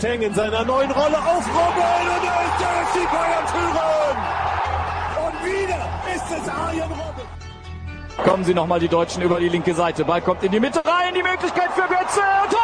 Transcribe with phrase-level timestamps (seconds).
[0.00, 1.82] Boateng in seiner neuen Rolle auf Robben
[2.16, 4.16] und er ist der FC Bayern führen!
[5.26, 5.80] Und wieder
[6.14, 8.24] ist es Arjen Robben!
[8.24, 10.06] Kommen sie nochmal die Deutschen über die linke Seite.
[10.06, 11.14] Ball kommt in die Mitte rein.
[11.14, 12.20] Die Möglichkeit für Götze.
[12.50, 12.60] Tor!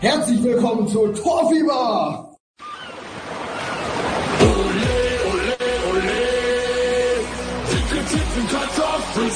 [0.00, 2.30] Herzlich willkommen zu Torfieber!
[9.16, 9.32] Mit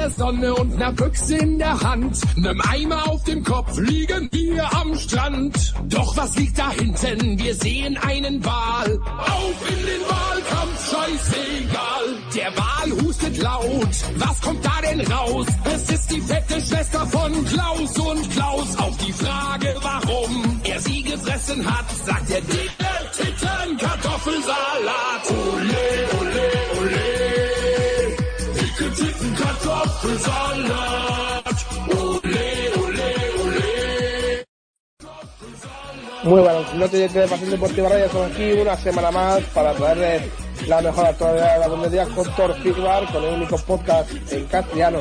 [0.00, 4.64] der Sonne und ner Büchse in der Hand, nem Eimer auf dem Kopf liegen wir
[4.74, 5.74] am Strand.
[5.88, 7.38] Doch was liegt da hinten?
[7.38, 8.98] Wir sehen einen Wal.
[9.18, 12.06] Auf in den Wahlkampf, scheißegal.
[12.34, 13.94] Der Wal hustet laut.
[14.16, 15.46] Was kommt da denn raus?
[15.64, 18.78] Es ist die fette Schwester von Klaus und Klaus.
[18.78, 25.24] Auf die Frage, warum er sie gefressen hat, sagt er dicke Titten Kartoffelsalat.
[25.28, 26.59] Ole, ole,
[29.00, 31.56] Titten Kartoffelsalat.
[31.88, 33.10] Ole, ole,
[33.42, 34.44] ole.
[36.22, 36.40] Muy
[37.22, 40.24] de Pasión Deportiva Radio, estamos aquí una semana más para traerles
[40.68, 42.26] la mejor actualidad de la Bundesliga con
[42.62, 45.00] Feedback, con el único podcast en castellano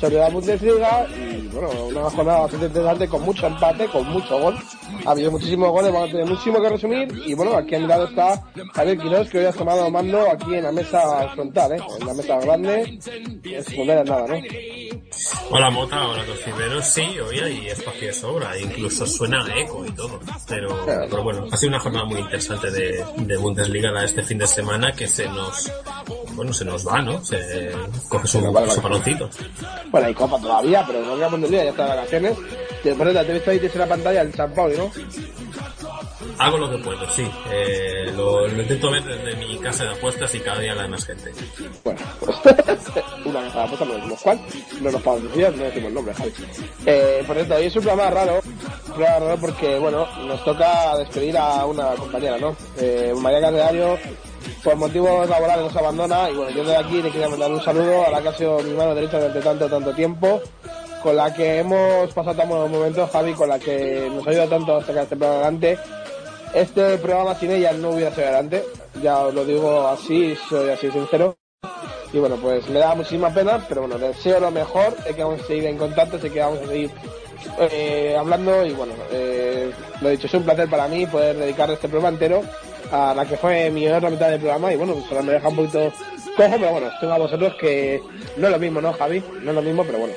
[0.00, 4.56] sobre la Bundesliga y bueno, una jornada bastante interesante con mucho empate, con mucho gol.
[5.06, 7.86] Ha habido muchísimos goles, vamos a tener muchísimo que resumir y bueno, aquí a mi
[7.86, 8.42] lado está
[8.74, 11.80] Javier Quiroz que hoy ha tomado mando aquí en la mesa frontal, ¿eh?
[12.00, 12.98] en la mesa grande,
[13.44, 14.34] esconder nada, ¿no?
[15.50, 19.90] Hola Mota, hola Torciberos, sí, hoy hay espacio de sobra, incluso suena a eco y
[19.92, 24.22] todo, pero, pero bueno, ha sido una jornada muy interesante de, de Bundesliga la- este
[24.22, 25.70] fin de semana que se nos,
[26.34, 27.24] bueno, se nos va, ¿no?
[27.24, 27.70] Se
[28.08, 28.70] coge su, vale.
[28.70, 29.28] su baloncito.
[29.90, 32.38] Bueno, hay copa todavía, pero no queda Bundesliga, ya está de vacaciones.
[32.82, 34.90] Te pones la te ahí, te la pantalla el San Paulo, ¿no?
[36.38, 40.34] Hago lo que puedo, sí, eh, lo, lo intento ver desde mi casa de apuestas
[40.34, 41.32] y cada día la hay más gente.
[41.84, 42.36] Bueno, pues
[43.26, 44.40] una casa de apuesta, no decimos cuál,
[44.80, 46.32] no nos podemos decir, no decimos el nombre, Javi.
[46.86, 50.96] Eh, por cierto, hoy es un programa raro, un programa raro porque, bueno, nos toca
[50.98, 52.56] despedir a una compañera, ¿no?
[52.78, 53.98] Eh, María Cardeario,
[54.62, 58.06] por motivos laborales nos abandona y bueno, yo desde aquí le quería mandar un saludo
[58.06, 60.40] a la que ha sido mi mano derecha durante tanto, tanto tiempo,
[61.02, 64.76] con la que hemos pasado tan buenos momentos, Javi, con la que nos ayuda tanto
[64.76, 65.78] a sacar este programa adelante.
[66.52, 68.64] Este programa sin ella no hubiera sido adelante,
[69.02, 71.36] ya os lo digo así, soy así sincero.
[72.12, 75.40] Y bueno, pues me da muchísima pena, pero bueno, deseo lo mejor, sé que vamos
[75.40, 76.90] a seguir en contacto, sé que vamos a seguir
[77.60, 79.70] eh, hablando y bueno, eh,
[80.00, 82.42] lo dicho, es un placer para mí poder dedicar este programa entero
[82.92, 85.48] a la que fue mi otra mitad del programa y bueno, pues ahora me deja
[85.48, 85.92] un poquito
[86.36, 88.00] cojo, pero bueno, tengo a vosotros que
[88.36, 89.22] no es lo mismo, ¿no, Javi?
[89.42, 90.14] No es lo mismo, pero bueno.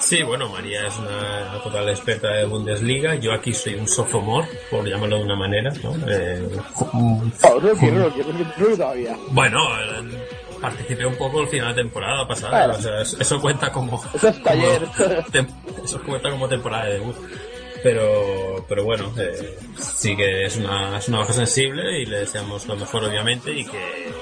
[0.00, 4.84] Sí, bueno, María es una total experta de Bundesliga, yo aquí soy un sophomore, por
[4.86, 5.94] llamarlo de una manera, ¿no?
[6.08, 6.48] Eh,
[6.92, 8.22] Oh, rookie, rookie,
[8.58, 9.16] rookie, todavía.
[9.30, 10.18] Bueno, eh,
[10.60, 12.72] participé un poco al final de temporada pasada, Claro.
[12.78, 14.02] o sea, es- eso cuenta como...
[14.14, 14.82] Eso es taller.
[14.96, 17.16] como eso cuenta como temporada de debut.
[17.86, 22.66] Pero, pero bueno, eh, sí que es una, es una baja sensible y le deseamos
[22.66, 24.16] lo mejor obviamente y que,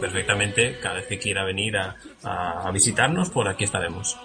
[0.00, 4.18] perfectamente cada vez que quiera venir a, visitarnos, por aquí estaremos.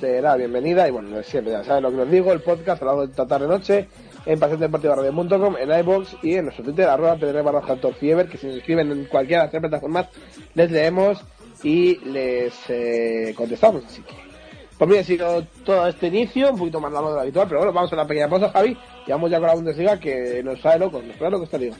[0.00, 3.00] será bienvenida y bueno, siempre ya saben lo que os digo, el podcast a lo
[3.00, 3.88] de esta tarde noche
[4.24, 8.54] en pasiondeportivaradio.com, en iVoox y en nuestro Twitter, arroba pedro barra Fieber, que si se
[8.54, 10.08] inscriben en cualquiera de las tres plataformas
[10.54, 11.22] les leemos
[11.62, 13.84] y les eh, contestamos,
[14.82, 17.60] pues bien, ha sido todo este inicio, un poquito más largo de lo habitual, pero
[17.60, 18.76] bueno, vamos a una pequeña pausa, Javi,
[19.06, 21.56] y vamos ya con la Bundesliga que nos trae locos, nos trae lo que está
[21.56, 21.76] liga.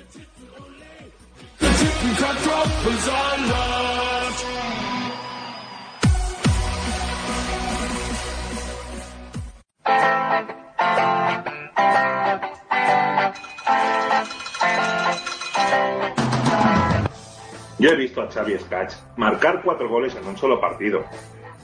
[17.81, 21.05] Yo he visto a Xavi Scatch marcar cuatro goles en un solo partido.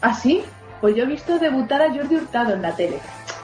[0.01, 0.43] ¿Ah, sí?
[0.81, 2.99] Pues yo he visto debutar a Jordi Hurtado en la tele.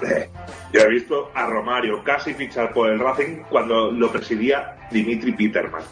[0.09, 0.29] Eh,
[0.73, 5.83] Yo he visto a Romario casi fichar por el Racing cuando lo presidía Dimitri Peterman.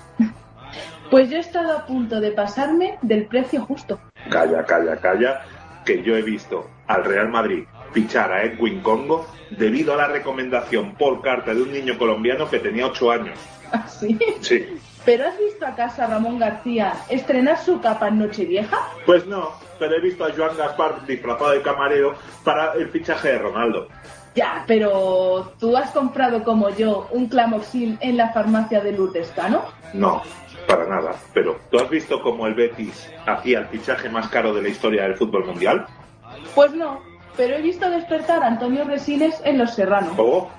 [1.10, 4.00] Pues yo he estado a punto de pasarme del precio justo.
[4.30, 5.42] Calla, calla, calla,
[5.84, 10.94] que yo he visto al Real Madrid fichar a Edwin Congo debido a la recomendación
[10.94, 13.38] por carta de un niño colombiano que tenía 8 años.
[13.72, 14.18] ¿Ah, sí?
[14.40, 14.78] Sí.
[15.04, 18.78] ¿Pero has visto acaso a Ramón García estrenar su capa en Nochevieja?
[19.04, 22.14] Pues no, pero he visto a Joan Gaspar disfrazado de camarero
[22.44, 23.88] para el fichaje de Ronaldo.
[24.34, 29.64] Ya, pero ¿tú has comprado como yo un clamoxil en la farmacia de Lourdescano?
[29.93, 30.22] No,
[30.66, 31.16] para nada.
[31.34, 35.02] Pero, ¿tú has visto cómo el Betis hacía el fichaje más caro de la historia
[35.02, 35.87] del fútbol mundial?
[36.55, 37.02] Pues no,
[37.37, 40.14] pero he visto despertar a Antonio Resines en Los Serranos.
[40.16, 40.50] ¿O?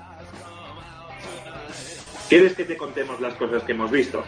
[2.28, 4.24] ¿Quieres que te contemos las cosas que hemos visto?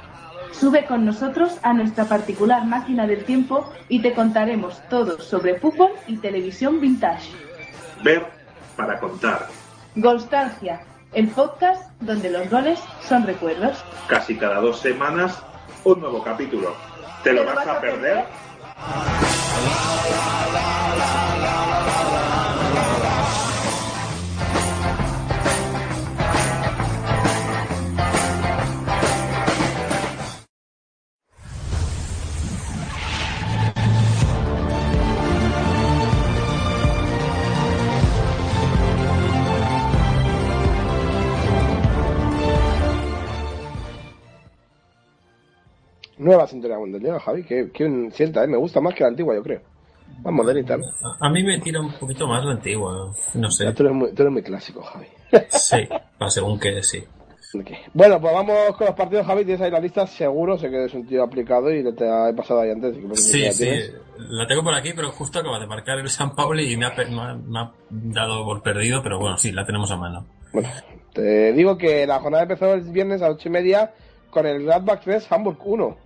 [0.53, 5.91] Sube con nosotros a nuestra particular máquina del tiempo y te contaremos todo sobre fútbol
[6.07, 7.31] y televisión vintage.
[8.03, 8.27] Ver
[8.77, 9.49] para contar.
[9.97, 10.83] Golstalgia,
[11.13, 13.83] el podcast donde los goles son recuerdos.
[14.09, 15.43] Casi cada dos semanas,
[15.85, 16.75] un nuevo capítulo.
[17.23, 18.25] ¿Te lo vas a perder?
[46.26, 48.49] Nueva sintonía mundial, Javi, que, que sienta, ¿eh?
[48.49, 49.61] me gusta más que la antigua, yo creo.
[50.23, 50.84] Más modernita, ¿no?
[51.20, 53.73] A, a mí me tira un poquito más la antigua, no sé.
[53.73, 55.06] Tú, eres muy, tú eres muy clásico, Javi.
[55.50, 55.88] Sí,
[56.19, 57.05] para según que sí.
[57.94, 59.44] Bueno, pues vamos con los partidos, Javi.
[59.44, 60.58] Tienes ahí la lista, seguro.
[60.58, 62.94] Sé que eres un tío aplicado y te he pasado ahí antes.
[62.96, 63.94] que Sí, sí, tienes.
[64.19, 67.20] la tengo por aquí, pero justo acaba de marcar el San Pauli y ha, me
[67.20, 70.26] ha- me ha dado por perdido, pero bueno, sí, la tenemos a mano.
[70.52, 70.69] Bueno,
[71.14, 73.93] te digo que la jornada empezó el viernes a ocho y media
[74.31, 75.96] con el Gladbach 3, Hamburg 1.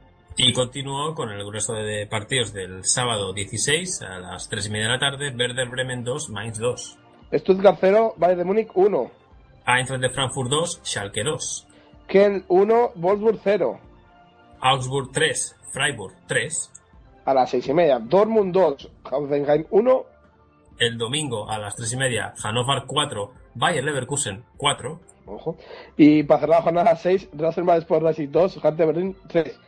[0.42, 4.86] Y continuó con el grueso de partidos del sábado 16 a las 3 y media
[4.86, 6.98] de la tarde, Werder Bremen 2, Mainz 2,
[7.34, 9.10] Stuttgart 0, Bayern de Múnich 1.
[9.66, 11.66] Eintracht de Frankfurt 2, Schalke 2,
[12.08, 13.78] Ken 1, Wolfsburg 0.
[14.60, 16.70] Augsburg 3, Freiburg 3,
[17.26, 20.04] A las seis y media, Dortmund 2, Hoffenheim 1.
[20.78, 25.58] el domingo a las 3 y media, Hannover 4, Bayer Leverkusen 4, Ojo.
[25.98, 29.60] Y para cerrar la jornada 6, Rasenball Sport Racing 2, Hertha Berlin 3.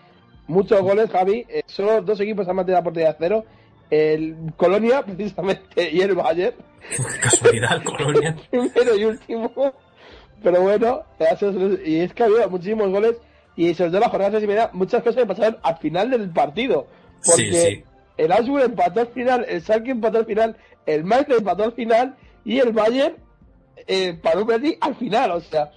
[0.47, 1.47] Muchos goles, Javi.
[1.49, 3.45] Eh, solo dos equipos han mantenido la portería a cero.
[3.91, 6.57] El Colonia, precisamente, y el Bayern.
[7.21, 8.37] casualidad, Colonia.
[8.51, 9.53] primero y último.
[10.43, 11.03] Pero bueno,
[11.85, 13.17] y es que ha habido muchísimos goles
[13.55, 16.11] y sobre todo en la jornada seis y media, muchas cosas que pasaron al final
[16.11, 16.87] del partido.
[17.25, 17.85] Porque Sí, sí.
[18.17, 20.57] el Augsburg empató al final, el Schalke empató al final,
[20.87, 23.15] el Mainz empató al final y el Bayern
[23.87, 24.45] eh, paró
[24.81, 25.31] al final.
[25.31, 25.71] O sea,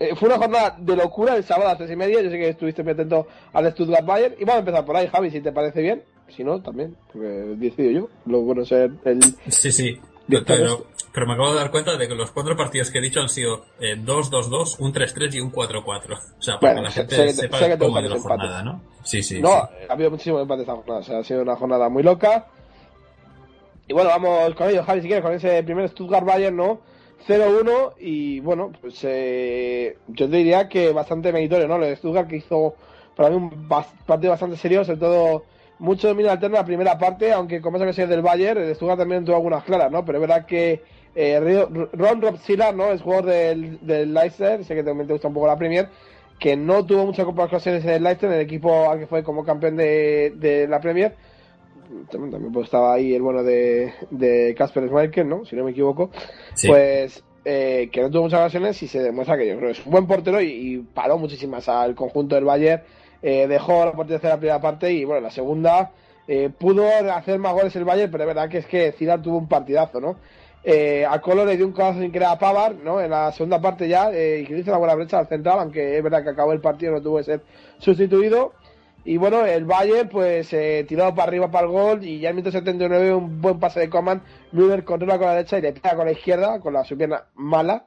[0.00, 2.20] eh, fue una jornada de locura el sábado a las tres y media.
[2.22, 5.06] Yo sé que estuviste muy atento al Stuttgart Bayern y vamos a empezar por ahí,
[5.06, 6.02] Javi, si te parece bien.
[6.28, 8.08] Si no, también, porque decido yo.
[8.26, 10.00] Lo bueno es ser el Sí, sí.
[10.46, 13.20] Pero, pero me acabo de dar cuenta de que los cuatro partidos que he dicho
[13.20, 15.84] han sido eh, 2-2-2, un 3-3 y un 4-4.
[16.38, 17.96] O sea, para Bueno, que la gente sé que te- sepa sé que te cómo
[17.96, 18.80] ha ido la jornada, ¿no?
[19.02, 19.40] Sí, sí.
[19.40, 19.86] no, sí.
[19.88, 21.00] ha habido muchísimos empates esta jornada.
[21.00, 22.46] O sea, ha sido una jornada muy loca.
[23.88, 26.80] Y bueno, vamos con ello, Javi, si quieres, con ese primer Stuttgart Bayern, ¿no?
[27.26, 31.78] 0-1 y bueno, pues eh, yo te diría que bastante meritorio, ¿no?
[31.78, 32.74] Lo de Stuttgart que hizo
[33.16, 35.44] para mí un partido bastante serio, sobre todo
[35.78, 38.98] mucho dominio alterno en la primera parte, aunque como que sea del Bayern, el Stuttgart
[38.98, 40.04] también tuvo algunas claras, ¿no?
[40.04, 40.82] Pero es verdad que
[41.14, 42.92] eh, Ron Robsila, ¿no?
[42.92, 43.78] Es jugador del,
[44.14, 45.88] Leicester, sé que también te gusta un poco la Premier,
[46.38, 49.44] que no tuvo muchas ocasiones en el Leicester, en el equipo al que fue como
[49.44, 51.14] campeón de, de la Premier.
[52.10, 55.44] También, también pues, estaba ahí el bueno de, de Casper Schmeichel, ¿no?
[55.44, 56.10] Si no me equivoco.
[56.54, 56.68] Sí.
[56.68, 59.84] Pues eh, que no tuvo muchas ocasiones y se demuestra que yo creo que es
[59.84, 62.82] un buen portero y, y paró muchísimas al conjunto del Bayern.
[63.22, 65.90] Eh, dejó la portería hacer la primera parte y bueno, la segunda
[66.28, 69.38] eh, pudo hacer más goles el Bayern, pero es verdad que es que Zidane tuvo
[69.38, 70.16] un partidazo, ¿no?
[70.62, 73.00] Eh, a Colo le dio un cabezazo sin querer a Pavar, ¿no?
[73.00, 75.96] En la segunda parte ya, eh, y que hizo una buena brecha al central, aunque
[75.96, 77.40] es verdad que acabó el partido, no tuvo que ser
[77.78, 78.52] sustituido.
[79.04, 82.36] Y bueno, el Bayern pues eh, tirado para arriba para el gol y ya en
[82.36, 85.72] el minuto 79 un buen pase de Coman, Müller controla con la derecha y le
[85.72, 87.86] pega con la izquierda, con la su pierna mala.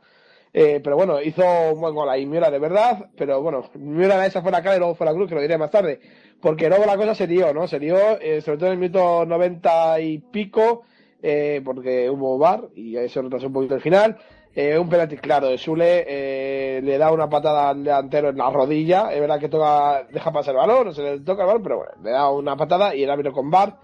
[0.56, 1.44] Eh, pero bueno, hizo
[1.74, 4.80] un buen gol ahí Müller de verdad, pero bueno, Müller esa fue la cara y
[4.80, 6.00] luego fue la cruz, que lo diré más tarde.
[6.42, 7.68] Porque luego la cosa se dio, ¿no?
[7.68, 10.84] Se dio, eh, sobre todo en el minuto 90 y pico,
[11.22, 14.18] eh, porque hubo VAR y eso retrasó un poquito el final.
[14.56, 18.52] Eh, un penalti claro de Sule, eh, le da una patada al delantero en la
[18.52, 21.64] rodilla, es verdad que toca, deja pasar el balón, no se le toca el balón,
[21.64, 23.78] pero bueno, le da una patada y el árbitro con VAR.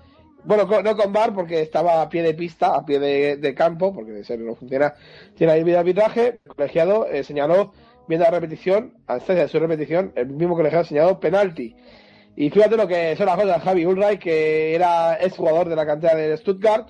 [0.44, 3.92] Bueno, co- no con VAR porque estaba a pie de pista, a pie de, campo,
[3.94, 4.94] porque de ser no funciona,
[5.36, 7.74] tiene ahí video arbitraje, el colegiado eh, señaló,
[8.08, 11.76] viendo la repetición, a de su repetición, el mismo colegiado señaló penalti.
[12.36, 15.86] Y fíjate lo que son las cosas, Javi Ulreich, que era ex jugador de la
[15.86, 16.90] cantera de Stuttgart,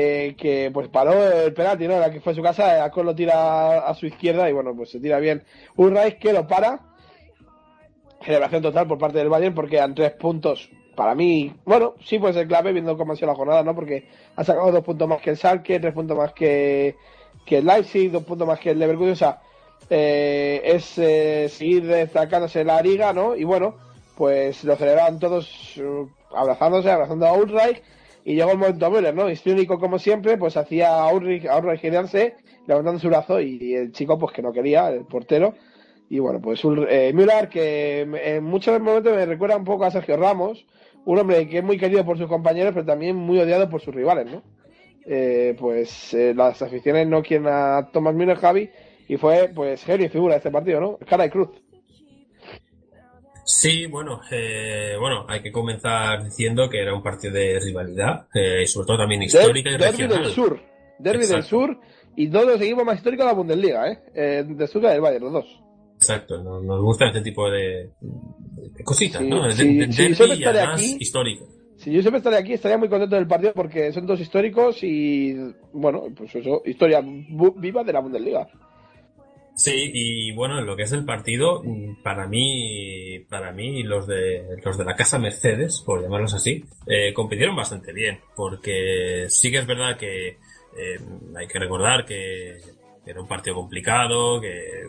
[0.00, 1.98] eh, que pues paró el penalti, ¿no?
[1.98, 5.00] La que fue su casa, Alcón lo tira a su izquierda y bueno, pues se
[5.00, 5.42] tira bien
[5.74, 6.80] Ulreich que lo para.
[8.24, 12.34] Celebración total por parte del Bayern porque eran tres puntos para mí, bueno, sí puede
[12.34, 13.74] ser clave viendo cómo ha sido la jornada, ¿no?
[13.74, 16.94] Porque ha sacado dos puntos más que el Schalke, tres puntos más que,
[17.44, 19.40] que el Leipzig, dos puntos más que el Leverkusen, o sea,
[19.90, 23.34] eh, es eh, seguir destacándose la liga, ¿no?
[23.34, 23.74] Y bueno,
[24.16, 25.80] pues lo celebraban todos
[26.32, 27.82] abrazándose, abrazando a Ulreich,
[28.28, 29.24] y llegó el momento Müller, ¿no?
[29.46, 32.34] único como siempre, pues hacía a Ulreich, a girarse,
[32.66, 35.54] levantando su brazo, y, el chico, pues que no quería, el portero,
[36.10, 37.14] y bueno, pues eh,
[37.50, 40.66] que en muchos momentos me recuerda un poco a Sergio Ramos,
[41.06, 43.94] un hombre que es muy querido por sus compañeros, pero también muy odiado por sus
[43.94, 44.42] rivales, ¿no?
[45.06, 48.68] Eh, pues eh, las aficiones no quieren a Thomas Müller, Javi,
[49.08, 50.98] y fue, pues, genio figura de este partido, ¿no?
[50.98, 51.48] Cara y cruz.
[53.50, 58.66] Sí, bueno, eh, bueno, hay que comenzar diciendo que era un partido de rivalidad, eh,
[58.66, 60.08] sobre todo también histórica y regional.
[60.10, 60.62] Derby del Sur,
[60.98, 61.80] Derby del Sur,
[62.14, 63.98] y dos de los equipos más históricos de la Bundesliga, ¿eh?
[64.14, 65.62] eh del Sur y del Bayern, los dos.
[65.96, 67.88] Exacto, nos, gusta este tipo de,
[68.84, 69.46] cositas, ¿no?
[69.46, 71.48] De, si, de, si aquí, histórico.
[71.78, 75.34] Si yo siempre estaré aquí, estaría muy contento del partido porque son dos históricos y,
[75.72, 78.46] bueno, pues eso, historia viva de la Bundesliga.
[79.58, 81.64] Sí, y bueno, en lo que es el partido,
[82.04, 87.12] para mí, para mí los de los de la casa Mercedes, por llamarlos así, eh,
[87.12, 91.00] compitieron bastante bien, porque sí que es verdad que eh,
[91.36, 92.56] hay que recordar que
[93.04, 94.86] era un partido complicado, que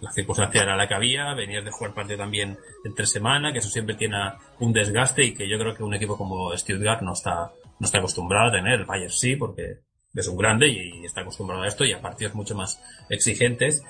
[0.00, 3.68] la circunstancia era la que había, venías de jugar partido también entre semana, que eso
[3.68, 4.16] siempre tiene
[4.60, 7.98] un desgaste y que yo creo que un equipo como Stuttgart no está no está
[7.98, 9.80] acostumbrado a tener, el Bayern sí, porque
[10.14, 12.80] es un grande y está acostumbrado a esto y a partidos mucho más
[13.10, 13.82] exigentes.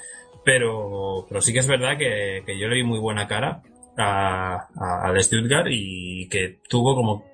[0.45, 3.63] Pero, pero sí que es verdad que, que yo le vi muy buena cara
[3.97, 7.25] a, a, Stuttgart y que tuvo como,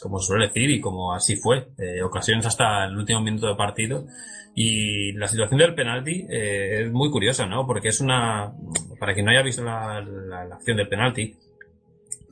[0.00, 4.06] como suele decir y como así fue, eh, ocasiones hasta el último minuto de partido.
[4.54, 7.66] Y la situación del penalti eh, es muy curiosa, ¿no?
[7.66, 8.52] Porque es una,
[8.98, 11.36] para quien no haya visto la, la, acción del penalti,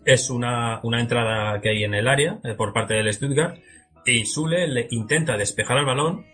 [0.05, 3.59] es una, una entrada que hay en el área eh, por parte del Stuttgart
[4.13, 6.25] y Sule le intenta despejar el balón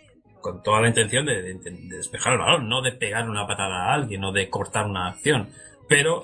[0.41, 1.43] con toda la intención de,
[1.89, 5.49] despejar el balón, no de pegar una patada a alguien o de cortar una acción.
[5.89, 6.21] Pero,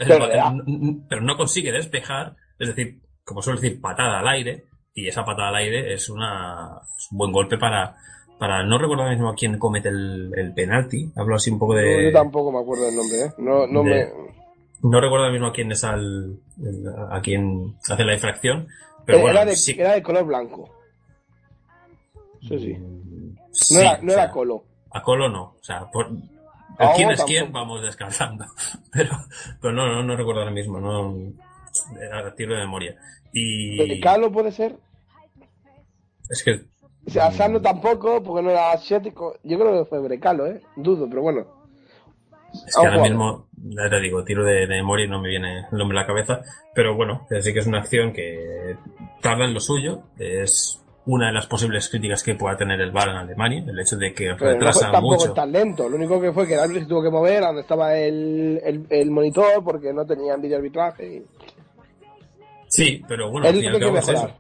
[1.09, 4.65] pero no consigue despejar, es decir, como suele decir, patada al aire,
[4.95, 6.81] y esa patada al aire es, una,
[7.13, 7.97] un buen golpe para,
[8.39, 11.11] para no recordar mismo a quién comete el, penalti.
[11.17, 12.05] Hablo así un poco de.
[12.05, 13.33] yo tampoco me acuerdo del nombre, ¿eh?
[13.39, 14.07] No, no me.
[14.83, 16.41] No recuerdo mismo a quién es al,
[17.11, 18.67] a quién hace la infracción.
[19.07, 20.80] Pero eh, era, de, era de color blanco.
[22.41, 22.77] Sí.
[23.73, 24.65] No, era, no era Colo.
[24.91, 25.43] A Colo no.
[25.43, 26.11] O sea, por,
[26.97, 28.45] quién es quién vamos descansando.
[28.93, 29.11] Pero,
[29.61, 30.81] pero no, no, no recuerdo ahora mismo.
[30.81, 31.15] No,
[32.01, 32.97] era tiro de memoria.
[33.33, 34.01] Y...
[34.01, 34.77] ¿Calo puede ser?
[36.29, 36.63] Es que...
[37.07, 39.39] O sea, Sano tampoco, porque no era asiático.
[39.43, 40.61] Yo creo que fue Brecalo, ¿eh?
[40.77, 41.47] Dudo, pero bueno.
[42.53, 45.67] Es que ahora mismo, ya te digo, tiro de, de, memoria y no me viene
[45.71, 46.43] el nombre a la cabeza.
[46.75, 48.77] Pero bueno, sí que es una acción que
[49.23, 50.03] tarda en lo suyo.
[50.19, 53.97] Es una de las posibles críticas que pueda tener el VAR en Alemania, el hecho
[53.97, 55.33] de que retrasa no tampoco mucho.
[55.33, 57.63] tan lento, lo único que fue que el árbitro se tuvo que mover a donde
[57.63, 61.25] estaba el, el, monitor porque no tenían video arbitraje.
[62.69, 64.37] Sí, pero bueno, al final es eso.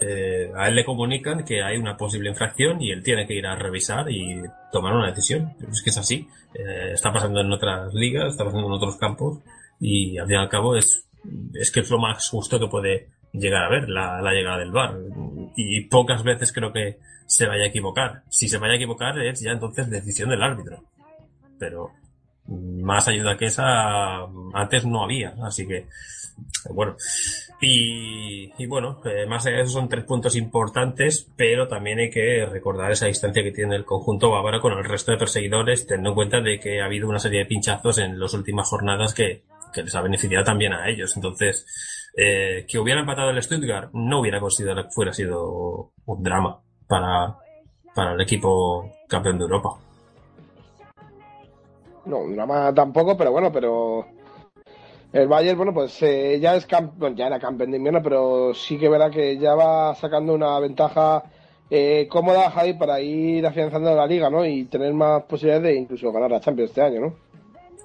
[0.00, 3.46] Eh, a él le comunican que hay una posible infracción y él tiene que ir
[3.46, 5.54] a revisar y tomar una decisión.
[5.70, 6.26] Es que es así.
[6.52, 9.38] Eh, está pasando en otras ligas, está pasando en otros campos
[9.78, 11.06] y al fin y al cabo es,
[11.54, 14.72] es que es lo más justo que puede llegar a ver la, la llegada del
[14.72, 14.96] bar
[15.56, 18.22] y pocas veces creo que se vaya a equivocar.
[18.28, 20.84] Si se vaya a equivocar es ya entonces decisión del árbitro.
[21.58, 21.92] Pero
[22.46, 24.22] más ayuda que esa
[24.54, 25.86] antes no había, así que
[26.70, 26.96] bueno.
[27.60, 32.10] Y, y bueno, eh, más allá de eso son tres puntos importantes, pero también hay
[32.10, 36.10] que recordar esa distancia que tiene el conjunto bávaro con el resto de perseguidores, teniendo
[36.10, 39.42] en cuenta de que ha habido una serie de pinchazos en las últimas jornadas que,
[39.72, 41.16] que les ha beneficiado también a ellos.
[41.16, 41.66] Entonces,
[42.20, 46.58] eh, que hubiera empatado el Stuttgart no hubiera considerado que fuera sido un drama
[46.88, 47.36] para,
[47.94, 49.78] para el equipo campeón de Europa.
[52.06, 54.04] No, un drama tampoco, pero bueno, pero
[55.12, 58.78] el Bayern, bueno, pues eh, ya es campeón, ya era campeón de invierno, pero sí
[58.78, 61.22] que verá que ya va sacando una ventaja
[61.70, 64.44] eh, cómoda, Javi, para ir afianzando la liga, ¿no?
[64.44, 67.16] Y tener más posibilidades de incluso ganar la Champions este año, ¿no?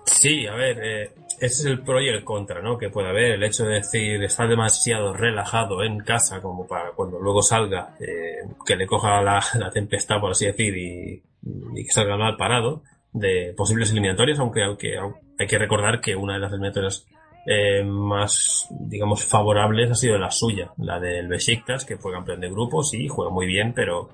[0.06, 1.12] Sí, a ver, eh,
[1.46, 2.78] ese es el pro y el contra, ¿no?
[2.78, 3.32] Que puede haber.
[3.32, 8.48] El hecho de decir, estar demasiado relajado en casa como para cuando luego salga, eh,
[8.66, 11.22] que le coja la, tempestad, por así decir, y,
[11.76, 14.98] que salga mal parado de posibles eliminatorias, aunque, aunque
[15.38, 17.06] hay que recordar que una de las eliminatorias
[17.46, 22.50] eh, más, digamos, favorables ha sido la suya, la del Besiktas, que fue campeón de
[22.50, 24.12] grupos y juega muy bien, pero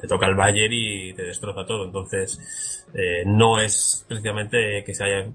[0.00, 1.84] te toca el Bayern y te destroza todo.
[1.84, 5.26] Entonces, eh, no es precisamente que se haya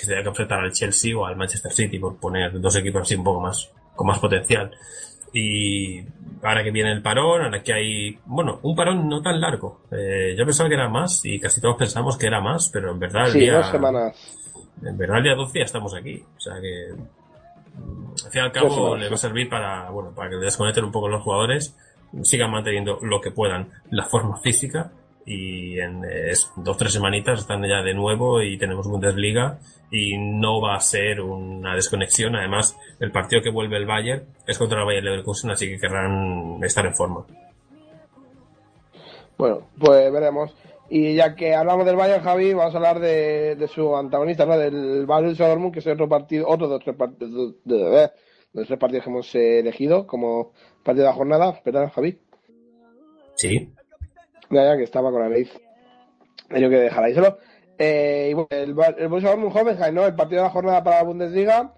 [0.00, 3.02] que se haya que enfrentar al Chelsea o al Manchester City por poner dos equipos
[3.02, 4.70] así un poco más con más potencial.
[5.32, 6.00] Y
[6.42, 9.82] ahora que viene el parón, ahora que hay, bueno, un parón no tan largo.
[9.92, 12.98] Eh, yo pensaba que era más y casi todos pensamos que era más, pero en
[12.98, 14.16] verdad el Sí, día, dos semanas.
[14.82, 16.24] en verdad el día 12 ya estamos aquí.
[16.36, 16.94] O sea que,
[17.76, 20.84] mm, al fin y al cabo, le va a servir para, bueno, para que desconecten
[20.84, 21.76] un poco los jugadores,
[22.22, 24.90] sigan manteniendo lo que puedan la forma física
[25.26, 29.58] y en eh, eso, dos tres semanitas están ya de nuevo y tenemos Bundesliga
[29.90, 32.36] y no va a ser una desconexión.
[32.36, 36.58] Además, el partido que vuelve el Bayern es contra el Bayern Leverkusen, así que querrán
[36.62, 37.26] estar en forma.
[39.38, 40.54] Bueno, pues veremos.
[40.88, 44.58] Y ya que hablamos del Bayern, Javi, vamos a hablar de, de su antagonista, ¿no?
[44.58, 48.10] Del Borussia Dortmund, que es otro partido, otro de los tres partidos, de, de-
[48.52, 51.60] de los tres partidos que hemos eh, elegido como partido de la jornada.
[51.64, 52.18] ¿Verdad, Javi?
[53.36, 53.72] Sí.
[54.50, 55.50] Que estaba con la nariz.
[56.48, 57.38] Tenido que dejar ahí solo.
[57.78, 60.06] Eh, y el, el Borussia Dortmund Hoffenheim, ¿no?
[60.06, 61.72] El partido de la jornada para la Bundesliga.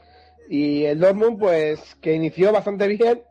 [0.48, 3.22] Y el Dortmund, pues, que inició bastante bien.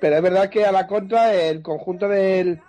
[0.00, 2.60] Pero es verdad que a la contra, el conjunto del,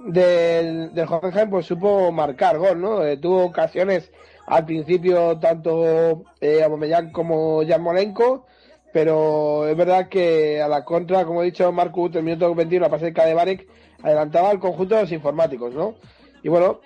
[0.00, 3.04] del, del Hoffenheim, pues supo marcar gol, ¿no?
[3.04, 4.10] Eh, tuvo ocasiones
[4.46, 8.44] al principio, tanto eh, Aubameyang como Yarmolenko.
[8.92, 12.88] Pero es verdad que a la contra, como he dicho, Marco el minuto 21, a
[12.88, 13.68] pase de Kadebarek,
[14.02, 15.94] adelantaba al conjunto de los informáticos, ¿no?
[16.42, 16.80] Y bueno,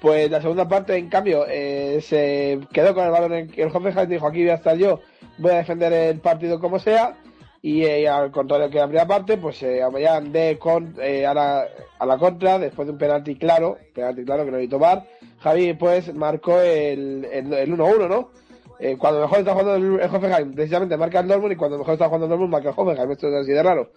[0.00, 4.08] pues la segunda parte, en cambio, eh, se quedó con el balón en el Hoffenheim,
[4.08, 5.00] dijo aquí voy a estar yo,
[5.38, 7.16] voy a defender el partido como sea,
[7.62, 11.34] y eh, al contrario que la primera parte, pues eh, Aubameyang de con, eh, a,
[11.34, 11.66] la,
[11.98, 15.04] a la contra, después de un penalti claro, penalti claro que no hizo tomar,
[15.40, 18.30] Javi pues marcó el, el, el 1-1, ¿no?
[18.78, 21.94] Eh, cuando mejor está jugando el, el Hoffenheim, precisamente marca el Dortmund, y cuando mejor
[21.94, 23.90] está jugando el Dortmund, marca el Hoffenheim, esto es así de raro.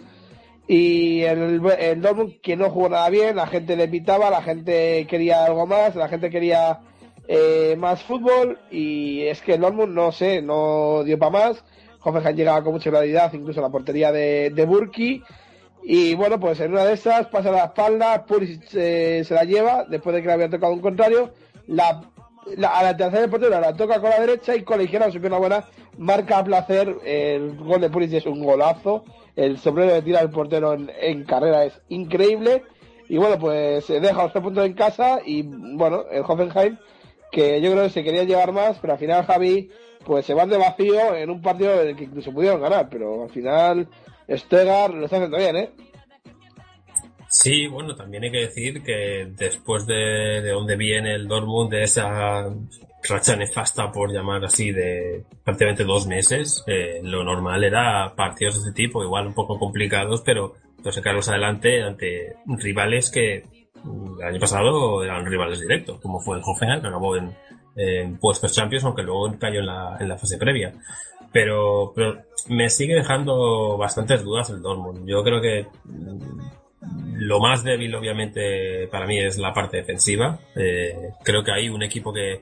[0.71, 5.07] Y el, el Dortmund, que no jugó nada bien, la gente le pitaba, la gente
[5.09, 6.81] quería algo más, la gente quería
[7.27, 11.65] eh, más fútbol, y es que el Dortmund, no sé, no dio para más.
[12.03, 15.23] Hoffenheim llegaba con mucha claridad, incluso a la portería de, de Burki.
[15.81, 19.85] Y bueno, pues en una de esas pasa la espalda, Pulisic eh, se la lleva,
[19.89, 21.31] después de que le había tocado un contrario,
[21.65, 22.01] la,
[22.57, 25.19] la- a la tercera portera la toca con la derecha y con la izquierda su
[25.19, 25.65] pierna buena
[25.97, 29.03] marca a placer, el gol de Pulisic es un golazo,
[29.35, 32.63] el sombrero de tira del portero en, carrera es increíble,
[33.07, 36.77] y bueno, pues se deja los tres puntos en casa y bueno, el Hoffenheim,
[37.31, 39.69] que yo creo que se quería llevar más, pero al final Javi,
[40.05, 43.23] pues se van de vacío en un partido en el que incluso pudieron ganar, pero
[43.23, 43.87] al final
[44.29, 45.71] Stegar lo está haciendo bien, ¿eh?
[47.29, 51.83] Sí, bueno, también hay que decir que después de, de donde viene el Dortmund, de
[51.83, 52.49] esa
[53.07, 58.69] racha nefasta, por llamar así, de prácticamente dos meses, eh, lo normal era partidos de
[58.69, 63.43] este tipo, igual un poco complicados, pero, pero sacarlos adelante ante rivales que
[63.83, 66.89] mm, el año pasado eran rivales directos, como fue el Hoffenheim, que
[67.75, 70.73] en puestos Champions, aunque luego cayó en la, en la fase previa.
[71.31, 75.07] Pero, pero me sigue dejando bastantes dudas el Dortmund.
[75.07, 76.39] Yo creo que mm,
[77.19, 80.39] lo más débil, obviamente, para mí es la parte defensiva.
[80.55, 82.41] Eh, creo que hay un equipo que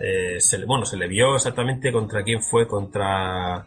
[0.00, 3.66] eh, se bueno, se le vio exactamente contra quién fue, contra.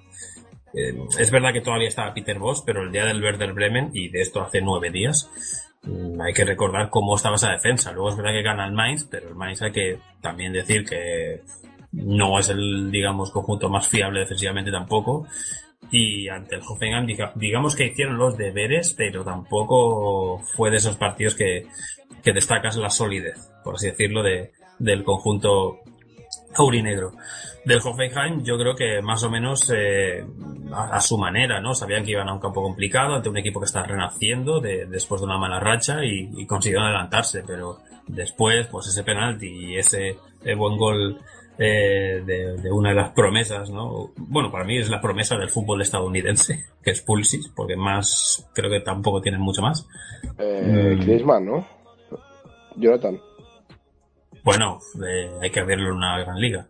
[0.74, 4.10] eh, es verdad que todavía estaba Peter Boss, pero el día del Werder Bremen, y
[4.10, 5.30] de esto hace nueve días,
[5.84, 7.92] mm, hay que recordar cómo estaba esa defensa.
[7.92, 11.42] Luego es verdad que gana el Mainz, pero el Mainz hay que también decir que
[11.94, 15.26] no es el, digamos, conjunto más fiable defensivamente tampoco.
[15.90, 20.98] Y ante el Hoffenheim, diga- digamos que hicieron los deberes, pero tampoco fue de esos
[20.98, 21.66] partidos que,
[22.24, 25.80] que destacas la solidez, por así decirlo, de, del conjunto
[26.58, 27.12] aurinegro.
[27.66, 30.26] Del Hoffenheim, yo creo que más o menos eh,
[30.72, 31.74] a, a su manera, ¿no?
[31.74, 35.20] Sabían que iban a un campo complicado ante un equipo que está renaciendo de- después
[35.22, 40.18] de una mala racha y, y consiguieron adelantarse, pero después, pues ese penalti y ese
[40.46, 41.18] eh, buen gol
[41.60, 44.12] eh, de, de una de las promesas, ¿no?
[44.16, 48.70] Bueno, para mí es la promesa del fútbol estadounidense, que es Pulisic, porque más, creo
[48.72, 49.86] que tampoco tienen mucho más.
[50.38, 51.00] Eh, Mm.
[51.02, 51.68] Griezmann, ¿no?
[52.78, 53.20] Jonathan.
[54.48, 56.68] Bueno, eh, hay que verlo en una gran liga.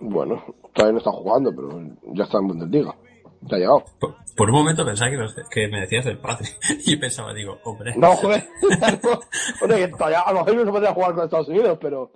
[0.00, 0.42] Bueno,
[0.74, 1.68] todavía no está jugando, pero
[2.14, 2.94] ya está en Bundesliga.
[3.42, 3.84] Ya ha llegado.
[4.00, 6.48] Por, por un momento pensaba que, me- que me decías del padre
[6.86, 8.48] y pensaba, digo, hombre, No, joder.
[8.62, 8.68] no,
[9.60, 12.10] joder, que todavía a lo mejor no se podría jugar con Estados Unidos, pero,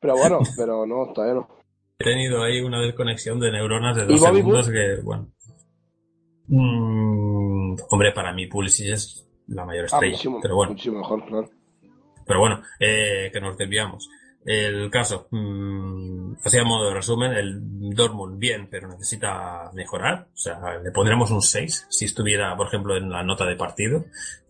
[0.00, 1.48] pero bueno, pero no, todavía no.
[1.98, 5.28] he tenido ahí una desconexión de neuronas de ¿Y dos segundos que, bueno.
[6.48, 10.72] Mm, hombre, para mí Pulisic es la mayor Ah, estrella, muchísimo, pero bueno.
[10.72, 11.50] muchísimo mejor, claro.
[12.26, 14.08] Pero bueno, eh, que nos desviamos.
[14.46, 17.58] El caso, mm, así modo de resumen, el
[17.92, 20.28] Dortmund bien, pero necesita mejorar.
[20.32, 24.04] O sea, le pondremos un 6 si estuviera, por ejemplo, en la nota de partido.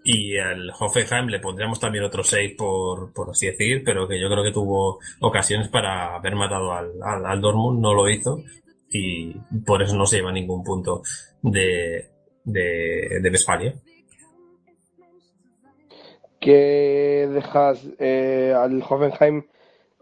[0.04, 4.28] Y al Hoffenheim le pondríamos también otro 6 por, por así decir, pero que yo
[4.28, 8.42] creo que tuvo ocasiones para haber matado al, al, Dortmund, no lo hizo.
[8.90, 9.32] y
[9.64, 11.02] por eso no se lleva ningún punto
[11.40, 12.11] de,
[12.44, 13.74] de, de Westfalia.
[16.38, 19.46] ¿Qué dejas eh, al Hoffenheim?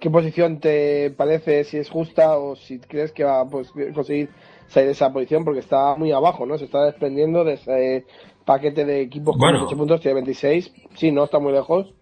[0.04, 1.64] ¿Qué posición te parece?
[1.64, 4.28] Si es justa o si crees que va a pues, conseguir
[4.66, 6.58] salir de esa posición porque está muy abajo, ¿no?
[6.58, 8.04] Se está desprendiendo de ese
[8.44, 9.60] paquete de equipos con Bueno.
[9.60, 10.74] 18 puntos, tiene 26.
[10.96, 11.94] Sí, no está muy lejos.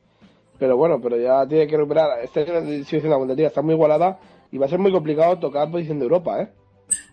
[0.58, 2.18] Pero bueno, pero ya tiene que recuperar.
[2.24, 2.44] Este
[2.86, 4.18] siendo la Bundesliga, está muy igualada
[4.50, 6.48] y va a ser muy complicado tocar posición de Europa, ¿eh?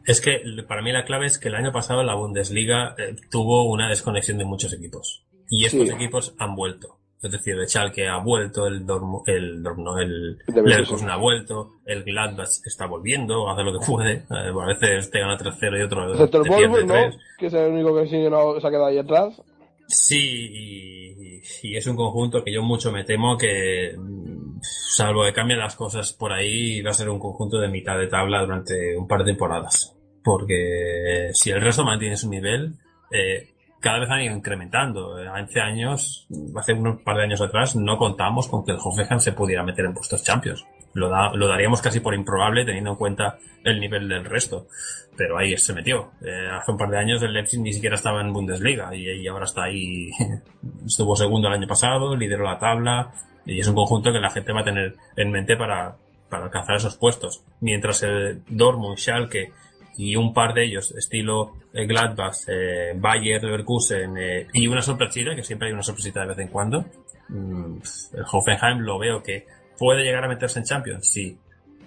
[0.07, 3.69] Es que para mí la clave es que el año pasado la Bundesliga eh, tuvo
[3.71, 5.23] una desconexión de muchos equipos.
[5.51, 5.93] Y estos Sí.
[5.93, 6.95] equipos han vuelto.
[7.21, 11.09] Es decir, el Schalke ha vuelto, el Dortmund, el, Dortmund, no, el El de Leverkusen
[11.09, 14.13] ha vuelto, el Gladbach está volviendo, hace lo que puede.
[14.13, 16.93] Eh, a veces te gana 3-0 y otro Excepto el te Wolfsburg, ¿no?
[16.93, 17.17] 3.
[17.37, 19.41] Que es el único que sí no se ha quedado ahí atrás.
[19.87, 25.33] Sí, y, y es un conjunto que yo mucho me temo que, mm, salvo que
[25.33, 28.95] cambien las cosas por ahí, va a ser un conjunto de mitad de tabla durante
[28.95, 29.93] un par de temporadas.
[30.23, 32.75] Porque si el resto mantiene su nivel,
[33.11, 35.15] eh, cada vez han ido incrementando.
[35.33, 39.31] Hace años, hace un par de años atrás, no contamos con que el Hoffenheim se
[39.33, 40.65] pudiera meter en puestos champions.
[40.93, 44.67] Lo, da- lo daríamos casi por improbable teniendo en cuenta el nivel del resto.
[45.15, 46.11] Pero ahí se metió.
[46.21, 49.27] Eh, hace un par de años el Leipzig ni siquiera estaba en Bundesliga y, y
[49.27, 50.09] ahora está ahí.
[50.85, 53.11] Estuvo segundo el año pasado, lideró la tabla
[53.45, 55.95] y es un conjunto que la gente va a tener en mente para,
[56.29, 57.43] para alcanzar esos puestos.
[57.61, 59.51] Mientras el Dortmund, Schalke
[59.99, 65.35] y un par de ellos, estilo eh, Gladbach, eh, Bayer, Leverkusen eh, y una sorpresita,
[65.35, 66.85] que siempre hay una sorpresita de vez en cuando.
[67.27, 67.77] mm,
[68.13, 69.45] el Hoffenheim lo veo que
[69.77, 71.37] puede llegar a meterse en Champions, sí,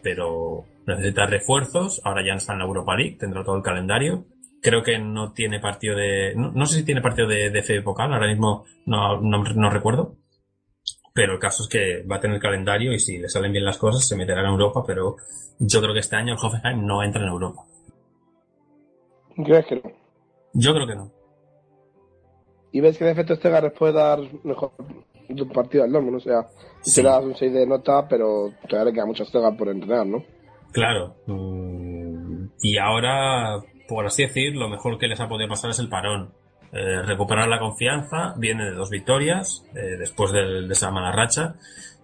[0.02, 2.02] pero necesita refuerzos.
[2.04, 4.26] Ahora ya está en la Europa League, tendrá todo el calendario.
[4.60, 6.34] Creo que no tiene partido de.
[6.36, 9.70] No, no sé si tiene partido de, de FB Pokal, ahora mismo no, no, no
[9.70, 10.16] recuerdo.
[11.14, 13.78] Pero el caso es que va a tener calendario y si le salen bien las
[13.78, 15.16] cosas se meterá en Europa, pero
[15.58, 17.71] yo creo que este año el Hoffenheim no entra en Europa.
[19.44, 19.82] ¿Crees que no?
[20.54, 21.10] Yo creo que no.
[22.72, 24.70] Y ves que de efecto este Garres puede dar mejor
[25.54, 26.46] partido al Dortmund, o sea,
[26.80, 26.90] Sí.
[26.92, 30.06] se le das un 6 de nota, pero todavía le queda mucho Estega por entrenar,
[30.06, 30.22] ¿no?
[30.72, 31.14] Claro.
[31.26, 35.88] mm, Y ahora, por así decir, lo mejor que les ha podido pasar es el
[35.88, 36.32] parón.
[36.72, 41.56] Eh, recuperar la confianza, viene de dos victorias, eh, después de esa mala racha,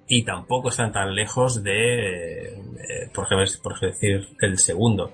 [0.08, 5.12] y tampoco están tan lejos de, eh, por, ejemplo, por decir, el segundo.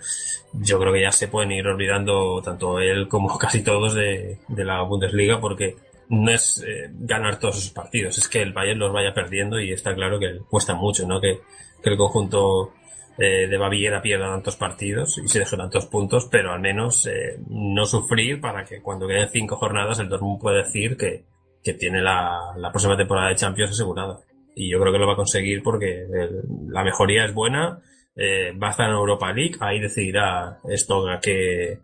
[0.53, 4.65] Yo creo que ya se pueden ir olvidando tanto él como casi todos de, de
[4.65, 5.77] la Bundesliga, porque
[6.09, 9.73] no es eh, ganar todos esos partidos, es que el Bayern los vaya perdiendo y
[9.73, 11.21] está claro que cuesta mucho, ¿no?
[11.21, 11.41] Que,
[11.83, 12.73] que el conjunto
[13.19, 17.39] eh, de Baviera pierda tantos partidos y se deje tantos puntos, pero al menos eh,
[17.49, 21.25] no sufrir para que cuando queden cinco jornadas el Dortmund pueda decir que,
[21.63, 24.19] que tiene la, la próxima temporada de Champions asegurada.
[24.55, 27.81] Y yo creo que lo va a conseguir porque el- la mejoría es buena,
[28.17, 31.81] eh, va a estar en Europa League, ahí decidirá Stoga qué,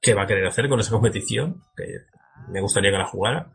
[0.00, 1.84] qué va a querer hacer con esa competición, que
[2.48, 3.50] me gustaría que la jugara,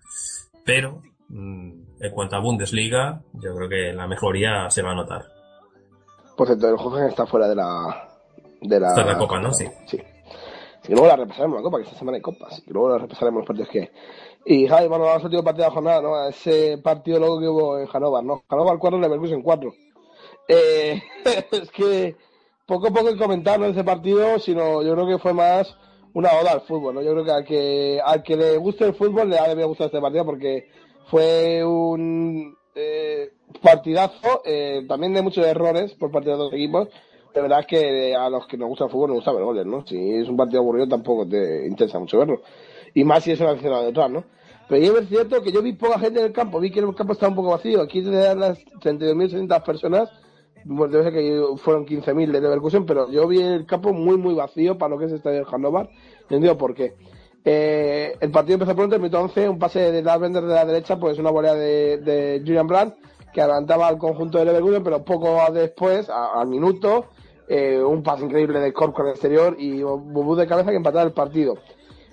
[0.65, 5.25] pero mm, en cuanto a Bundesliga, yo creo que la mejoría se va a notar.
[6.35, 8.09] Por cierto, el Hoffenheim está fuera de la...
[8.61, 9.53] De la, Está en la Copa, ¿no?
[9.53, 9.65] Sí.
[9.87, 9.97] Sí.
[10.83, 12.63] Sí, luego la repasaremos la Copa, que esta semana hay Copas.
[12.65, 13.91] Y luego la repasaremos los partidos que.
[14.49, 16.25] Y Javi, bueno, vamos al último partido de jornada, ¿no?
[16.29, 18.43] Ese partido luego que hubo en Hannover, ¿no?
[18.47, 19.73] Hannover 4, Leverkusen 4.
[20.47, 21.01] Eh,
[21.51, 22.15] es que
[22.65, 25.75] poco a poco que comentar ese partido, sino yo creo que fue más
[26.13, 27.01] una oda al fútbol, ¿no?
[27.01, 29.87] Yo creo que al que, al que le guste el fútbol le ha de gustar
[29.87, 30.69] este partido porque
[31.07, 36.87] fue un eh, partidazo, eh, también de muchos errores por parte de los equipos.
[37.35, 39.65] De verdad es que a los que nos gusta el fútbol nos gusta ver goles,
[39.65, 39.85] ¿no?
[39.85, 42.41] Si es un partido aburrido tampoco te interesa mucho verlo.
[42.93, 44.36] Y más si es el aficionado detrás, ¿no?
[44.69, 47.13] Pero es cierto que yo vi poca gente en el campo, vi que el campo
[47.13, 47.81] estaba un poco vacío.
[47.81, 50.09] Aquí de las 32.600 personas,
[50.65, 54.33] bueno, debe ser que fueron 15.000 de Leverkusen, pero yo vi el campo muy, muy
[54.33, 55.85] vacío para lo que es este Hannover.
[56.29, 56.95] No entiendo por qué.
[57.45, 60.99] Eh, el partido empezó pronto, el minuto 11, un pase de Lavender de la derecha,
[60.99, 62.95] pues una volea de, de Julian Brandt,
[63.31, 67.05] que adelantaba al conjunto de Leverkusen, pero poco después, al minuto,
[67.47, 71.13] eh, un pase increíble de con el exterior y Bubú de cabeza que empataba el
[71.13, 71.57] partido.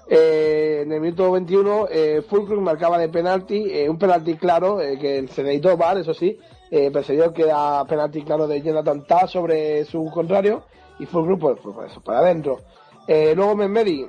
[0.07, 5.27] Eh, en el minuto 21, eh, Fulcrum marcaba de penalti, eh, un penalti claro, que
[5.29, 6.39] se necesitó VAR, eso sí,
[6.71, 10.65] pero se dio que era penalti claro de Jonathan Ta sobre su contrario,
[10.99, 12.61] y Fulcrum, pues, pues, pues, para adentro.
[13.07, 14.07] Luego Memedi,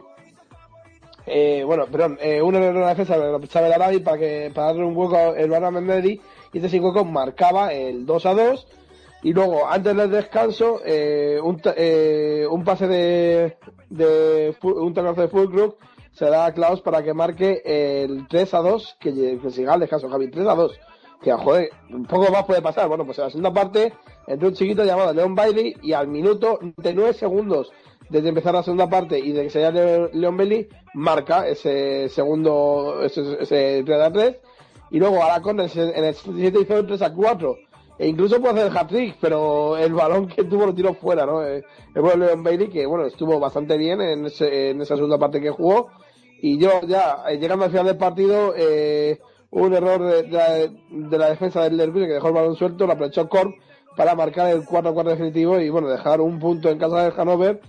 [1.65, 4.83] bueno, perdón, un error en la defensa lo aprovechaba el Arabi para, que, para darle
[4.83, 6.19] un hueco el balón a Memedi,
[6.51, 8.67] y este sin hueco marcaba el 2 a 2,
[9.25, 13.57] y luego, antes del descanso, eh, un, eh, un pase de,
[13.89, 15.71] de un taconazo de Fulcrum
[16.11, 19.79] se da a Klaus para que marque el 3 a 2, que, que siga al
[19.79, 20.79] descanso, Javi, 3 a 2.
[21.23, 22.87] Que, joder, un poco más puede pasar.
[22.87, 23.93] Bueno, pues en la segunda parte,
[24.27, 27.71] entre un chiquito llamado Leon Bailey y al minuto 99 segundos
[28.09, 33.01] desde empezar la segunda parte y de que se haya Leon Belli, marca ese segundo,
[33.01, 34.37] ese, ese 3 a 3.
[34.91, 37.57] Y luego Aracon en el, en el 77 hizo el 3 a 4.
[37.97, 41.43] E incluso puede hacer el hat-trick, pero el balón que tuvo lo tiró fuera, ¿no?
[41.45, 45.17] Eh, El bueno Leon Bailey, que bueno, estuvo bastante bien en, ese- en esa segunda
[45.17, 45.89] parte que jugó.
[46.41, 49.19] Y yo ya, eh, llegando al final del partido, eh,
[49.51, 50.53] un error de, de la,
[51.09, 53.55] de la defensa del Leverkusen que dejó el balón suelto, lo aprovechó Korn
[53.95, 57.61] para marcar el 4-4 definitivo y bueno, dejar un punto en casa del Hannover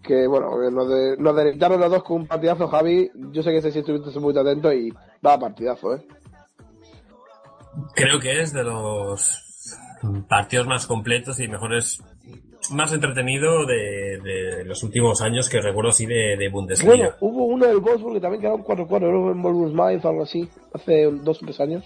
[0.00, 3.10] que bueno, que nos, de, nos deleitaron los dos con un partidazo, Javi.
[3.32, 4.92] Yo sé que ese sí estuviste muy atento y
[5.24, 6.06] va partidazo, ¿eh?
[7.94, 9.42] Creo que es de los
[10.28, 12.02] partidos más completos y mejores,
[12.70, 16.94] más entretenido de, de los últimos años que recuerdo así de, de Bundesliga.
[16.94, 20.22] Bueno, hubo uno del Wolfsburg que también quedaron 4-4, creo en Wolfsburg Mainz o algo
[20.24, 21.84] así, hace dos o tres años.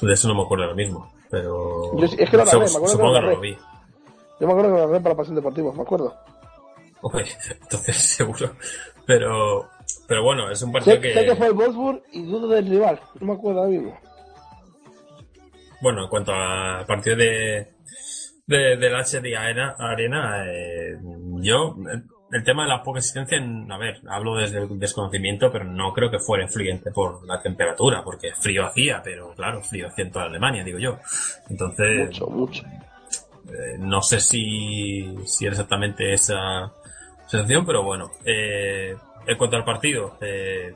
[0.00, 2.88] De eso no me acuerdo ahora mismo, pero Yo es que lo narré, me acuerdo
[2.88, 3.40] supongo lo que no lo narré.
[3.40, 3.56] vi.
[4.40, 6.14] Yo me acuerdo que lo narré para la Pasión Deportiva, me acuerdo.
[7.02, 7.24] Uy,
[7.62, 8.52] entonces seguro.
[9.06, 9.68] Pero,
[10.08, 12.66] pero bueno, es un Sé, partido que, sé que fue el Wolfsburg y dudo del
[12.68, 13.96] rival, no me acuerdo ahora mismo.
[15.80, 17.68] Bueno, en cuanto al partido de,
[18.46, 20.96] de, del HD Arena, Arena eh,
[21.40, 25.50] yo, el, el tema de la poca existencia, en- a ver, hablo desde el desconocimiento,
[25.52, 29.88] pero no creo que fuera influyente por la temperatura, porque frío hacía, pero claro, frío
[29.88, 30.98] hacía en toda Alemania, digo yo.
[31.48, 32.62] Entonces, Mucho, mucho.
[33.48, 36.72] Eh, no sé si, si era exactamente esa
[37.28, 38.10] sensación, pero bueno.
[38.24, 40.72] Eh, en cuanto al partido, eh,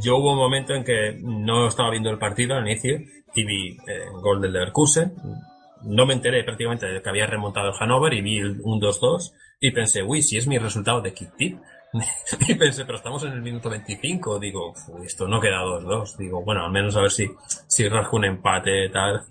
[0.00, 3.00] yo hubo un momento en que no estaba viendo el partido al inicio
[3.34, 5.14] y vi eh, gol del Leverkusen.
[5.82, 9.70] No me enteré prácticamente de que había remontado el Hannover y vi un 2-2 y
[9.70, 11.58] pensé, uy, si es mi resultado de kick tip.
[12.48, 14.38] y pensé, pero estamos en el minuto 25.
[14.38, 16.16] Digo, "Uy, esto no queda 2-2.
[16.16, 17.30] Digo, bueno, al menos a ver si,
[17.66, 19.22] si rasco un empate, tal.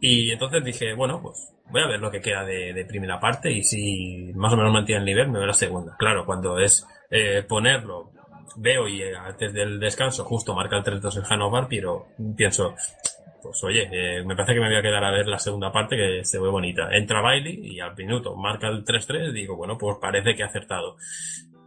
[0.00, 3.50] Y entonces dije, bueno, pues voy a ver lo que queda de, de primera parte
[3.50, 5.96] y si más o menos mantiene el nivel, me veo la segunda.
[5.98, 8.10] Claro, cuando es eh, ponerlo,
[8.56, 12.74] veo y eh, antes del descanso justo marca el 3-2 el Hannover, pero pienso,
[13.44, 15.96] pues oye, eh, me parece que me voy a quedar a ver la segunda parte
[15.96, 16.88] que se ve bonita.
[16.90, 20.96] Entra Bailey y al minuto marca el 3-3 digo, bueno, pues parece que ha acertado.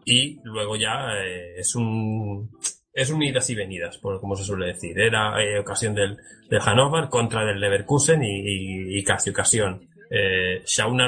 [0.03, 2.49] Y luego ya eh, es un
[2.93, 4.99] es un idas y venidas, por como se suele decir.
[4.99, 6.17] Era eh, ocasión del,
[6.49, 9.87] del Hannover contra del Leverkusen y, y- y casi ocasión.
[10.09, 10.63] Eh,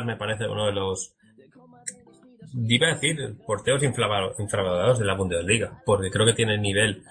[0.06, 1.16] me parece uno de los
[2.68, 7.04] iba a decir porteros infravalorados de la Bundesliga, porque creo que tiene nivel,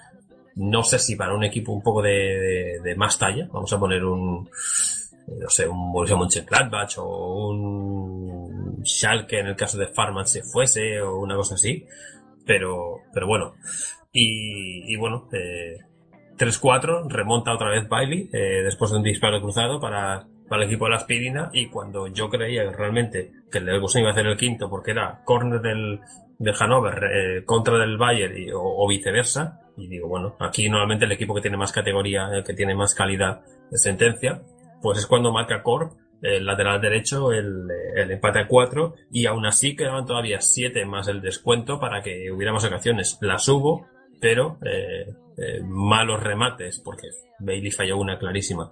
[0.59, 4.03] no sé si para un equipo un poco de, de- más talla, vamos a poner
[4.03, 4.43] un,
[5.27, 11.01] no sé, un Borussia Mönchengladbach o un Schalke en el caso de Farman se fuese
[11.01, 11.85] o una cosa así,
[12.45, 13.53] pero, pero bueno.
[14.11, 15.77] Y, y bueno, eh,
[16.37, 20.85] 3-4, remonta otra vez Bailey, eh, después de un disparo cruzado para, para el equipo
[20.85, 24.37] de la aspirina, y cuando yo creía realmente que el Leverkusen iba a hacer el
[24.37, 25.99] quinto porque era córner del,
[26.37, 31.11] del Hannover eh, contra del Bayern y- o viceversa, y digo, bueno, aquí normalmente el
[31.11, 34.41] equipo que tiene más categoría, el que tiene más calidad de sentencia,
[34.81, 39.45] pues es cuando marca Corp, el lateral derecho, el, el empate a 4, y aún
[39.45, 43.17] así quedaban todavía 7 más el descuento para que hubiera más ocasiones.
[43.21, 43.87] Las hubo,
[44.19, 47.07] pero eh, eh, malos remates, porque
[47.39, 48.71] Bailey falló una clarísima.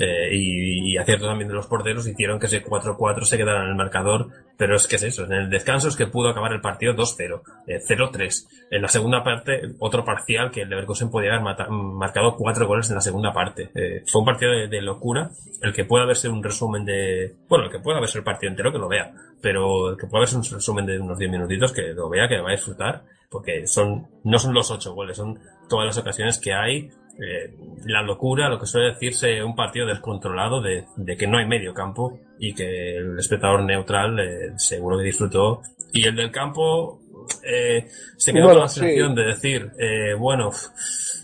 [0.00, 3.70] Eh, y, y aciertos también de los porteros hicieron que ese 4-4 se quedara en
[3.70, 6.60] el marcador, pero es que es eso, en el descanso es que pudo acabar el
[6.60, 8.46] partido 2-0, eh, 0-3.
[8.72, 12.88] En la segunda parte, otro parcial que el Leverkusen podía haber mata- marcado cuatro goles
[12.90, 13.70] en la segunda parte.
[13.74, 15.30] Eh, fue un partido de, de locura,
[15.62, 18.72] el que pueda verse un resumen de, bueno, el que pueda verse el partido entero
[18.72, 21.94] que lo vea, pero el que pueda verse un resumen de unos 10 minutitos que
[21.94, 25.86] lo vea, que va a disfrutar, porque son, no son los ocho goles, son todas
[25.86, 27.54] las ocasiones que hay, eh,
[27.86, 31.72] la locura, lo que suele decirse un partido descontrolado de, de que no hay medio
[31.72, 35.62] campo y que el espectador neutral eh, seguro que disfrutó.
[35.92, 37.00] Y el del campo
[37.42, 37.86] eh,
[38.16, 38.80] se quedó Bueno, con la sí.
[38.80, 40.66] sensación de decir, eh, bueno, uf,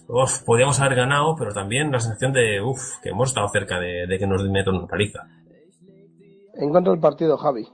[0.09, 4.07] uf, podíamos haber ganado, pero también la sensación de, uff, que hemos estado cerca de,
[4.07, 5.29] de que nos metan una paliza.
[6.55, 7.67] En cuanto al partido, Javi.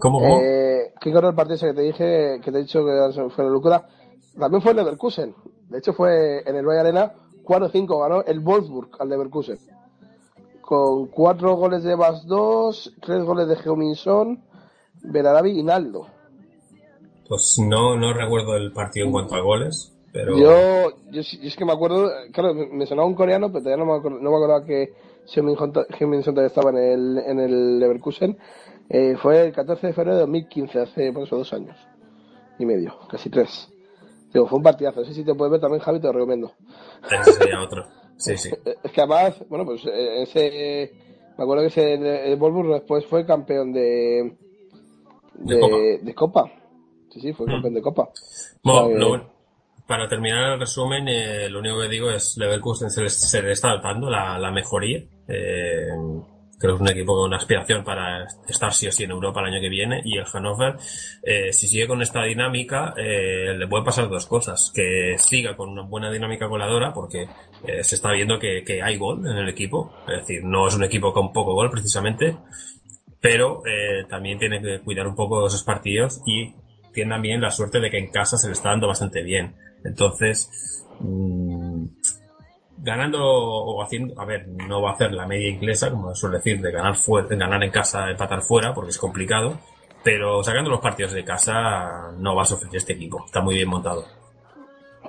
[0.00, 0.18] ¿Cómo?
[0.18, 0.40] cómo?
[0.40, 3.44] Eh, que cuanto al partido ese que te dije, que te he dicho que fue
[3.44, 3.86] la locura,
[4.38, 5.34] también fue el Leverkusen.
[5.68, 7.12] De hecho, fue en el Valle Arena
[7.44, 9.58] 4-5 ganó el Wolfsburg al Leverkusen.
[10.60, 14.42] Con cuatro goles de Bas 2, tres goles de Geuminson,
[15.02, 16.06] Benarabi y Naldo.
[17.28, 20.36] Pues no, no recuerdo el partido en cuanto a goles, pero...
[20.36, 23.92] Yo, yo, yo es que me acuerdo, claro, me sonaba un coreano, pero todavía no
[23.92, 24.92] me, acuerdo, no me acordaba que
[25.26, 28.38] Geuminson todavía estaba en el, en el Leverkusen.
[28.90, 31.76] Eh, fue el 14 de febrero de 2015, hace por eso dos años
[32.58, 33.68] y medio, casi tres.
[34.32, 36.52] Digo, fue un partidazo, ese sí te puedes ver también, Javi, te lo recomiendo.
[37.10, 37.84] Ese sería otro.
[38.20, 38.50] Sí, sí.
[38.66, 40.92] Eh, Es que además, bueno, pues eh, ese,
[41.38, 41.94] me acuerdo que ese
[42.30, 44.36] el Wolfsburg después fue campeón de
[45.34, 45.76] de, De Copa.
[46.02, 46.52] de Copa.
[47.10, 47.50] Sí, sí, fue Mm.
[47.50, 48.10] campeón de Copa.
[48.62, 49.30] Bueno, O sea, lo-
[49.86, 53.52] para terminar el resumen, eh, lo único que digo es Leverkusen se le, se le
[53.52, 55.02] está dando la, la mejoría.
[55.26, 55.88] Eh,
[56.60, 59.46] creo que es un equipo con aspiración para estar sí o sí en Europa el
[59.46, 60.02] año que viene.
[60.04, 60.76] Y el Hannover,
[61.22, 64.70] eh, si sigue con esta dinámica, eh, le pueden pasar dos cosas.
[64.74, 67.26] Que siga con una buena dinámica goleadora, porque
[67.66, 69.90] eh, se está viendo que, que hay gol en el equipo.
[70.06, 72.36] Es decir, no es un equipo con poco gol precisamente.
[73.20, 76.54] Pero eh, también tiene que cuidar un poco esos partidos y
[76.92, 79.54] tiene también la suerte de que en casa se le está dando bastante bien.
[79.84, 81.59] Entonces, mm,
[82.82, 86.60] ganando o haciendo, a ver, no va a hacer la media inglesa, como suele decir,
[86.60, 89.58] de ganar fuera, de ganar en casa, empatar fuera, porque es complicado,
[90.02, 93.24] pero sacando los partidos de casa no va a sufrir este equipo.
[93.24, 94.04] Está muy bien montado.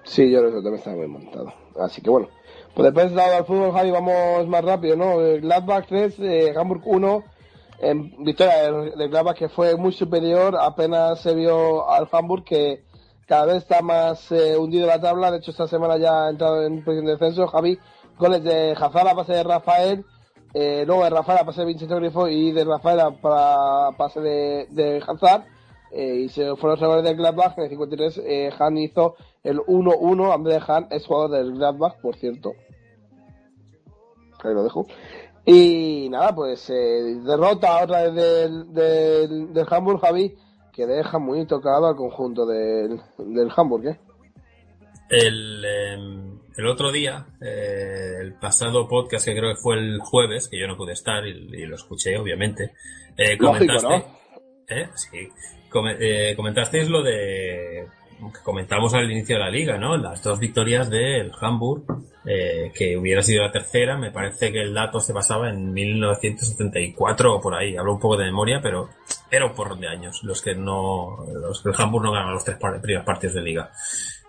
[0.04, 1.54] Sí, yo creo que también está muy montado.
[1.80, 2.28] Así que bueno.
[2.74, 5.18] Pues después de al fútbol, Javi, vamos más rápido, ¿no?
[5.18, 7.24] Gladbach 3, eh, Hamburg 1.
[7.80, 10.56] En victoria del Gladbach que fue muy superior.
[10.58, 12.84] Apenas se vio al Hamburg que
[13.32, 15.32] cada vez está más eh, hundido la tabla.
[15.32, 17.48] De hecho, esta semana ya ha entrado en posición de descenso.
[17.48, 17.80] Javi,
[18.20, 20.06] goles de Hazard a pase de Rafael.
[20.54, 24.20] Eh, luego de Rafael a pase de Vincent Grifo y de Rafael a para pase
[24.20, 25.02] de, de.
[25.94, 27.58] Eh, y se fueron los goles del Gladbach.
[27.58, 30.34] En el 53, eh, Han hizo el 1-1.
[30.34, 32.52] André Han es jugador del Gladbach, por cierto.
[34.44, 34.88] Ahí lo dejo.
[35.46, 40.36] Y nada, pues eh, derrota otra vez del, del, del Hamburg, Javi,
[40.72, 44.00] que deja muy tocado al conjunto del, del Hamburg, ¿eh?
[45.10, 45.98] El, eh,
[46.56, 50.68] el otro día, eh, el pasado podcast que creo que fue el jueves, que yo
[50.68, 52.72] no pude estar y, y lo escuché, obviamente,
[53.18, 54.22] eh, Lógico, comentaste, ¿no?
[54.70, 54.90] ¿eh?
[54.96, 55.30] Sí.
[56.00, 57.88] Eh, comentasteis lo de
[58.30, 59.98] que comentamos al inicio de la liga, ¿no?
[59.98, 61.84] Las dos victorias del Hamburg,
[62.26, 67.36] eh, que hubiera sido la tercera, me parece que el dato se basaba en 1974
[67.36, 68.90] o por ahí, hablo un poco de memoria, pero
[69.32, 72.44] era un porrón de años los que no, los que el Hamburg no ganó los
[72.44, 73.72] tres primeros partidos de liga.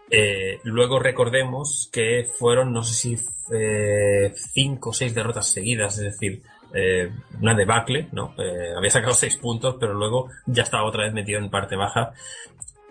[0.09, 3.19] Eh, luego recordemos que fueron, no sé si
[3.53, 6.43] eh, cinco o seis derrotas seguidas, es decir,
[6.75, 7.11] eh,
[7.41, 8.35] una debacle, ¿no?
[8.39, 12.13] Eh, había sacado seis puntos, pero luego ya estaba otra vez metido en parte baja.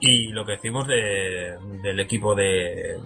[0.03, 2.99] Y lo que decimos de, del equipo de,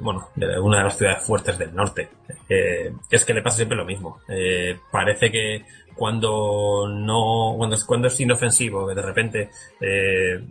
[0.00, 2.08] bueno, de una de las ciudades fuertes del norte,
[2.48, 4.20] eh, es que le pasa siempre lo mismo.
[4.28, 10.42] Eh, parece que cuando no, cuando es, cuando es inofensivo, que de repente, eh,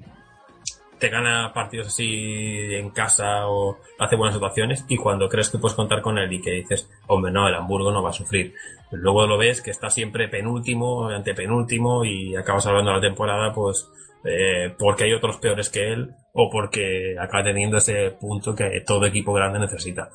[1.01, 5.75] te gana partidos así en casa o hace buenas situaciones y cuando crees que puedes
[5.75, 8.53] contar con él y que dices, hombre, no, el Hamburgo no va a sufrir.
[8.91, 13.89] Luego lo ves que está siempre penúltimo, antepenúltimo y acabas hablando de la temporada pues
[14.23, 19.05] eh, porque hay otros peores que él o porque acaba teniendo ese punto que todo
[19.05, 20.09] equipo grande necesita.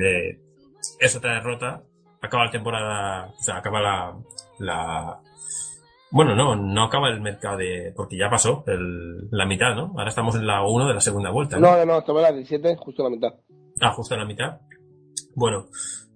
[0.00, 0.38] Eh,
[0.98, 1.82] es otra derrota,
[2.20, 4.16] acaba la temporada, o sea, acaba la,
[4.58, 5.20] la,
[6.12, 9.94] bueno, no, no acaba el mercado de, porque ya pasó el, la mitad, ¿no?
[9.96, 11.58] Ahora estamos en la 1 de la segunda vuelta.
[11.58, 13.34] No, no, no, tomé la 17, justo la mitad.
[13.80, 14.60] Ah, justo en la mitad.
[15.34, 15.68] Bueno,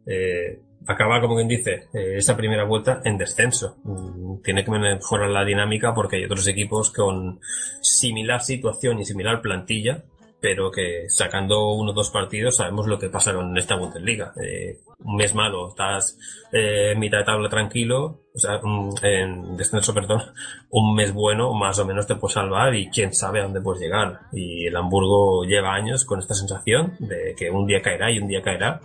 [0.06, 3.76] eh, acaba, como quien dice, eh, esa primera vuelta en descenso.
[3.84, 7.40] Mm, Tiene que mejorar la dinámica porque hay otros equipos con
[7.80, 10.04] similar situación y similar plantilla,
[10.40, 14.32] pero que sacando uno o dos partidos sabemos lo que pasa con esta Bundesliga.
[14.40, 16.18] Eh, un mes malo, estás
[16.52, 18.60] eh, en mitad de tabla tranquilo, o sea,
[19.02, 20.22] en descenso, perdón,
[20.70, 23.80] un mes bueno más o menos te puede salvar y quién sabe a dónde puedes
[23.80, 24.20] llegar.
[24.32, 28.28] Y el Hamburgo lleva años con esta sensación de que un día caerá y un
[28.28, 28.82] día caerá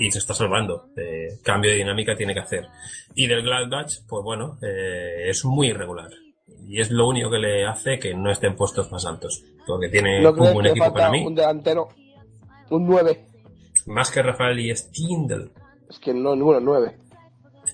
[0.00, 0.86] y se está salvando.
[0.96, 2.66] Eh, cambio de dinámica tiene que hacer.
[3.14, 6.10] Y del Gladbach, pues bueno, eh, es muy irregular.
[6.66, 9.44] Y es lo único que le hace que no esté en puestos más altos.
[9.66, 11.24] Porque tiene ¿No un buen equipo para mí.
[11.24, 11.88] un delantero?
[12.70, 13.26] Un 9.
[13.86, 15.52] Más que Rafael y Stindl.
[15.88, 16.96] Es que no, ninguno 9.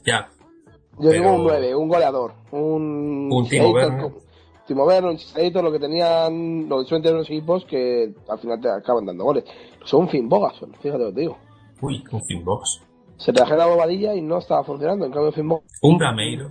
[0.05, 0.29] Ya.
[0.99, 2.35] Yo digo un 9, un goleador.
[2.51, 4.11] Un, Un Timo Werner.
[4.67, 9.23] Timo Werner, un Chisator, lo que tenían, los equipos que al final te acaban dando
[9.25, 9.45] goles.
[9.85, 11.39] Son Finn Bogason, fíjate lo que te digo.
[11.81, 12.83] Uy, un Finbox.
[13.19, 15.07] Se trajeron la bobadilla y no estaba funcionando.
[15.07, 16.51] En cambio, Bogason, Un Gameiro.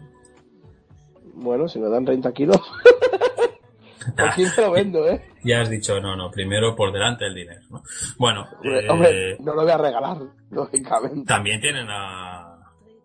[1.35, 2.57] bueno, si me dan 30 kilos,
[4.17, 5.21] por 15 lo vendo, ¿eh?
[5.43, 7.61] Ya has dicho, no, no, primero por delante el dinero.
[7.69, 7.83] ¿no?
[8.17, 10.17] Bueno, Hombre, eh, hombre, no lo voy a regalar,
[10.49, 11.25] lógicamente.
[11.25, 12.53] también tienen a,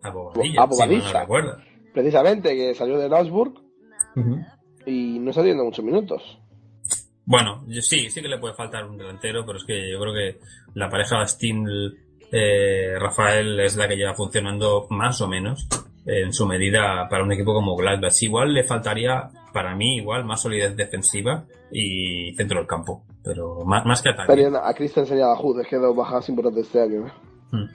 [0.02, 1.20] a Bobadilla, A si mal no Bobadilla.
[1.20, 1.56] recuerdo.
[1.92, 3.54] Precisamente, que salió de Augsburg
[4.86, 6.22] y no está teniendo muchos minutos.
[7.26, 10.14] Bueno, yo- sí, sí que le puede faltar un delantero, pero es que yo creo
[10.14, 10.38] que
[10.74, 11.64] la pareja Steam
[12.32, 15.68] eh, Rafael es la que lleva funcionando más o menos
[16.06, 18.22] en su medida para un equipo como Gladbach.
[18.22, 23.84] Igual le faltaría, para mí, igual más solidez defensiva y centro del campo, pero más,
[23.84, 24.50] más que ataque.
[24.62, 27.06] A Christensen y a Bajud, es que dos bajas importantes este año.
[27.06, 27.12] ¿eh?
[27.52, 27.68] Mm.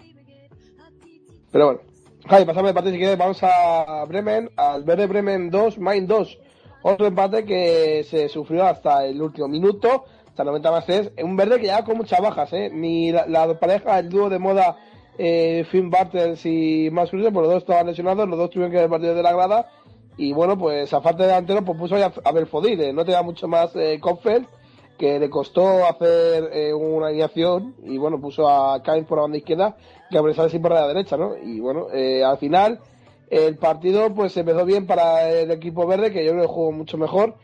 [1.51, 1.81] Pero bueno.
[2.27, 3.17] Javi, pasamos de parte si quieres.
[3.19, 6.39] Vamos a Bremen, al Verde Bremen 2, Main 2.
[6.81, 11.11] Otro empate que se sufrió hasta el último minuto, hasta 90 más 3.
[11.23, 12.69] Un verde que ya con muchas bajas, ¿eh?
[12.69, 14.75] Mi, la, la pareja, el dúo de moda
[15.17, 18.79] eh, Finn Bartels y Max Cruz, pues los dos estaban lesionados, los dos tuvieron que
[18.79, 19.69] ver partido de la grada.
[20.17, 23.47] Y bueno, pues a falta de delantero, pues puso a, a Belfodil, no tenía mucho
[23.47, 23.99] más eh,
[24.97, 29.37] que le costó hacer eh, una alineación y bueno, puso a Kain por la banda
[29.37, 29.75] izquierda
[30.09, 31.35] que a sin por la derecha, ¿no?
[31.37, 32.79] Y bueno, eh, al final
[33.29, 36.97] el partido pues empezó bien para el equipo verde, que yo creo que jugó mucho
[36.97, 37.35] mejor.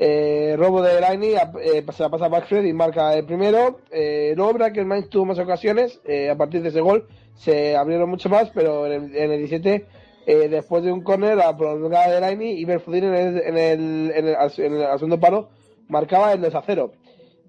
[0.00, 3.80] Eh, robo de Laini, eh, se la pasa a Backfred y marca el primero.
[3.90, 8.28] Eh, luego Mainz tuvo más ocasiones, eh, a partir de ese gol se abrieron mucho
[8.28, 9.86] más, pero en el, en el 17,
[10.26, 14.12] eh, después de un córner, a prolongada de Laini y Berfudin en el, en el,
[14.14, 15.48] en el, en el, segundo paro
[15.88, 16.92] marcaba el 2 a 0.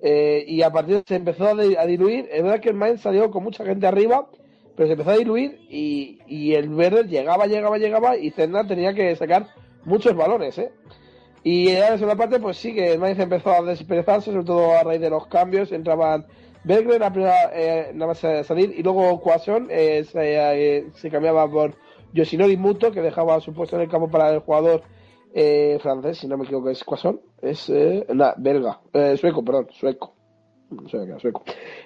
[0.01, 2.29] Eh, y a partir de se empezó a, di- a diluir.
[2.31, 4.27] El Mainz salió con mucha gente arriba,
[4.75, 8.93] pero se empezó a diluir y, y el verde llegaba, llegaba, llegaba y Zerna tenía
[8.93, 9.47] que sacar
[9.83, 10.71] muchos balones, ¿eh?
[11.43, 14.77] Y en la segunda parte, pues sí que el Mainz empezó a desperezarse, sobre todo
[14.77, 15.71] a raíz de los cambios.
[15.71, 16.25] Entraban
[16.63, 21.49] Bergler la primera, eh, nada más salir y luego Quason eh, se, eh, se cambiaba
[21.49, 21.75] por
[22.13, 24.83] Yoshinori Muto, que dejaba su puesto en el campo para el jugador
[25.33, 28.81] eh, francés, si no me equivoco, es Quason, es eh, nah, belga,
[29.15, 30.15] sueco, perdón, sueco.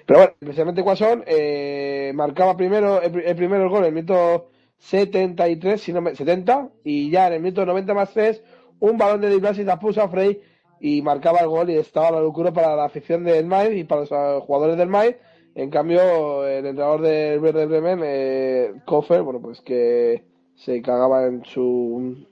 [0.06, 5.80] Pero bueno, especialmente Quason eh, marcaba primero el, el primero el gol el minuto 73,
[5.80, 8.42] si no me, 70, y ya en el minuto 90 más 3,
[8.80, 10.40] un balón de Di Blasi la puso a Frey
[10.80, 14.02] y marcaba el gol y estaba la locura para la afición del Mainz y para
[14.02, 15.16] los eh, jugadores del Mainz.
[15.54, 20.24] En cambio, el entrenador del Verde Bremen, eh, Koffer, bueno, pues que
[20.56, 22.26] se cagaba en su...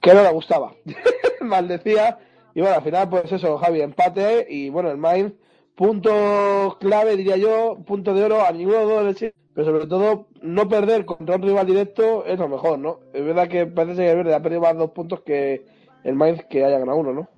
[0.00, 0.72] que no le gustaba.
[1.40, 2.18] Maldecía.
[2.54, 5.34] Y bueno, al final, pues eso, Javi, empate y bueno, el Mainz,
[5.74, 10.28] punto clave, diría yo, punto de oro a ninguno de los dos pero sobre todo
[10.40, 13.00] no perder contra un rival directo es lo mejor, ¿no?
[13.12, 15.66] Es verdad que parece que el Verde ha perdido más dos puntos que
[16.04, 17.28] el Mainz que haya ganado uno, ¿no?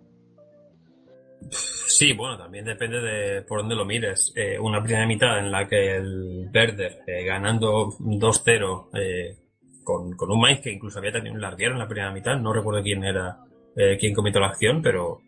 [1.51, 4.33] Sí, bueno, también depende de por dónde lo mires.
[4.35, 9.37] Eh, una primera mitad en la que el Werder, eh, ganando 2-0, eh,
[9.85, 12.53] con, con un Mainz que incluso había tenido un larguero en la primera mitad, no
[12.53, 13.39] recuerdo quién era,
[13.77, 15.21] eh, quién cometió la acción, pero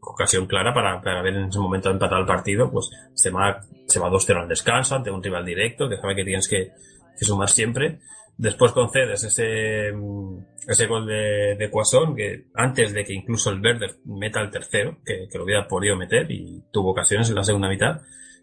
[0.00, 4.00] ocasión clara para, para haber en ese momento empatado el partido, pues se va, se
[4.00, 6.72] va 2-0 al descanso ante un rival directo, que sabe que tienes que,
[7.18, 8.00] que sumar siempre.
[8.36, 13.60] Después concedes ese, mm, ese gol de, de Quasón, que antes de que incluso el
[13.60, 17.44] Werder meta el tercero, que, que lo hubiera podido meter y tuvo ocasiones en la
[17.44, 18.00] segunda mitad.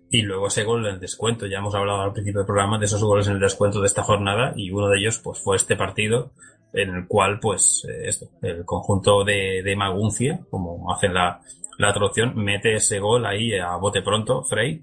[0.10, 1.48] Y luego ese gol en el descuento.
[1.48, 4.04] Ya hemos hablado al principio del programa de esos goles en el descuento de esta
[4.04, 6.32] jornada y uno de ellos pues fue este partido
[6.74, 11.42] en el cual pues eh, esto, el conjunto de, de Maguncia, como hacen la,
[11.78, 14.82] la traducción, mete ese gol ahí a bote pronto, Frey,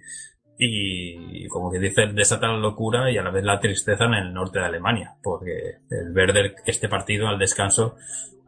[0.57, 4.32] y como que dice, desata la locura y a la vez la tristeza en el
[4.32, 7.97] norte de Alemania, porque el Werder, este partido al descanso,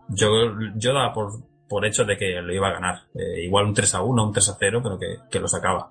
[0.09, 0.29] yo,
[0.77, 1.33] yo daba por,
[1.69, 2.99] por hecho de que lo iba a ganar.
[3.15, 5.91] Eh, igual un 3 a 1, un 3 a 0, pero que, que lo sacaba.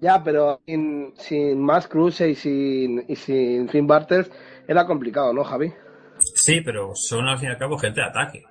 [0.00, 4.30] Ya, pero sin, sin más Cruz y sin, y sin Finn Bartels
[4.66, 5.72] era complicado, ¿no, Javi?
[6.34, 8.42] Sí, pero son al fin y al cabo gente de ataque,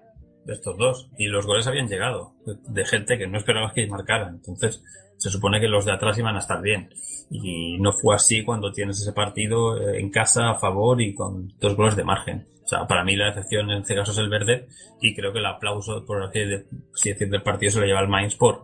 [0.45, 1.09] de estos dos.
[1.17, 4.35] Y los goles habían llegado, de, gente que no esperabas que marcaran.
[4.35, 4.81] Entonces,
[5.17, 6.89] se supone que los de atrás iban a estar bien.
[7.29, 11.49] Y no fue así cuando tienes ese partido eh, en casa a favor y con
[11.59, 12.47] dos goles de margen.
[12.63, 14.69] O sea, para mí la excepción en este caso es el verde
[15.01, 18.35] y creo que el aplauso, por así decir, del partido se lo lleva el Mainz
[18.35, 18.63] por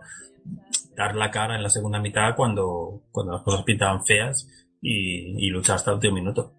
[0.95, 4.47] dar la cara en la segunda mitad cuando, cuando las cosas pintaban feas
[4.81, 6.58] y, y luchar hasta el último minuto.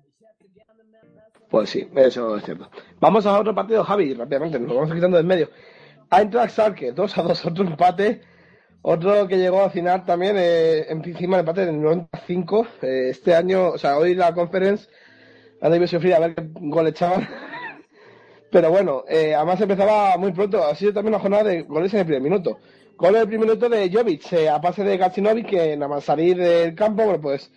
[1.50, 2.70] Pues sí, eso es cierto.
[3.00, 5.50] Vamos a otro partido, Javi, rápidamente, nos lo vamos quitando del medio.
[6.10, 8.22] Eintracht Schalke, 2 a 2, otro empate.
[8.82, 12.66] Otro que llegó al final también, eh, encima del empate del 95.
[12.82, 14.88] Eh, este año, o sea, hoy la conference
[15.60, 17.28] han debido sufrir a ver qué gol echaban.
[18.50, 20.64] Pero bueno, eh, además empezaba muy pronto.
[20.64, 22.58] Ha sido también una jornada de goles en el primer minuto.
[22.96, 26.04] Gol en el primer minuto de Jovic, eh, a pase de Gacinovic, que nada más
[26.04, 27.50] salir del campo, bueno, pues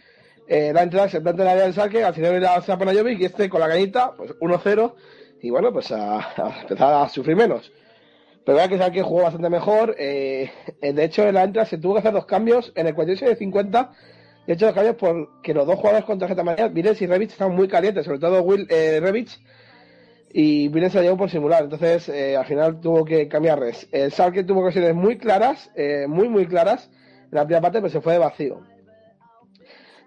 [0.48, 3.20] eh, la entrada se planta en la área del saque, se la pone a Jovic
[3.20, 4.94] y este con la cañita, pues 1-0.
[5.42, 7.72] Y bueno, pues a, a empezar a sufrir menos.
[8.46, 9.96] Pero vea que Schalke jugó bastante mejor.
[9.98, 12.96] Eh, eh, de hecho, en la entrada se tuvo que hacer dos cambios en el
[12.96, 13.92] 46 de 50.
[14.46, 17.32] Y he hecho dos cambios porque los dos jugadores con tarjeta amarilla, Viles y Rebic,
[17.32, 19.26] estaban muy calientes, sobre todo Will eh.
[20.34, 21.64] Y Viles se llevó por simular.
[21.64, 23.88] Entonces, eh, al final tuvo que cambiar res.
[23.92, 26.90] El Schalke tuvo ocasiones muy claras, eh, muy, muy claras.
[27.32, 28.73] En la primera parte, pero se fue de vacío.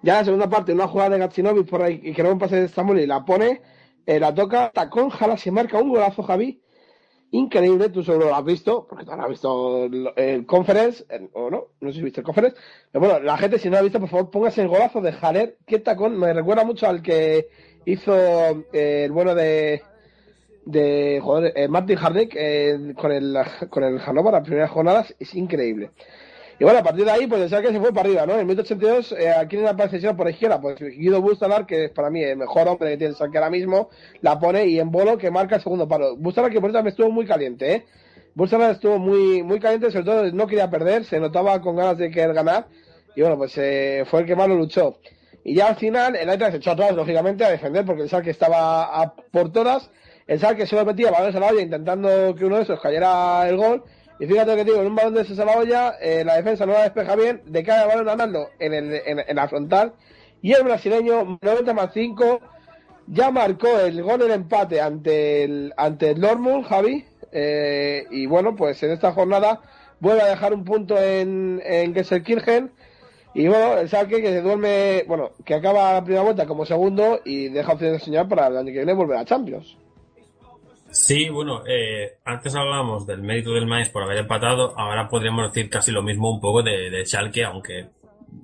[0.03, 2.61] Ya en la segunda parte, una jugada de Gacinovic por ahí, y que un pase
[2.61, 3.63] de Stamoli, y la pone,
[4.07, 6.61] eh, la toca, tacón, jala, se marca un golazo, Javi
[7.31, 9.85] increíble, tú solo lo has visto, porque tú no has visto
[10.17, 12.57] el, conference, o no, no sé si viste el conference,
[12.91, 15.13] pero bueno, la gente si no lo ha visto, por favor, póngase el golazo de
[15.13, 17.49] Jaler, qué tacón, me recuerda mucho al que
[17.85, 19.83] hizo eh, el bueno de
[20.65, 23.37] de joder, eh, Martin Hardick eh, con el
[23.71, 25.93] con el Hannover las primeras jornadas es increíble.
[26.59, 28.33] Y bueno, a partir de ahí, pues el Schalke se fue para arriba, ¿no?
[28.33, 32.23] En el 1982, eh, la posición por izquierda, pues Guido Bustalar, que es para mí
[32.23, 33.91] el mejor hombre que tiene el Schalke ahora mismo,
[34.23, 36.17] la pone y en bolo que marca el segundo palo.
[36.17, 37.85] Bustalar que por eso me estuvo muy caliente, ¿eh?
[38.35, 42.11] Bustalar estuvo muy, muy caliente, sobre todo no quería perder, se notaba con ganas de
[42.11, 42.69] querer ganar,
[43.15, 44.99] y bueno, pues eh, fue el que más lo luchó.
[45.45, 48.31] Y ya al final, el Eintracht se echó atrás, lógicamente, a defender, porque el Schalke
[48.31, 49.91] estaba a por todas,
[50.27, 53.57] el Schalke solo metía balones a la olla intentando que uno de esos cayera el
[53.57, 53.85] gol,
[54.19, 56.37] y fíjate lo que digo, en un balón de ese a la olla, eh, la
[56.37, 59.93] defensa no la despeja bien, decae el balón andando en, el, en, en, la frontal,
[60.41, 62.41] y el brasileño, 90 más 5,
[63.09, 68.57] ya marcó el gol del empate ante el, ante el Dortmund, Javi, eh, y bueno,
[68.57, 69.61] pues en esta jornada
[70.01, 72.73] vuelve a dejar un punto en, en Gesselkirchen,
[73.35, 77.21] y bueno, el Schalke que se duerme, bueno, que acaba la primera vuelta como segundo
[77.23, 79.77] y deja opción de señal para el año que viene volver a Champions.
[80.97, 85.71] Sí, bueno, eh, antes hablábamos del mérito del Mainz por haber empatado, ahora podríamos decir
[85.71, 87.91] casi lo mismo un poco de, de aunque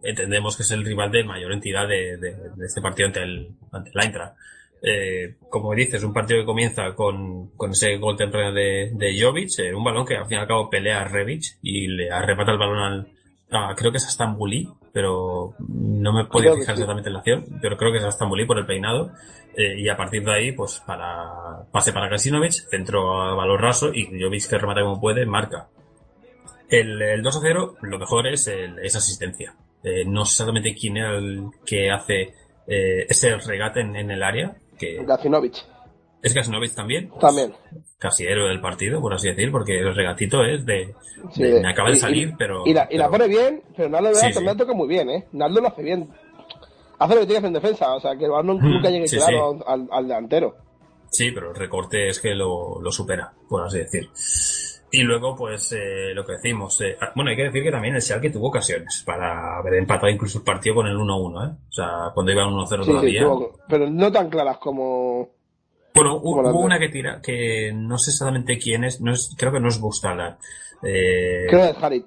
[0.02, 3.48] entendemos que es el rival de mayor entidad de, de, de este partido ante el,
[3.72, 4.36] ante el Eintracht.
[4.82, 9.58] Eh, como dices, un partido que comienza con, con ese gol temprano de, de Jovic,
[9.58, 12.52] eh, un balón que al fin y al cabo pelea a Rebic y le arrebata
[12.52, 13.12] el balón al,
[13.52, 17.44] a, creo que es a Stambuli, pero no me puedo fijar exactamente en la acción,
[17.60, 19.12] pero creo que es a Stambuli por el peinado.
[19.54, 23.92] Eh, y a partir de ahí, pues para pase para Kasinovic, centro a valor raso
[23.92, 25.68] y Jovic que remata como puede, marca.
[26.70, 29.54] El, el 2 a 0, lo mejor es el, esa asistencia.
[29.82, 32.34] Eh, no sé exactamente quién era el que hace
[32.66, 34.56] eh, ese regate en, en, el área.
[34.78, 35.04] Que.
[36.22, 37.10] ¿Es Kasinovic también?
[37.20, 37.52] También.
[37.98, 40.94] Casi héroe del partido, por así decir, porque el regatito es de...
[41.32, 42.62] Sí, de me acaba de salir, y, pero...
[42.66, 44.58] Y la, y la pone bien, pero Naldo sí, también sí.
[44.58, 45.26] toca muy bien, ¿eh?
[45.32, 46.08] Naldo lo hace bien
[47.02, 49.06] hace lo que tiene que hacer en defensa, o sea, que el balón nunca llegue
[49.06, 49.58] claro.
[49.66, 50.56] Al, al, delantero.
[51.10, 54.08] Sí, pero el recorte es que lo, lo supera, por así decir.
[54.94, 56.80] Y luego, pues, eh, lo que decimos.
[56.82, 60.38] Eh, bueno, hay que decir que también el Schalke tuvo ocasiones para haber empatado incluso
[60.38, 61.56] el partido con el 1-1, ¿eh?
[61.68, 63.20] O sea, cuando iba 1-0 sí, todavía.
[63.20, 65.30] Sí, tuvo, pero no tan claras como...
[65.94, 69.60] Bueno, hubo, una que tira, que no sé exactamente quién es, no es creo que
[69.60, 70.38] no es Bustala.
[70.82, 72.06] Eh, creo que es Harit.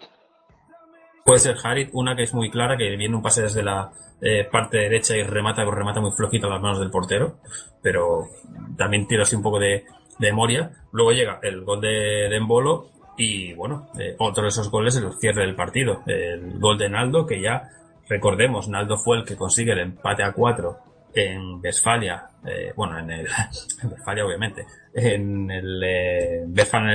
[1.23, 4.47] Puede ser Harit, una que es muy clara, que viene un pase desde la eh,
[4.51, 7.37] parte derecha y remata, remata muy flojito a las manos del portero,
[7.81, 8.27] pero
[8.77, 9.85] también tira así un poco de,
[10.17, 10.71] de memoria.
[10.91, 15.03] Luego llega el gol de, de Embolo y bueno, eh, otro de esos goles es
[15.03, 16.01] el cierre del partido.
[16.07, 17.69] El gol de Naldo, que ya
[18.09, 20.79] recordemos, Naldo fue el que consigue el empate a cuatro
[21.15, 23.27] en Westfalia, eh, bueno, en el,
[23.83, 26.45] en Westfalia obviamente, en el eh,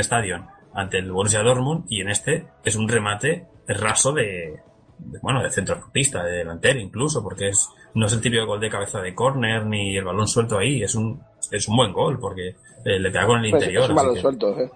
[0.01, 4.61] Stadion ante el Borussia Dortmund y en este es un remate raso de,
[4.99, 8.69] de bueno, de centrocampista, de delantero incluso, porque es, no es el típico gol de
[8.69, 12.57] cabeza de córner ni el balón suelto ahí, es un, es un buen gol porque
[12.85, 13.85] eh, le pega con el pues interior.
[13.85, 14.71] Es un balón que, suelto, ¿eh?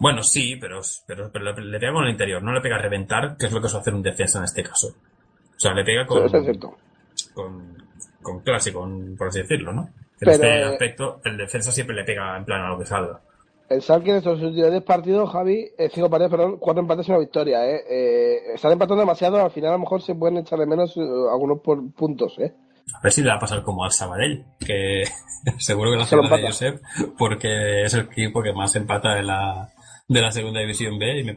[0.00, 3.36] Bueno, sí, pero, pero, pero le, pega con el interior, no le pega a reventar,
[3.36, 4.88] que es lo que suele hacer un defensa en este caso.
[4.88, 7.87] O sea, le pega con, sí, es con,
[8.22, 9.88] con clase, con, por así decirlo, ¿no?
[10.20, 13.20] En este eh, aspecto, el defensa siempre le pega en plan a lo que salga.
[13.68, 17.10] El Schalke en estos últimos 10 partidos, Javi, eh, cinco partidos, perdón, cuatro empates y
[17.10, 17.84] una victoria, ¿eh?
[17.88, 21.00] eh están empatando demasiado, al final a lo mejor se pueden echar de menos eh,
[21.30, 22.54] algunos por puntos, ¿eh?
[22.94, 25.04] A ver si le va a pasar como al Sabadell, que
[25.58, 26.80] seguro que la semana de Josep,
[27.18, 29.68] porque es el equipo que más empata de la,
[30.08, 31.36] de la segunda división B, y me,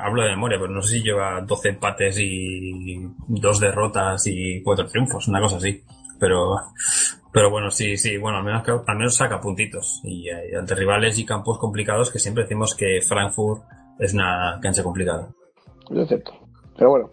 [0.00, 4.86] hablo de memoria, pero no sé si lleva 12 empates y dos derrotas y cuatro
[4.86, 5.82] triunfos, una cosa así.
[6.18, 6.56] Pero,
[7.32, 10.00] pero bueno, sí, sí, bueno, al menos, al menos saca puntitos.
[10.04, 13.62] Y, y ante rivales y campos complicados, que siempre decimos que Frankfurt
[13.98, 15.28] es una cancha complicada.
[15.90, 16.32] Es cierto.
[16.76, 17.10] Pero bueno.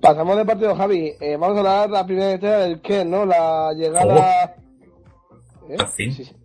[0.00, 1.12] Pasamos de partido, Javi.
[1.20, 3.26] Eh, vamos a hablar la primera historia del Ken, ¿no?
[3.26, 4.54] La llegada...
[4.56, 5.70] Oh.
[5.70, 5.76] ¿Eh?
[5.78, 6.12] Al fin.
[6.12, 6.36] Sí, sí.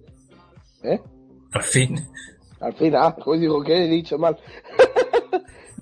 [0.84, 1.00] ¿Eh?
[1.52, 2.08] Al fin.
[2.60, 4.38] Al fin, ah, pues digo, ¿qué he dicho mal?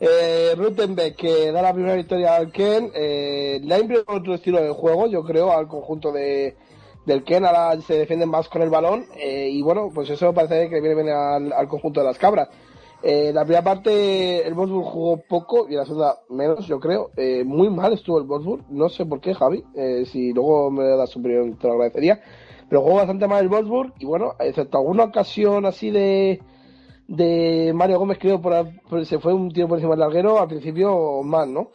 [0.02, 4.62] eh, Rutenbeck, que da la primera victoria al Ken, eh, le ha imprimido otro estilo
[4.62, 6.58] de juego, yo creo, al conjunto de,
[7.06, 10.70] del Ken, ahora se defienden más con el balón, eh, y bueno, pues eso parece
[10.70, 12.50] que viene bien al, al conjunto de las cabras.
[13.04, 17.10] Eh, la primera parte el Wolfsburg jugó poco y la segunda menos, yo creo.
[17.18, 19.64] Eh, muy mal estuvo el Wolfsburg, no sé por qué, Javi.
[19.76, 22.22] Eh, si luego me das su opinión, te lo agradecería.
[22.70, 26.42] Pero jugó bastante mal el Wolfsburg y bueno, excepto alguna ocasión así de,
[27.12, 28.54] de Mario Gómez, creo, por,
[28.90, 31.72] por, se fue un tiro por encima del larguero, al principio mal, ¿no?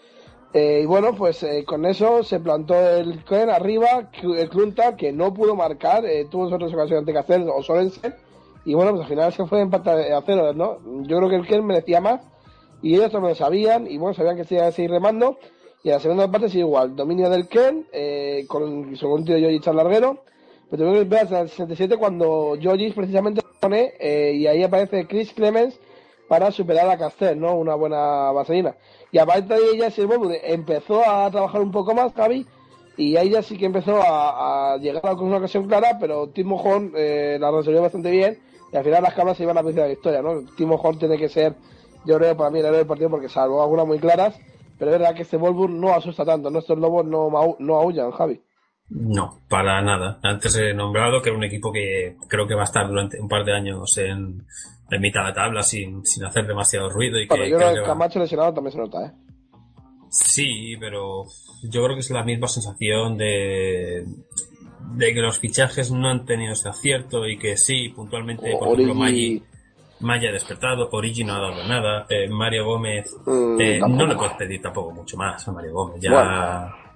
[0.55, 5.13] Eh, y bueno, pues eh, con eso se plantó el Ken arriba, el Klunta, que
[5.13, 8.15] no pudo marcar, eh, tuvo otras ocasiones ante Cacer o Sorensen,
[8.65, 10.79] y bueno, pues al final se fue empatar a cero, ¿no?
[11.03, 12.23] Yo creo que el Ken merecía más,
[12.81, 15.37] y ellos también lo sabían, y bueno, sabían que se iba a seguir remando,
[15.83, 17.87] y en la segunda parte sí igual, dominio del Ken,
[18.49, 20.23] con, con un tiro y al larguero,
[20.71, 25.07] pero tuvimos que esperar hasta el 67 cuando Georgis precisamente pone eh, y ahí aparece
[25.07, 25.79] Chris Clemens
[26.29, 27.55] para superar a Castel, ¿no?
[27.55, 28.75] Una buena vaselina.
[29.13, 32.47] Y aparte de ella, si el Volvo empezó a trabajar un poco más, Javi,
[32.97, 36.93] y ahí ya sí que empezó a, llegar con una ocasión clara, pero Timo Horn
[36.97, 38.39] eh, la resolvió bastante bien
[38.73, 40.43] y al final las cabras se iban a la de la victoria, ¿no?
[40.57, 41.55] Timo Horn tiene que ser,
[42.05, 44.39] yo creo, para mí el héroe del partido porque salvo algunas muy claras,
[44.79, 48.41] pero es verdad que este Volvo no asusta tanto, nuestros lobos no, no aullan, Javi.
[48.89, 50.19] No, para nada.
[50.23, 53.29] Antes he nombrado que era un equipo que creo que va a estar durante un
[53.29, 54.45] par de años en,
[54.91, 57.81] en mitad de la tabla sin, sin hacer demasiado ruido y que yo creo que
[57.81, 59.13] va- Camacho lesionado también se nota, ¿eh?
[60.09, 61.25] Sí, pero
[61.65, 64.05] yo creo que es la misma sensación de,
[64.95, 68.95] de que los fichajes no han tenido ese acierto y que sí, puntualmente, por ejemplo,
[68.95, 69.43] Maggi,
[70.01, 74.15] Maggi ha despertado, Origi no ha dado nada, eh, Mario Gómez, Mm, eh, no le
[74.15, 76.87] puedes pedir tampoco mucho más a Mario Gómez, ya Bueno.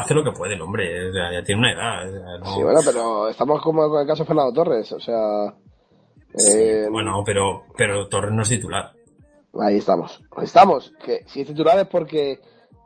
[0.00, 2.54] Hace lo que puede el hombre, o sea, ya tiene una edad, o sea, no-
[2.54, 5.54] Sí, bueno, pero estamos como con el caso de Fernando Torres, o sea...
[6.34, 8.92] eh, bueno, pero, pero Torres no es titular.
[9.60, 10.20] Ahí estamos.
[10.36, 10.92] Ahí estamos.
[11.04, 12.38] Que si es titular es porque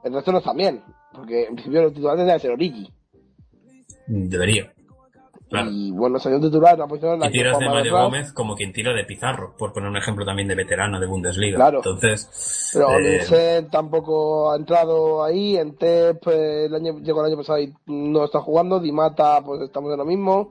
[0.02, 0.82] el resto no está bien.
[1.12, 2.90] Porque en principio los titulares debe ser Origi.
[4.06, 4.72] Debería.
[5.54, 5.70] Claro.
[5.70, 7.92] Y bueno, salió un titular en la posición en la Y que tiras de Mario.
[7.92, 11.56] Gómez como quien tira de Pizarro, por poner un ejemplo también de veterano de Bundesliga.
[11.56, 11.78] Claro.
[11.78, 15.56] Entonces, Pero eh, tampoco ha entrado ahí.
[15.56, 18.80] En Tep eh, el año, llegó el año pasado y no está jugando.
[18.80, 20.50] Dimata, pues estamos en lo mismo.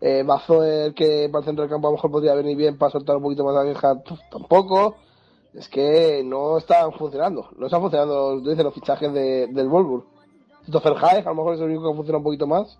[0.00, 2.90] Eh, Bazoer, que para el centro del campo a lo mejor podría venir bien para
[2.90, 4.96] soltar un poquito más la vieja, tampoco.
[5.54, 7.50] Es que no están funcionando.
[7.56, 10.04] No están funcionando, dicen los fichajes de, del Wolfsburg.
[10.62, 12.78] Christopher Haig, a lo mejor es el único que funciona un poquito más.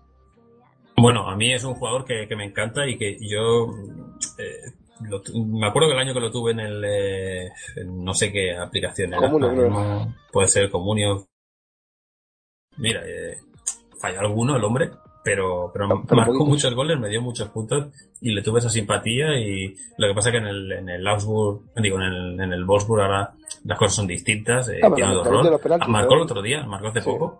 [0.95, 3.67] Bueno, a mí es un jugador que, que me encanta y que yo
[4.37, 4.71] eh,
[5.01, 8.31] lo me acuerdo que el año que lo tuve en el eh, en no sé
[8.31, 9.49] qué aplicación era, creo.
[9.69, 11.25] mismo puede ser Comunio.
[12.77, 13.37] Mira, eh,
[13.99, 14.91] falló alguno el hombre,
[15.23, 17.87] pero pero, marcó muchos goles, me dio muchos puntos
[18.21, 21.61] y le tuve esa simpatía y lo que pasa que en el en el Augsburg,
[21.77, 23.33] digo en el en el Wolfsburg ahora
[23.65, 25.59] las cosas son distintas, eh, Ah, tiene rol.
[25.59, 26.25] penaltis, marcó el ¿no?
[26.25, 27.09] otro día, marcó hace Sí.
[27.09, 27.39] poco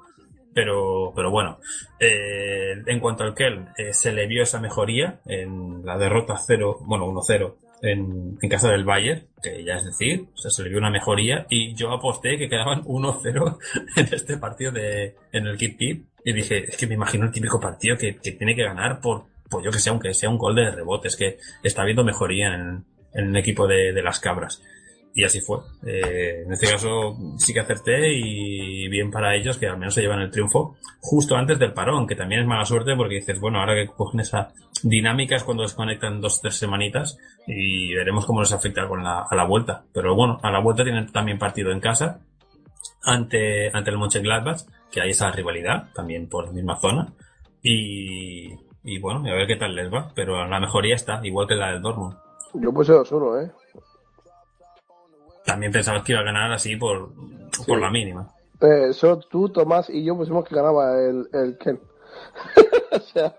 [0.53, 1.59] pero pero bueno
[1.99, 6.79] eh, en cuanto al Kelm eh, se le vio esa mejoría en la derrota 0
[6.81, 10.69] bueno 1-0 en, en casa del Bayern que ya es decir o sea, se le
[10.69, 13.57] vio una mejoría y yo aposté que quedaban 1-0
[13.97, 17.31] en este partido de en el Kip Kip y dije es que me imagino el
[17.31, 20.37] típico partido que, que tiene que ganar por pues yo que sé aunque sea un
[20.37, 24.19] gol de rebote es que está habiendo mejoría en, en el equipo de, de las
[24.19, 24.61] cabras
[25.15, 25.59] y así fue.
[25.85, 30.01] Eh, en este caso sí que acerté y bien para ellos que al menos se
[30.01, 33.59] llevan el triunfo justo antes del parón, que también es mala suerte porque dices, bueno,
[33.59, 34.51] ahora que cogen esa
[34.81, 39.35] dinámica es cuando desconectan dos tres semanitas y veremos cómo les afecta con la, a
[39.35, 39.83] la vuelta.
[39.93, 42.19] Pero bueno, a la vuelta tienen también partido en casa
[43.03, 44.61] ante, ante el Mönchengladbach,
[44.91, 47.13] que hay esa rivalidad también por la misma zona
[47.61, 48.51] y,
[48.83, 51.71] y bueno, a ver qué tal les va, pero la mejoría está, igual que la
[51.71, 52.17] del Dortmund.
[52.55, 53.51] Yo puse 2-1, ¿eh?
[55.45, 57.11] También pensabas que iba a ganar así por,
[57.67, 58.27] por la mínima.
[58.61, 61.79] Eh, solo tú, Tomás y yo pusimos que ganaba el, el Ken.
[62.91, 63.35] o sea,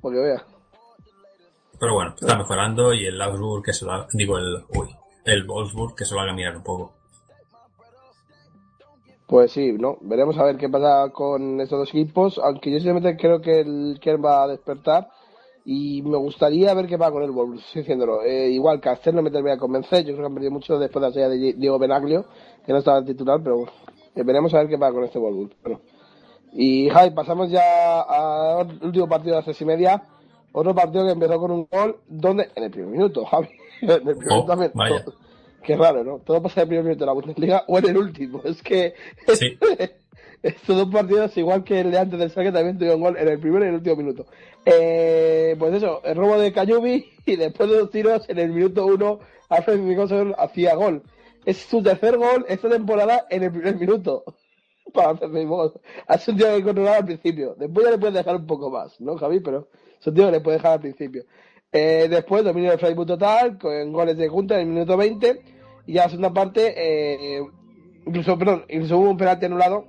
[0.00, 0.44] porque vea.
[1.80, 4.88] Pero bueno, está mejorando y el Augsburg que se lo digo el, uy,
[5.24, 6.92] el Wolfsburg que se lo haga mirar un poco.
[9.26, 9.96] Pues sí, ¿no?
[10.02, 13.98] Veremos a ver qué pasa con estos dos equipos, aunque yo sinceramente creo que el
[14.00, 15.08] Kern va a despertar
[15.64, 18.22] y me gustaría ver qué pasa con el Wolves, estoy diciéndolo.
[18.22, 21.00] Eh, igual Castel no me termina de convencer, yo creo que han perdido mucho después
[21.02, 22.24] de la salida de Diego Benaglio,
[22.66, 23.72] que no estaba en titular, pero bueno,
[24.14, 25.56] eh, veremos a ver qué pasa con este Wolves.
[25.62, 25.80] Bueno.
[26.54, 30.02] Y Javi, pasamos ya al último partido de las tres y media,
[30.52, 33.48] otro partido que empezó con un gol, donde en el primer minuto, Javi,
[33.80, 34.72] en el primer Oh, minuto también.
[34.74, 35.04] vaya.
[35.04, 35.14] todo-
[35.62, 36.18] Qué raro, ¿no?
[36.18, 38.40] Todo pasa en el primer minuto de la Bundesliga o en el último.
[38.44, 38.94] Es que
[39.32, 39.56] Sí.
[40.54, 43.38] estos dos partidos, igual que el de antes del saque, también tuvieron gol en el
[43.38, 44.26] primero y el último minuto.
[44.64, 48.84] Eh, pues eso, el robo de Cayubi y después de dos tiros en el minuto
[48.86, 51.02] uno, Alfred Nicholson hacía gol.
[51.44, 54.24] Es su tercer gol esta temporada en el primer minuto.
[54.92, 55.72] Para gol.
[56.08, 57.54] Es un tío que controlaba al principio.
[57.56, 59.40] Después ya le puedes dejar un poco más, ¿no, Javi?
[59.40, 59.68] Pero
[59.98, 61.24] es un tío que le puedes dejar al principio.
[61.70, 65.42] Eh, después dominio del Freiburg total, con goles de junta en el minuto 20.
[65.86, 67.42] Y ya la segunda parte, eh,
[68.06, 69.86] incluso, perdón, incluso hubo un penalti anulado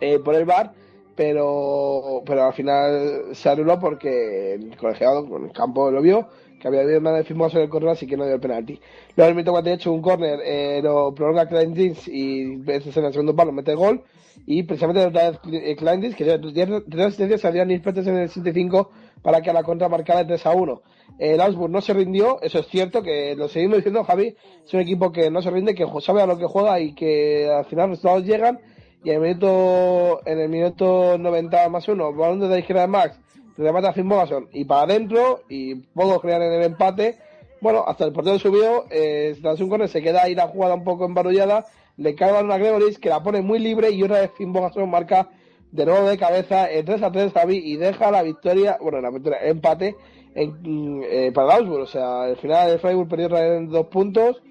[0.00, 0.72] eh, por el VAR,
[1.16, 6.28] pero, pero al final se anuló porque el colegiado con el campo lo vio,
[6.60, 8.80] que había habido una firmado sobre el córner, así que no dio el penalti.
[9.16, 13.04] Luego en el minuto 48 un córner, eh, lo prolonga Klein Jeans y veces en
[13.04, 14.02] el segundo palo mete el gol.
[14.46, 18.28] Y precisamente otra vez eh, Klein Jeans, que tiene tres asistencias, salían Inspectores en el
[18.28, 18.90] 75
[19.22, 20.82] para que a la contra marcara el 3 a 1.
[21.18, 24.80] El Augsburg no se rindió, eso es cierto, que lo seguimos diciendo, Javi, es un
[24.80, 27.90] equipo que no se rinde, que sabe a lo que juega y que al final
[27.90, 28.58] los resultados llegan.
[29.02, 32.88] Y en el minuto, en el minuto 90 más uno, balón de la izquierda de
[32.88, 33.18] Max,
[33.56, 37.18] remata Finn Bogason y para adentro y poco crean en el empate.
[37.60, 40.84] Bueno, hasta el portero subió, eh, tras un corner se queda ahí la jugada un
[40.84, 44.52] poco embarullada, le cae a Gregoris que la pone muy libre y otra vez Finn
[44.52, 45.28] Bogason marca
[45.72, 49.10] de nuevo de cabeza en 3 a 3 Javi y deja la victoria, bueno, la
[49.10, 49.96] victoria, empate
[50.34, 51.82] en, eh, para el Augsburg.
[51.82, 54.42] O sea, al final el Freiburg perdió en dos puntos.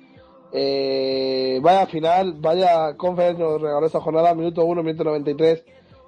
[0.51, 5.63] Eh, vaya final, vaya conferencia nos regaló esta jornada, minuto 1, minuto 93.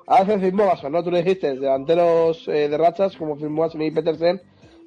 [0.08, 1.04] Hace Fimbogason, ¿no?
[1.04, 4.42] Tú le dijiste, delanteros eh, de rachas como Fimbogason y Petersen.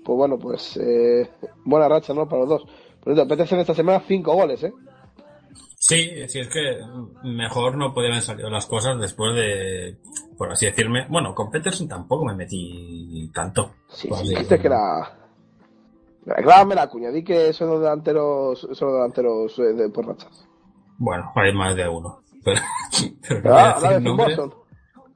[0.04, 1.30] Pues bueno, pues eh,
[1.64, 2.28] buena racha, ¿no?
[2.28, 2.62] Para los dos.
[3.02, 4.72] Por cierto, Petersen esta semana 5 goles, ¿eh?
[5.78, 6.78] Sí, sí, es que
[7.24, 9.98] mejor no podían salir las cosas después de,
[10.38, 13.74] por así decirme, bueno, con Peterson tampoco me metí tanto.
[13.88, 15.23] Sí, sí, dijiste que era...
[16.24, 20.46] Grávame la cuña, di que son los delanteros, son los delanteros eh, de, por rachas.
[20.96, 22.22] Bueno, hay más de uno.
[22.44, 22.60] Pero,
[23.28, 23.76] pero ah.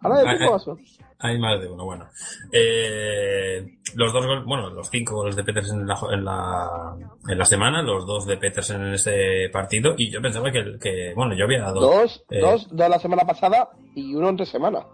[0.00, 0.78] Habla de Boston.
[1.20, 2.06] Hay más de uno, bueno.
[2.52, 6.96] Eh, los dos goles, bueno, los cinco goles de Petersen en la, en la,
[7.26, 11.12] en la semana, los dos de Petersen en ese partido, y yo pensaba que, que
[11.16, 11.80] bueno, yo había dos.
[11.80, 14.86] Dos, eh, dos, dos la semana pasada y uno entre semana.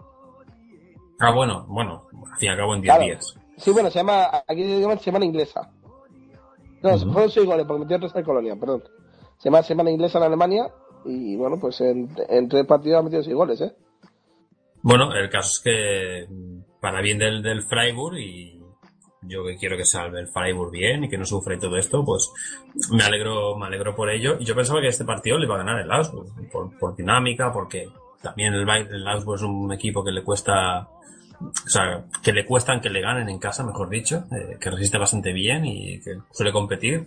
[1.19, 3.35] Ah, bueno, bueno, al fin y al cabo en 10 días.
[3.57, 5.71] Sí, bueno, se llama, aquí se llama semana inglesa.
[6.85, 7.11] No, uh -huh.
[7.13, 8.83] fueron seis goles, porque metió tres en Colonia, perdón.
[9.37, 10.71] Se llama semana inglesa en Alemania,
[11.05, 13.73] y bueno, pues en, en tres partidos ha metido seis goles, ¿eh?
[14.81, 16.27] Bueno, el caso es que
[16.79, 18.61] para bien del, del Freiburg y
[19.23, 22.05] yo que quiero que salve el Freiburg bien y que no sufra y todo esto,
[22.05, 22.31] pues
[22.91, 24.37] me alegro, me alegro por ello.
[24.39, 27.51] Y yo pensaba que este partido le iba a ganar el Augsburg, por, por dinámica,
[27.51, 27.89] porque
[28.21, 30.87] también el, el Augsburg es un equipo que le cuesta,
[31.39, 34.97] o sea, que le cuestan que le ganen en casa, mejor dicho, eh, que resiste
[34.97, 37.05] bastante bien y que suele competir.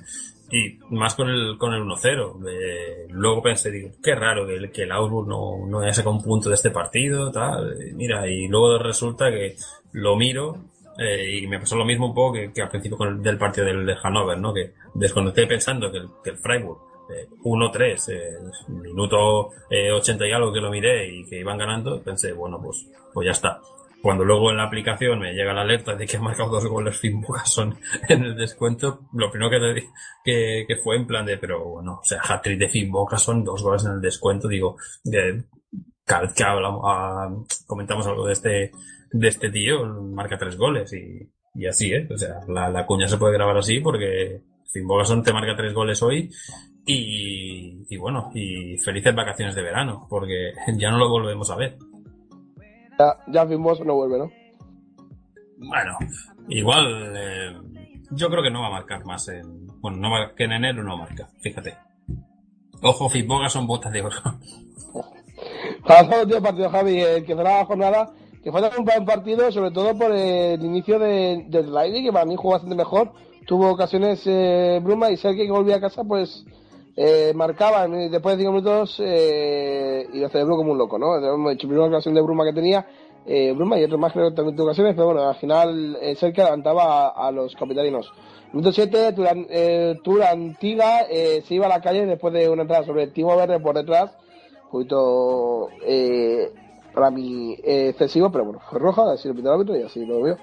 [0.50, 2.48] Y más con el, con el 1-0.
[2.48, 6.16] Eh, luego pensé, digo, qué raro que el, que el Augsburg no, no haya sacado
[6.16, 7.74] un punto de este partido, tal.
[7.94, 9.56] Mira, y luego resulta que
[9.92, 10.56] lo miro,
[10.98, 13.38] eh, y me pasó lo mismo un poco que, que al principio con el, del
[13.38, 14.52] partido del, del Hannover, ¿no?
[14.52, 20.52] Que desconecté pensando que el, que el Freiburg, eh, 1-3, eh, minuto 80 y algo
[20.52, 23.60] que lo miré y que iban ganando, pensé, bueno, pues, pues ya está.
[24.02, 26.98] Cuando luego en la aplicación me llega la alerta de que ha marcado dos goles
[26.98, 27.76] Finn Bogason
[28.08, 29.84] en el descuento, lo primero que,
[30.24, 33.62] que, que, fue en plan de, pero bueno, o sea, hat-trick de Finn Bogason, dos
[33.62, 35.44] goles en el descuento, digo, de,
[36.04, 37.28] cada que hablamos, a,
[37.66, 38.72] comentamos algo de este,
[39.12, 42.08] de este tío, marca tres goles y, y así, ¿eh?
[42.10, 44.42] O sea, la, la cuña se puede grabar así porque
[44.72, 46.30] Finn Bogason te marca tres goles hoy
[46.86, 51.76] y, y bueno, y felices vacaciones de verano, porque ya no lo volvemos a ver.
[52.98, 54.30] Ya, ya Fimboso no vuelve, ¿no?
[55.58, 55.98] Bueno,
[56.48, 57.56] igual eh,
[58.10, 59.66] yo creo que no va a marcar más en...
[59.80, 61.76] Bueno, no va, que en enero no marca, fíjate.
[62.82, 64.16] Ojo, Fitboga son botas de oro.
[65.86, 68.10] Pasamos al último partido, Javi, el que cerraba la jornada,
[68.42, 71.72] que fue un buen partido, sobre todo por el inicio de, del
[72.04, 73.12] que para mí jugó bastante mejor.
[73.46, 76.44] Tuvo ocasiones eh, Bruma y Sergio que volvía a casa, pues
[77.00, 81.16] eh, marcaban después de 5 minutos eh, y lo celebró como un loco, ¿no?
[81.16, 82.84] Hemos dicho, primera ocasión de Bruma que tenía,
[83.24, 86.16] eh, Bruma y otro más creo que también tuvo ocasiones, pero bueno, al final eh,
[86.16, 88.10] Sergio levantaba a, a, los capitalinos.
[88.52, 92.84] Minuto 7, Turan, eh, Turantiga eh, se iba a la calle después de una entrada
[92.84, 94.10] sobre Timo Verde por detrás,
[94.64, 96.50] un poquito eh,
[96.92, 100.04] para mí eh, excesivo, pero bueno, fue roja, así lo pitó el árbitro y así
[100.04, 100.36] lo veo.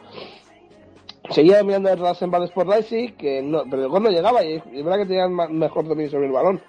[1.32, 4.84] Seguía mirando el Rasenball Sport Leipzig, que no, pero el gol no llegaba, y es
[4.84, 6.62] verdad que tenían mejor dominio sobre el balón,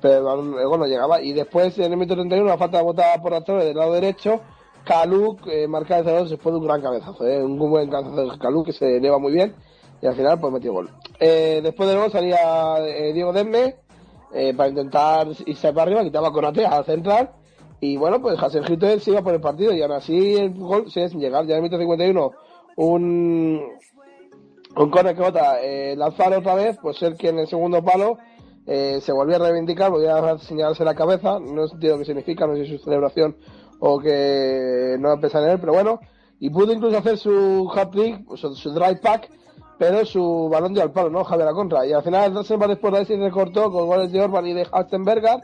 [0.00, 1.22] pero el, gol no llegaba.
[1.22, 4.40] Y después, en el minuto 31, una falta botada por actores del lado derecho,
[4.84, 8.38] Kaluk eh, marca el 0 después de un gran cabezazo, eh, un buen cabezazo de
[8.38, 9.54] Kaluk que se eleva muy bien,
[10.02, 10.90] y al final pues metió gol.
[11.18, 13.76] Eh, después del gol salía eh, Diego Demme,
[14.32, 17.30] eh, para intentar irse para arriba, quitaba con Ate al central,
[17.80, 20.90] y bueno, pues Hasen Hitler se iba por el partido, y aún así el gol
[20.90, 22.32] sigue sin llegar, ya en el minuto 51,
[22.76, 23.62] un
[24.74, 25.22] con Corre que
[25.62, 28.18] eh, lanzar otra vez, pues ser que en el segundo palo
[28.66, 32.54] eh, se volvió a reivindicar, volvió a señalarse la cabeza, no entiendo qué significa, no
[32.54, 33.36] sé si es su celebración
[33.80, 36.00] o que no empezar en él, pero bueno,
[36.38, 39.30] y pudo incluso hacer su hat-trick, su, su, drive pack,
[39.78, 41.24] pero su balón dio al palo, ¿no?
[41.24, 41.86] Javier la contra.
[41.86, 44.66] Y al final el Darsen después de se recortó con goles de Orban y de
[44.70, 45.40] Halstenberger.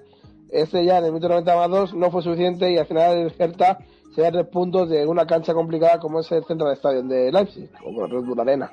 [0.51, 3.35] Este ya en el minuto 90 más 2 no fue suficiente y al final el
[3.37, 3.79] Hertha
[4.15, 7.33] se da tres puntos de una cancha complicada como es el centro del estadio de
[7.33, 8.71] Leipzig, como Red Bull Arena.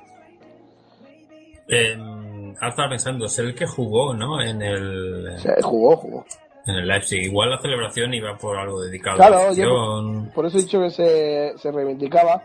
[1.68, 4.41] Eh, ahora estaba pensando, es el que jugó, ¿no?
[4.41, 5.38] En el.
[5.38, 6.26] Sí, jugó, jugó.
[6.66, 7.24] En el Leipzig.
[7.24, 10.80] Igual la celebración iba por algo dedicado claro, a la yo, por eso he dicho
[10.80, 12.43] que se, se reivindicaba.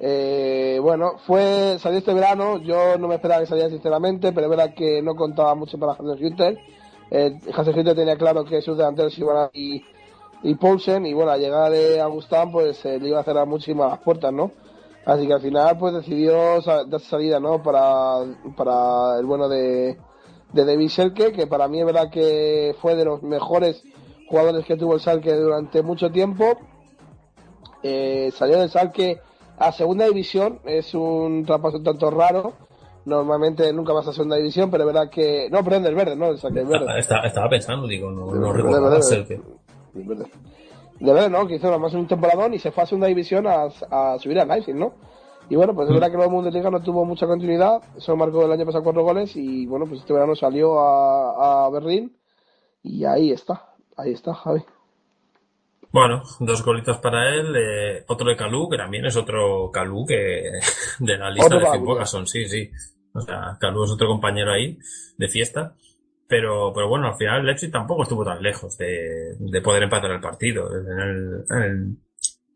[0.00, 4.50] Eh, bueno, fue, salió este verano, yo no me esperaba que saliera sinceramente, pero es
[4.50, 6.58] verdad que no contaba mucho para Hansen Hütter.
[7.10, 9.82] Eh, Hansen Hütter tenía claro que sus delanteros iban a, y,
[10.44, 13.98] y Paulsen, y bueno, a llegar de Agustán, pues eh, le iba a cerrar muchísimas
[13.98, 14.52] puertas, ¿no?
[15.08, 17.62] Así que al final pues decidió dar salida ¿no?
[17.62, 19.96] para, para el bueno de,
[20.52, 23.82] de David Selke, que para mí es verdad que fue de los mejores
[24.28, 26.58] jugadores que tuvo el Salque durante mucho tiempo.
[27.82, 29.18] Eh, salió del Salque
[29.56, 32.52] a segunda división, es un traspaso un tanto raro.
[33.06, 35.48] Normalmente nunca vas a segunda división, pero es verdad que.
[35.50, 36.26] No, perdón, del verde, ¿no?
[36.26, 36.98] El Salque, el verde.
[36.98, 39.24] Estaba, pensando, digo, no, no Verde, recordaba verde, ser
[39.94, 40.24] verde.
[40.26, 40.57] que...
[41.00, 41.30] De verdad.
[41.30, 41.46] ¿no?
[41.46, 44.38] Que hizo nada más un temporadón y se fue a segunda división a, a subir
[44.38, 44.94] a Leipzig, ¿no?
[45.50, 48.52] Y bueno, pues es verdad que el Bundesliga no tuvo mucha continuidad, solo marcó el
[48.52, 52.14] año pasado cuatro goles y bueno, pues este verano salió a, a Berlín
[52.82, 53.64] y ahí está,
[53.96, 54.62] ahí está Javi.
[55.90, 60.42] Bueno, dos golitos para él, eh, otro de Calú, que también es otro Calú que
[60.98, 62.70] de la lista Otro de Calú, Phil Bogason, sí, sí.
[63.14, 64.78] O sea, Calú es otro compañero ahí
[65.16, 65.74] de fiesta.
[66.28, 70.20] Pero, pero bueno, al final Leipzig tampoco estuvo tan lejos de, de poder empatar el
[70.20, 70.68] partido.
[70.76, 71.96] En el, en el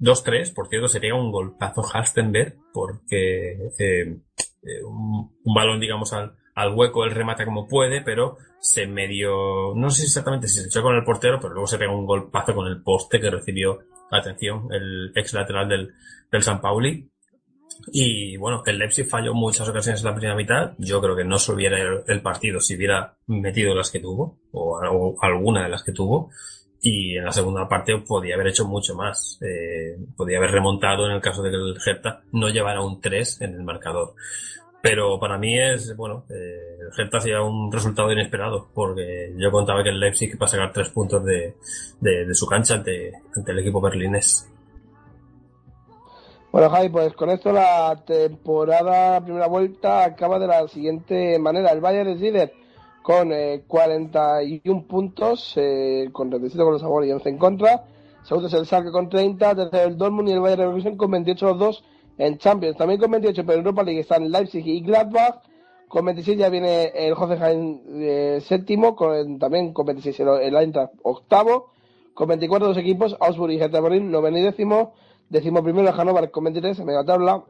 [0.03, 4.19] 2-3, por cierto, sería un golpazo Halstenberg, porque eh,
[4.63, 9.91] eh, un, balón, digamos, al, al hueco, él remata como puede, pero se medio, no
[9.91, 12.67] sé exactamente si se echó con el portero, pero luego se pega un golpazo con
[12.67, 15.95] el poste que recibió, atención, el ex lateral del,
[16.31, 17.09] del San Pauli.
[17.93, 20.73] Y bueno, el Leipzig falló muchas ocasiones en la primera mitad.
[20.79, 25.17] Yo creo que no se hubiera el, partido si hubiera metido las que tuvo, o,
[25.21, 26.31] alguna de las que tuvo.
[26.81, 29.39] Y en la segunda parte podía haber hecho mucho más.
[29.43, 33.41] Eh, podía haber remontado en el caso de que el Hertha no llevara un 3
[33.43, 34.15] en el marcador.
[34.83, 39.85] Pero para mí es, bueno, eh, el Hertha hacía un resultado inesperado, porque yo contaba
[39.85, 41.55] que el Leipzig iba a sacar tres puntos de,
[42.01, 44.52] de, de su cancha ante, ante el equipo berlinés.
[46.53, 51.71] Bueno, Javi, pues con esto la temporada, primera vuelta, acaba de la siguiente manera.
[51.71, 52.53] El Bayern es líder
[53.01, 57.85] con eh, 41 puntos, eh, con 37 con los sabores y 11 en contra.
[58.23, 61.47] Segundo es el Schalke con 30, tercero el Dortmund y el Bayern Leverkusen con 28
[61.47, 61.85] los dos
[62.19, 62.77] en Champions.
[62.77, 65.41] También con 28, pero en Europa League están Leipzig y Gladbach.
[65.89, 70.93] Con 26 ya viene el Hoffenheim eh, séptimo, con, también con 26 el, el Eintracht
[71.03, 71.71] octavo.
[72.13, 74.93] Con 24 dos equipos, Augsburg y Hertha Berlín, noveno y décimo.
[75.33, 77.43] Décimo primero el Hannover con 23 en media tabla.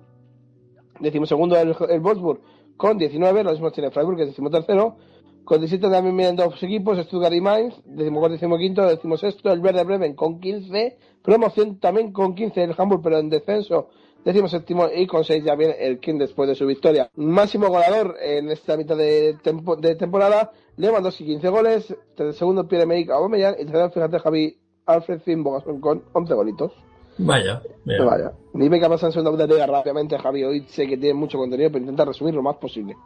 [1.01, 2.41] Décimo segundo el, el Wolfsburg
[2.77, 4.97] con 19, lo mismo tiene Freiburg que es décimo tercero.
[5.45, 9.59] Con 17 también vienen dos equipos, Stuttgart y Mainz, décimo cuarto, décimo quinto, sexto, el
[9.59, 13.89] Werder Bremen con 15, promoción también con 15 el Hamburg pero en descenso,
[14.25, 17.11] décimo séptimo y con 6 ya viene el King después de su victoria.
[17.17, 23.11] Máximo goleador en esta mitad de, tempo- de temporada, Lewandowski 15 goles, tercer segundo Pierre-Emerick
[23.11, 24.57] Aubameyang y tercero, fíjate Javi
[24.87, 26.73] Alfred Finbogason con 11 golitos.
[27.19, 27.63] Vaya.
[27.85, 28.33] Vaya.
[28.55, 30.45] Dime qué pasa en segunda Bundesliga rápidamente, Javi.
[30.45, 32.97] Hoy sé que tiene mucho contenido, pero intenta resumir lo más posible.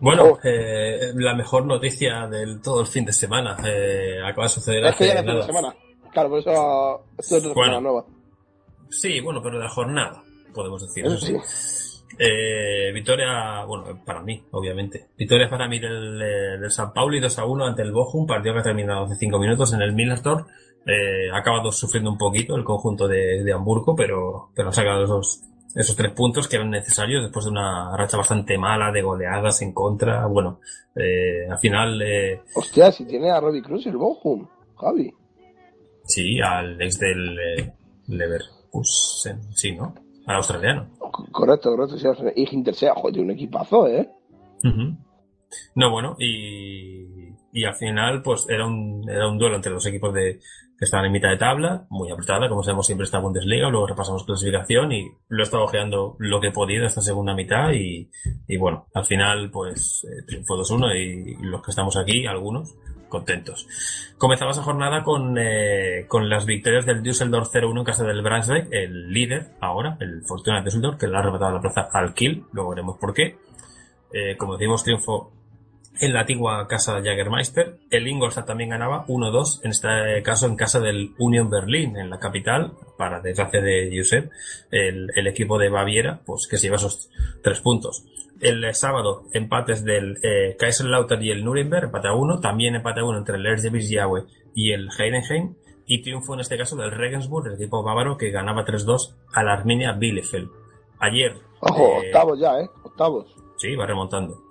[0.00, 0.38] Bueno, Oh.
[0.44, 4.96] eh, la mejor noticia del todo el fin de semana eh, acaba de suceder Es
[4.96, 5.46] que ya hace fin de nada.
[5.46, 5.74] semana.
[6.12, 6.50] Claro, por eso
[7.18, 7.80] esto es otra Bueno.
[7.80, 8.04] nueva.
[8.90, 10.22] Sí, bueno, pero de la jornada,
[10.54, 11.04] podemos decir.
[11.06, 12.04] Eso Eso sí.
[12.20, 15.08] Eh, victoria, bueno, para mí, obviamente.
[15.16, 18.54] Victoria para mí del, eh, del San Pauli 2 a 1 ante el Bochum, partido
[18.54, 20.46] que ha terminado hace 5 minutos en el Millertor.
[20.90, 25.04] Eh, ha acabado sufriendo un poquito el conjunto de, de Hamburgo, pero, pero ha sacado
[25.04, 25.42] esos,
[25.74, 29.72] esos tres puntos que eran necesarios después de una racha bastante mala de goleadas en
[29.74, 30.26] contra.
[30.26, 30.60] Bueno,
[30.96, 35.12] eh, al final, eh, Hostia, si tiene a Robbie Cruz el Bochum, Javi.
[36.04, 37.72] sí, al ex del eh,
[38.06, 39.94] Leverkusen, sí, ¿no?
[40.26, 40.88] Al australiano.
[40.98, 41.98] Co- Correcto, correcto.
[41.98, 44.08] Sí, y Intersea, joder, un equipazo, ¿eh?
[45.74, 47.06] No, bueno, y,
[47.52, 50.40] y al final, pues era un, era un duelo entre los equipos de,
[50.78, 54.24] que estaban en mitad de tabla, muy apretada, como sabemos siempre está Bundesliga, luego repasamos
[54.24, 58.08] clasificación y lo he estado ojeando lo que he podido esta segunda mitad y,
[58.46, 62.76] y bueno, al final, pues, eh, triunfó 2-1 y, los que estamos aquí, algunos,
[63.08, 63.66] contentos.
[64.18, 68.68] Comenzaba esa jornada con, eh, con las victorias del Düsseldorf 0-1 en casa del Braunschweig,
[68.70, 72.70] el líder ahora, el Fortuna Düsseldorf, que le ha arrebatado la plaza al Kiel, luego
[72.70, 73.36] veremos por qué.
[74.12, 75.32] Eh, como decimos, triunfo
[76.00, 77.78] en la antigua casa de Jagermeister.
[77.90, 82.18] El Ingolstadt también ganaba 1-2, en este caso en casa del Union Berlin, en la
[82.18, 84.30] capital, para desgracia de Josep,
[84.70, 87.10] el, el equipo de Baviera, pues que se lleva esos
[87.42, 88.04] tres puntos.
[88.40, 92.38] El eh, sábado, empates del eh, Kaiserslautern y el Nuremberg, empate a uno.
[92.40, 94.24] También empate a uno entre el Erzgebirge Aue
[94.54, 95.54] y el Heidenheim.
[95.86, 99.54] Y triunfo en este caso del Regensburg, el equipo bávaro, que ganaba 3-2 a la
[99.54, 100.50] Arminia Bielefeld.
[101.00, 101.34] Ayer.
[101.60, 102.68] Ojo, eh, octavos ya, ¿eh?
[102.84, 103.34] Octavos.
[103.56, 104.47] Sí, va remontando.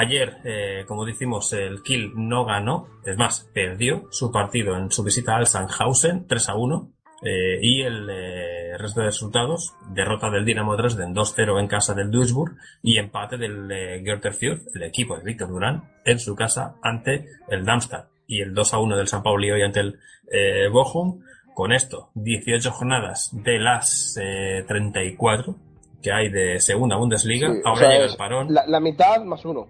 [0.00, 5.02] Ayer, eh, como decimos, el Kiel no ganó, es más, perdió su partido en su
[5.02, 6.92] visita al Sandhausen 3 a 1.
[7.22, 12.12] eh, y el eh, resto de resultados, derrota del Dinamo Dresden 2-0 en casa del
[12.12, 17.26] Duisburg y empate del eh, Fürth, el equipo de Víctor Durán, en su casa ante
[17.48, 19.98] el Darmstadt y el 2 a 1 del San Pauli hoy ante el
[20.30, 21.22] eh, Bochum.
[21.54, 25.56] Con esto, 18 jornadas de las eh, 34
[26.00, 27.48] que hay de segunda Bundesliga.
[27.52, 28.54] Sí, o Ahora sea, llega el parón.
[28.54, 29.66] La, la mitad más uno.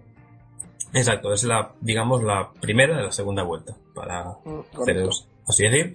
[0.93, 5.07] Exacto, es la, digamos, la primera de la segunda vuelta, para Mm, hacer
[5.47, 5.93] así decir.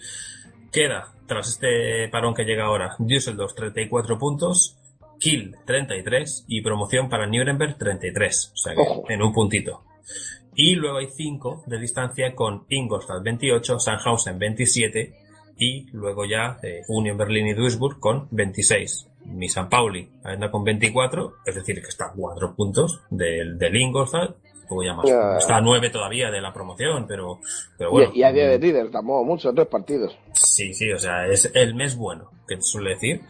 [0.70, 4.76] Queda, tras este parón que llega ahora, Düsseldorf 34 puntos,
[5.20, 9.05] Kiel 33 y promoción para Nuremberg 33, o sea que Ojo.
[9.09, 9.82] en un puntito.
[10.57, 15.14] Y luego hay 5 de distancia con Ingolstadt 28, Sandhausen 27
[15.57, 19.09] y luego ya eh, Union Berlin y Duisburg con 26.
[19.26, 23.76] Mi San Pauli anda con 24, es decir, que está a 4 puntos del, del
[23.76, 24.36] Ingolstadt.
[24.68, 25.06] Luego ya más.
[25.08, 25.36] Ya.
[25.38, 27.40] Está a 9 todavía de la promoción, pero,
[27.76, 28.10] pero Y- bueno.
[28.14, 30.16] y, a día de líder, tampoco mucho, tres partidos.
[30.32, 33.20] Sí, sí, o sea, es el mes bueno, que suele decir.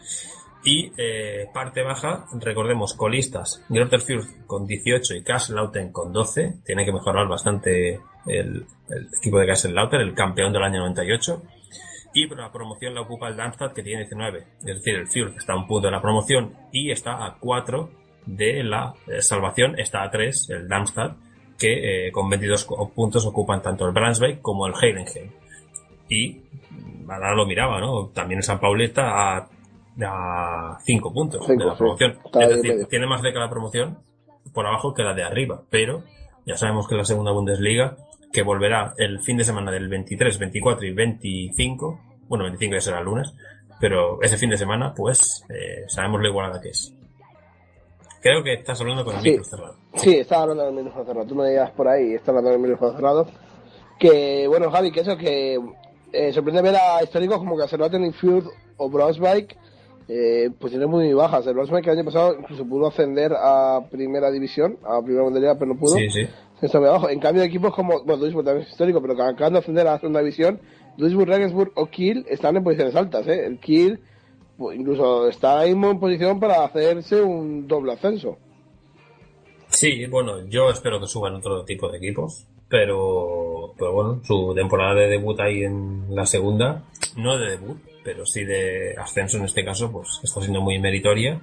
[0.67, 6.55] Y eh, parte baja, recordemos, colistas, Greuther Fürth con 18 y Kaiserslautern con 12.
[6.65, 11.43] Tiene que mejorar bastante el, el equipo de Kaiserslautern, el campeón del año 98.
[12.15, 14.39] Y la promoción la ocupa el Darmstadt, que tiene 19.
[14.61, 17.89] Es decir, el Fürth está a un punto de la promoción y está a 4
[18.25, 19.77] de la eh, salvación.
[19.77, 21.15] Está a 3 el Darmstadt,
[21.57, 25.31] que eh, con 22 co- puntos ocupan tanto el Brunswick como el Heidenheim.
[26.09, 28.07] Y mm, ahora lo miraba, ¿no?
[28.07, 29.49] También el San Pauli está a,
[30.03, 32.11] a 5 puntos Cinco, de la promoción.
[32.41, 33.99] Es decir, tiene más cerca la promoción
[34.53, 36.03] por abajo que la de arriba, pero
[36.45, 37.97] ya sabemos que la segunda Bundesliga,
[38.31, 42.99] que volverá el fin de semana del 23, 24 y 25, bueno, 25 ya será
[42.99, 43.33] el lunes,
[43.79, 46.94] pero ese fin de semana, pues, eh, sabemos lo igualada que es.
[48.25, 49.29] Creo que estás hablando con el Sí.
[49.29, 49.75] micro cerrado.
[49.93, 51.27] Sí, estaba hablando del micrófono cerrado.
[51.27, 53.27] Tú me digas por ahí, está hablando del micrófono cerrado.
[53.99, 55.59] Que, bueno, Javi, que eso, que
[56.11, 58.47] eh, sorprende ver a históricos como Caserlaten Fürth
[58.77, 59.55] o Braunschweig
[60.07, 61.45] eh, posiciones muy bajas.
[61.45, 65.75] El que el año pasado incluso pudo ascender a primera división, a primera Bundesliga, pero
[65.75, 65.95] no pudo.
[65.95, 66.27] Sí, sí.
[66.63, 67.09] Está muy abajo.
[67.09, 69.91] En cambio, equipos como, bueno, Duisburg también es histórico, pero que acaban de ascender a
[69.91, 70.59] la segunda división,
[70.97, 73.45] Duisburg, Regensburg o Kiel están en posiciones altas, ¿eh?
[73.45, 73.99] El Kiel
[74.73, 78.37] incluso está ahí en posición para hacerse un doble ascenso.
[79.69, 84.95] Sí, bueno, yo espero que suban otro tipo de equipos, pero, pero bueno, su temporada
[84.95, 86.83] de debut ahí en la segunda,
[87.17, 91.41] no de debut, pero sí de ascenso en este caso, pues está siendo muy meritoria.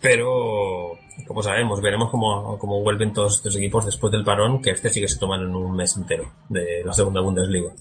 [0.00, 0.96] Pero,
[1.26, 5.00] como sabemos, veremos cómo, cómo vuelven todos estos equipos después del parón, que este sí
[5.00, 7.72] que se toman en un mes entero de la segunda Bundesliga.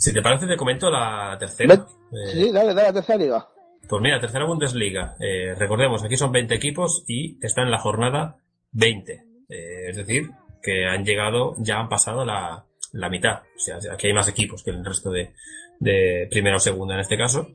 [0.00, 1.74] Si te parece, te comento la tercera.
[1.74, 3.48] Eh, Sí, dale, dale, a tercera liga.
[3.88, 5.14] pues mira, tercera Bundesliga.
[5.20, 8.38] Eh, recordemos, aquí son 20 equipos y está en la jornada
[8.72, 9.12] 20.
[9.48, 10.30] Eh, es decir,
[10.62, 13.40] que han llegado, ya han pasado la, la mitad.
[13.56, 15.34] O sea, aquí hay más equipos que el resto de,
[15.80, 17.48] de primera o segunda en este caso.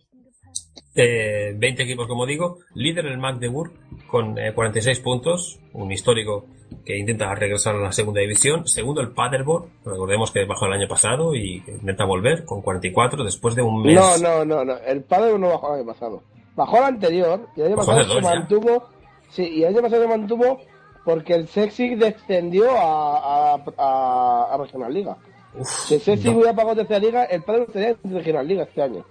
[0.96, 2.60] Eh, 20 equipos, como digo.
[2.74, 3.72] Líder el Magdeburg
[4.08, 6.46] con eh, 46 puntos, un histórico
[6.86, 8.68] que intenta regresar a la segunda división.
[8.68, 13.56] Segundo el Paderborn, recordemos que bajó el año pasado y intenta volver con 44 después
[13.56, 13.96] de un mes.
[13.96, 14.78] No, no, no, no.
[14.78, 16.24] El padre no bajó el año pasado.
[16.56, 18.90] Bajó el anterior y el año Bajó pasado se mantuvo.
[19.30, 20.60] Sí, y el año pasado se mantuvo
[21.04, 25.18] porque el Sexy descendió a, a, a, a Regional Liga.
[25.58, 26.38] Uf, Si el Sexy no.
[26.38, 29.06] hubiera pagado tercera liga, el padre estaría en Regional Liga este año.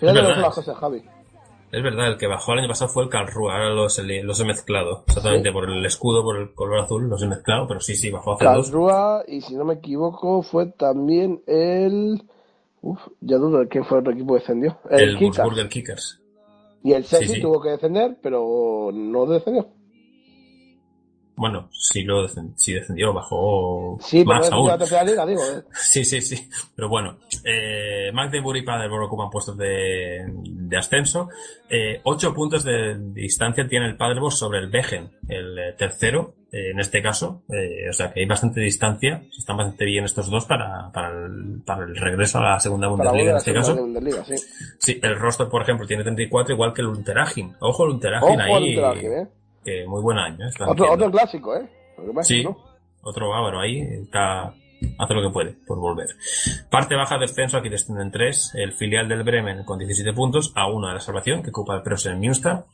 [0.00, 0.22] Fíjate verdad.
[0.22, 1.02] lo que son las cosas, Javi.
[1.72, 4.40] Es verdad, el que bajó el año pasado fue el Karlsruhe, ahora los, he- los
[4.40, 5.04] he mezclado.
[5.06, 5.52] Exactamente, Sí.
[5.52, 8.44] por el escudo, por el color azul, los he mezclado, pero sí, sí, bajó hace
[8.44, 8.52] dos.
[8.54, 12.22] Karlsruhe, y si no me equivoco, fue también el.
[12.82, 14.78] Uf, ya dudo de quién fue el otro equipo que descendió.
[14.90, 16.20] El, El Kickers.
[16.82, 17.40] Y el Sí, sí.
[17.42, 19.68] tuvo que descender, pero no descendió.
[21.40, 24.68] Bueno, sí lo sí descendió, bajó Sí, pero más aún.
[24.68, 25.40] la tercera liga, digo.
[25.42, 25.62] eh.
[25.72, 26.36] Sí, sí, sí.
[26.76, 31.30] Pero bueno, eh, Magdeburg y Paderborn ocupan puestos de, de ascenso.
[31.70, 36.72] Eh, ocho puntos de distancia tiene el Paderborn sobre el Begen, el eh, tercero, eh,
[36.72, 37.42] en este caso.
[37.48, 39.22] Eh, o sea que hay bastante distancia.
[39.38, 43.30] Están bastante bien estos dos para, para, el, para el regreso a la segunda Bundesliga
[43.30, 43.74] en este caso.
[43.76, 44.34] Bundesliga, sí.
[44.78, 47.54] Sí, el roster, por ejemplo, tiene 34, igual que el Unterhaching.
[47.60, 48.52] Ojo, el Unterhaching ahí.
[48.52, 49.28] al Unterhaching,
[49.64, 49.86] ¿eh?
[49.86, 50.44] muy buen año.
[50.46, 50.48] ¿eh?
[50.48, 51.68] Está Otro, clásico, ¿eh?
[52.22, 52.56] Sí, no.
[53.02, 54.54] otro bávaro ahí está,
[54.98, 56.08] hace lo que puede por volver.
[56.70, 60.66] Parte baja de descenso, aquí descienden tres, el filial del Bremen con 17 puntos, a
[60.70, 62.64] uno de la salvación, que ocupa el Prosen Münster,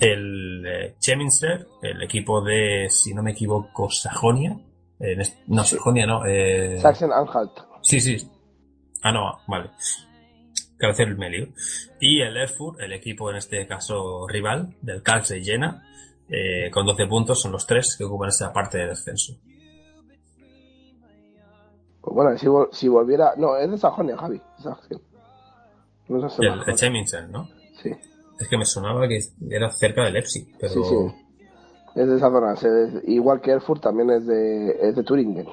[0.00, 4.58] el eh, Cheminster, el equipo de, si no me equivoco, Sajonia,
[4.98, 7.52] es- no, Sajonia no, eh, Sachsen-Anhalt.
[7.82, 8.16] sí, sí,
[9.02, 9.70] ah no, vale,
[10.76, 11.48] Calcer el Melio,
[12.00, 15.84] y el Erfurt, el equipo en este caso rival, del Calce Jena,
[16.32, 19.34] eh, con 12 puntos, son los tres que ocupan esa parte de descenso.
[22.00, 23.34] Pues bueno, si, vol- si volviera...
[23.36, 24.40] No, es de Sajonia, Javi.
[26.08, 26.68] No es El, Sachsen-Anhalt.
[26.68, 27.48] el Cheminster, ¿no?
[27.80, 27.90] Sí,
[28.40, 29.20] Es que me sonaba que
[29.50, 30.72] era cerca del Leipzig, pero...
[30.72, 30.96] sí, sí.
[31.94, 32.54] Es de esa zona.
[33.06, 35.46] Igual que Erfurt también es de, es de Turingen.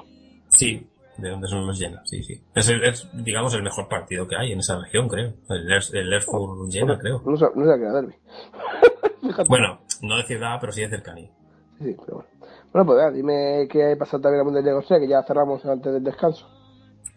[0.48, 0.86] Sí,
[1.18, 2.42] de donde son los llena, sí, sí.
[2.54, 5.34] Es, el- es, digamos, el mejor partido que hay en esa región, creo.
[5.50, 7.22] El, el Erfurt llena, creo.
[7.26, 8.14] No sé, no sé a qué era derby.
[9.48, 11.30] Bueno, no de ciudad, pero sí de cercanía.
[11.78, 12.30] Sí, sí, pero bueno.
[12.72, 15.64] Bueno, pues vea, dime qué ha pasado también en la Bundesliga Austria, que ya cerramos
[15.64, 16.46] antes del descanso.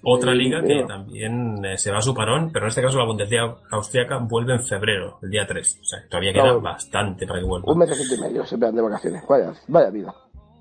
[0.06, 3.06] Otra liga que también eh, se va a su parón, pero en este caso la
[3.06, 5.80] Bundesliga austriaca vuelve en febrero, el día 3.
[5.82, 7.72] O sea, que todavía queda bastante para que vuelva.
[7.72, 9.24] Un mes y medio se pegan de vacaciones.
[9.30, 10.14] Vaya, vaya vida.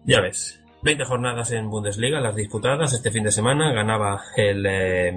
[0.04, 0.62] Ya ves.
[0.82, 2.92] 20 jornadas en Bundesliga, las disputadas.
[2.92, 5.12] Este fin de semana ganaba el, eh,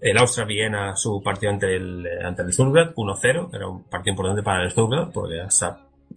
[0.00, 3.50] el Austria Viena su partido ante el, eh, ante el Stuttgart, 1-0.
[3.52, 5.66] Era un partido importante para el Stuttgart porque se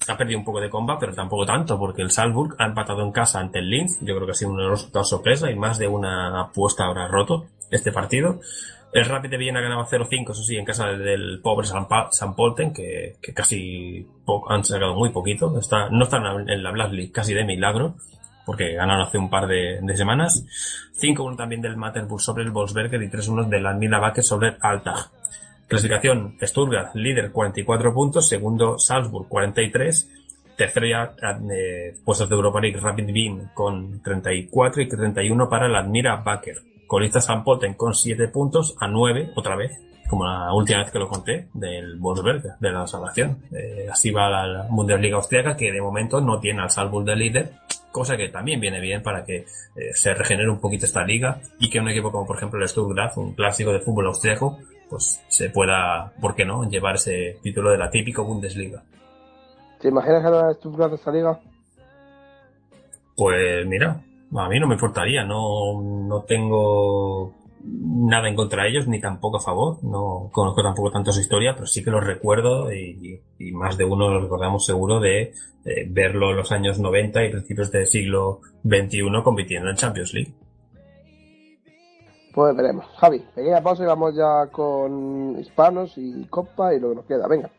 [0.07, 3.11] ha, perdido un poco de comba, pero tampoco tanto porque el Salzburg ha empatado en
[3.11, 3.99] casa ante el Linz.
[4.01, 7.45] Yo creo que ha sido los resultados sorpresa y más de una apuesta habrá roto
[7.69, 8.39] este partido.
[8.93, 12.73] El Rapid de Viena ganaba 0-5, eso sí, en casa del pobre San, San Polten,
[12.73, 14.05] que, casi
[14.49, 15.57] han sacado muy poquito.
[15.57, 17.95] Está, no están en la Blast League casi de milagro,
[18.45, 20.45] porque ganaron hace un par de, semanas.
[20.99, 25.09] 5-1 también del Matterburg sobre el Wolfsberger y 3-1 del Admira Bakke sobre el Altach.
[25.71, 30.11] Clasificación, Stuttgart, líder 44 puntos, segundo Salzburg 43,
[30.57, 31.15] tercero ya
[31.49, 36.57] eh, puestos de Europa League Rapid Wien con 34 y 31 para el Admira Baker.
[36.85, 40.99] Colista San Polten con 7 puntos a 9 otra vez, como la última vez que
[40.99, 43.37] lo conté, del Wolfsberger, de la salvación.
[43.53, 47.15] Eh, así va la, la Bundesliga austriaca que de momento no tiene al Salzburg de
[47.15, 47.53] líder,
[47.93, 49.45] cosa que también viene bien para que eh,
[49.93, 53.15] se regenere un poquito esta liga y que un equipo como por ejemplo el Stuttgart,
[53.15, 54.59] un clásico de fútbol austriaco,
[54.91, 58.83] pues se pueda, ¿por qué no?, llevar ese título de la típico Bundesliga.
[59.79, 61.39] ¿Te imaginas ganar Stuttgart esta liga?
[63.15, 64.03] Pues mira,
[64.35, 67.33] a mí no me importaría, no, no tengo
[67.63, 71.53] nada en contra de ellos, ni tampoco a favor, no conozco tampoco tanto su historia,
[71.55, 75.33] pero sí que los recuerdo y, y más de uno lo recordamos seguro de,
[75.63, 80.33] eh, verlo en los años 90 y principios del siglo XXI compitiendo en Champions League.
[82.33, 82.85] Pues veremos.
[82.97, 87.27] Javi, pequeña pausa y vamos ya con hispanos y copa y lo que nos queda.
[87.27, 87.49] Venga.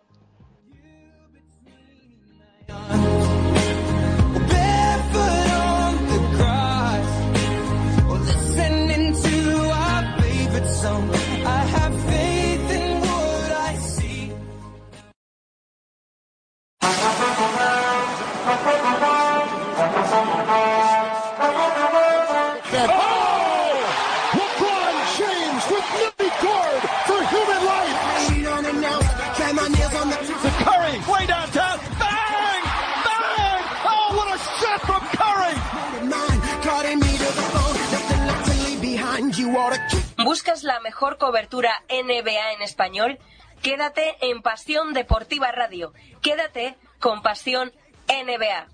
[47.03, 47.73] Con Pasión
[48.09, 48.69] NBA.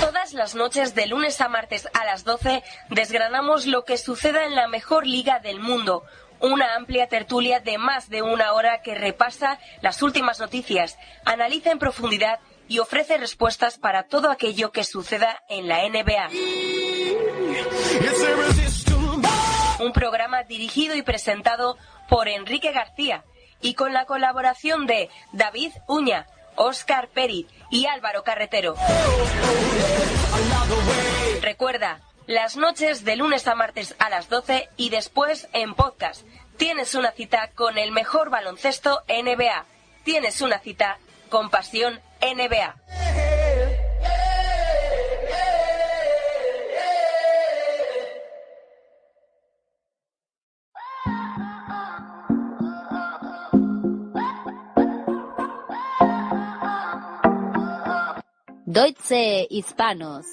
[0.00, 4.56] Todas las noches de lunes a martes a las 12 desgranamos lo que suceda en
[4.56, 6.04] la mejor liga del mundo.
[6.40, 11.78] Una amplia tertulia de más de una hora que repasa las últimas noticias, analiza en
[11.78, 16.30] profundidad y ofrece respuestas para todo aquello que suceda en la NBA.
[19.80, 21.76] Un programa dirigido y presentado
[22.08, 23.24] por Enrique García
[23.60, 26.26] y con la colaboración de David Uña,
[26.58, 28.74] Óscar Peri y Álvaro Carretero.
[31.40, 36.26] Recuerda, las noches de lunes a martes a las 12 y después en podcast.
[36.58, 39.64] Tienes una cita con el mejor baloncesto NBA.
[40.04, 40.98] Tienes una cita
[41.30, 43.37] con Pasión NBA.
[58.70, 60.26] Deutsche Hispanos.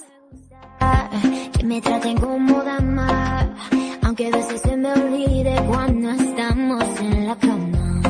[1.57, 3.55] que me traten como dama,
[4.03, 8.01] aunque a veces se me olvide cuando estamos en la cama.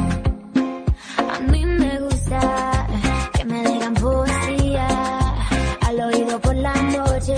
[1.31, 2.87] A mí me gusta
[3.33, 4.87] que me digan poesía
[5.81, 7.35] al oído por la noche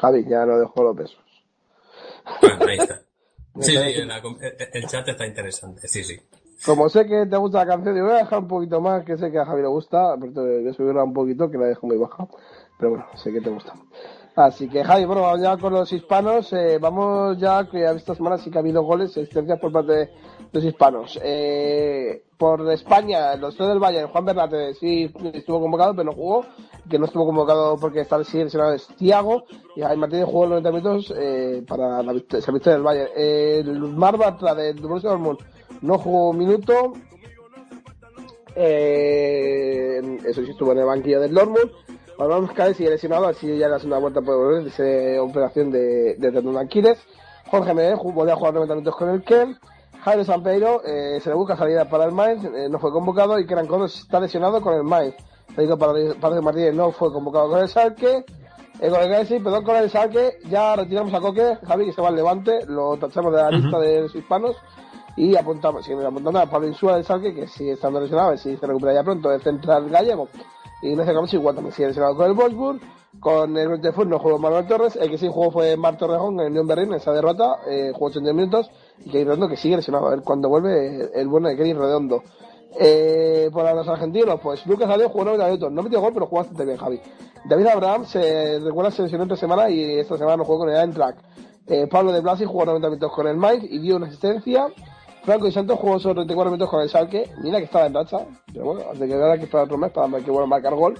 [0.00, 1.18] Javi, ya no dejo los besos.
[2.40, 3.00] Bueno, ahí está.
[3.60, 4.34] Sí, sí, la- el,
[4.72, 6.18] el chat está interesante, sí, sí.
[6.66, 9.16] Como sé que te gusta la canción, digo, voy a dejar un poquito más, que
[9.16, 11.86] sé que a Javi le gusta, pero voy a subirla un poquito, que la dejo
[11.86, 12.26] muy baja.
[12.76, 13.72] Pero bueno, sé que te gusta.
[14.34, 16.52] Así que Javi, bueno, vamos ya con los hispanos.
[16.52, 20.10] Eh, vamos ya, que esta semana sí que ha habido goles, asistencias por parte de
[20.54, 21.18] los hispanos.
[21.22, 26.46] Eh, por España, los tres del Bayern, Juan Bernate sí estuvo convocado, pero no jugó.
[26.88, 29.44] Que no estuvo convocado porque está el seleccionado es Thiago.
[29.74, 33.10] Y Javi Martínez jugó los 90 minutos eh, para la victoria, del Bayern.
[33.16, 35.40] Eh, el Mar Bartra del Borussia Dortmund
[35.82, 36.92] no jugó un minuto.
[38.54, 41.70] Eh, eso sí estuvo en el banquillo del Dortmund.
[42.16, 46.60] Hablamos que sigue lesionado, así ya la segunda vuelta puede volver esa operación de, de
[46.60, 46.98] Aquiles.
[47.46, 49.58] Jorge Medellín volvió a jugar 90 minutos con el Ken.
[50.04, 53.46] Jairo Sampeiro eh, se le busca salida para el Mainz, eh, no fue convocado y
[53.46, 55.14] Keran Konos está lesionado con el Mainz.
[55.54, 58.24] Federico Párez Martínez no fue convocado con el Salque.
[58.80, 62.02] Eh, con el Galaxy, perdón, con el Salque, ya retiramos a Coque, Javi que se
[62.02, 64.56] va al Levante, lo tachamos de la lista de los hispanos
[65.16, 68.38] y apuntamos, seguimos apuntando a Pablo Insúa del Salque, que sigue estando lesionado, a ver
[68.38, 70.28] si se recupera ya pronto, el central gallego.
[70.82, 72.80] Y Ignacio Campos igual también sigue lesionado con el Wolfsburg.
[73.20, 76.40] Con el Grotefurt no jugó Manuel Torres, el que sí jugó fue Marc Torrejón en
[76.40, 78.70] el Unión Berlín, en esa derrota, eh, jugó 80 minutos,
[79.04, 82.22] y Kenny Redondo que sigue lesionado, a ver cuando vuelve el bueno de Kenny Redondo.
[82.78, 86.38] Eh, para los argentinos, pues Lucas Aleo jugó 90 minutos, no metió gol, pero jugó
[86.38, 87.00] bastante bien, Javi.
[87.44, 90.76] David Abraham se recuerda se lesionó esta semana y esta semana no jugó con el
[90.76, 91.18] Eintracht.
[91.66, 94.66] Eh, Pablo de Blasi jugó 90 minutos con el Mainz y dio una asistencia.
[95.22, 97.30] Franco y Santos jugó solo 34 minutos con el Salque.
[97.42, 98.18] Mira que estaba en racha.
[98.52, 100.98] Pero bueno, de que ahora que esperar otro mes para que vuelva a marcar gol.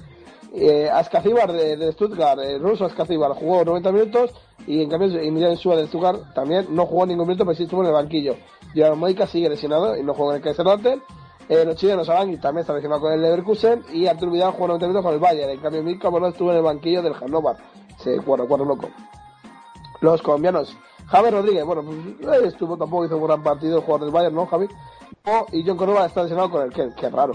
[0.57, 4.31] Eh, Ascacíbar de, de Stuttgart, el ruso Ascacíbar, jugó 90 minutos
[4.69, 7.81] y en cambio Emiliano Suárez de Stuttgart también no jugó ningún minuto, pero sí estuvo
[7.81, 8.37] en el banquillo.
[8.73, 11.03] Gerard Moica sigue lesionado y no jugó en el Kaiserslautern.
[11.49, 14.87] Eh, los chilenos Arangui también está lesionado con el Leverkusen y Artur Vidal jugó 90
[14.87, 15.51] minutos con el Bayern.
[15.51, 17.57] En cambio Milka bueno, estuvo en el banquillo del Hannover.
[17.99, 18.89] Se cuadro, cuadro loco.
[20.01, 20.77] Los colombianos,
[21.07, 24.35] Javi Rodríguez, bueno, pues eh, estuvo tampoco hizo un gran partido el jugador del Bayern,
[24.35, 24.69] ¿no, Javi?
[25.27, 27.35] Oh, y John Córdoba está lesionado con el que, que raro.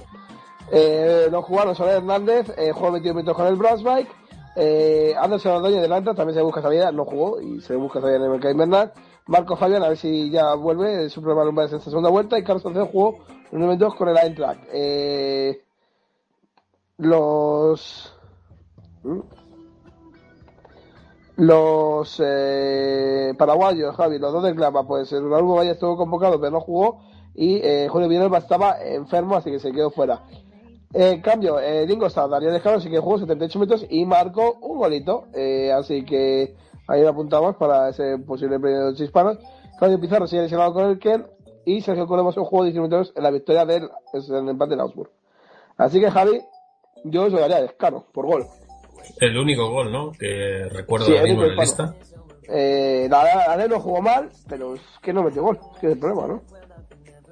[0.71, 4.07] Eh, los jugadores Soler Hernández eh, jugó 21 minutos con el Brunswick.
[4.55, 8.29] Eh, Anderson Ordóñez también se busca salida, no jugó y se busca salida en el
[8.29, 8.93] mercado invernal.
[9.27, 12.37] Marco Fabián, a ver si ya vuelve, su problema lumbar en esta segunda vuelta.
[12.37, 13.19] Y Carlos Sancedo jugó
[13.51, 14.61] 1 minutos con el Eintracht.
[14.71, 15.61] Eh,
[16.97, 18.13] los.
[19.03, 19.19] ¿Mm?
[21.37, 26.51] Los eh, paraguayos, Javi, los dos de Clama, pues el Raúl Valle estuvo convocado pero
[26.51, 26.99] no jugó
[27.33, 30.21] y eh, Julio Villalba estaba enfermo así que se quedó fuera.
[30.93, 34.79] En cambio, eh, Dingo está Darío Descaro, sí que jugó 78 minutos y marcó un
[34.79, 36.55] golito, eh, así que
[36.87, 39.37] ahí lo apuntamos para ese posible premio de los hispanos.
[39.77, 41.27] Claudio Pizarro sigue lesionado con el Ken
[41.65, 45.11] y Sergio Colombo jugó 19 minutos en la victoria del en empate de Augsburg.
[45.77, 46.41] Así que Javi,
[47.03, 48.45] yo os lo daría a Descaro, por gol.
[49.21, 50.11] El único gol, ¿no?
[50.11, 51.95] Que recuerdo Sí, mismo en la lista.
[52.47, 55.93] Eh, la, la, no jugó mal, pero es que no metió gol, es que es
[55.93, 56.41] el problema, ¿no?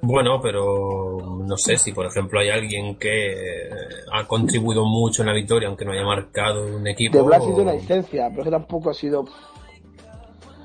[0.00, 3.68] Bueno, pero no sé si, por ejemplo, hay alguien que
[4.12, 7.16] ha contribuido mucho en la victoria, aunque no haya marcado un equipo.
[7.18, 9.24] De Blas hizo o- una licencia, pero que tampoco ha sido.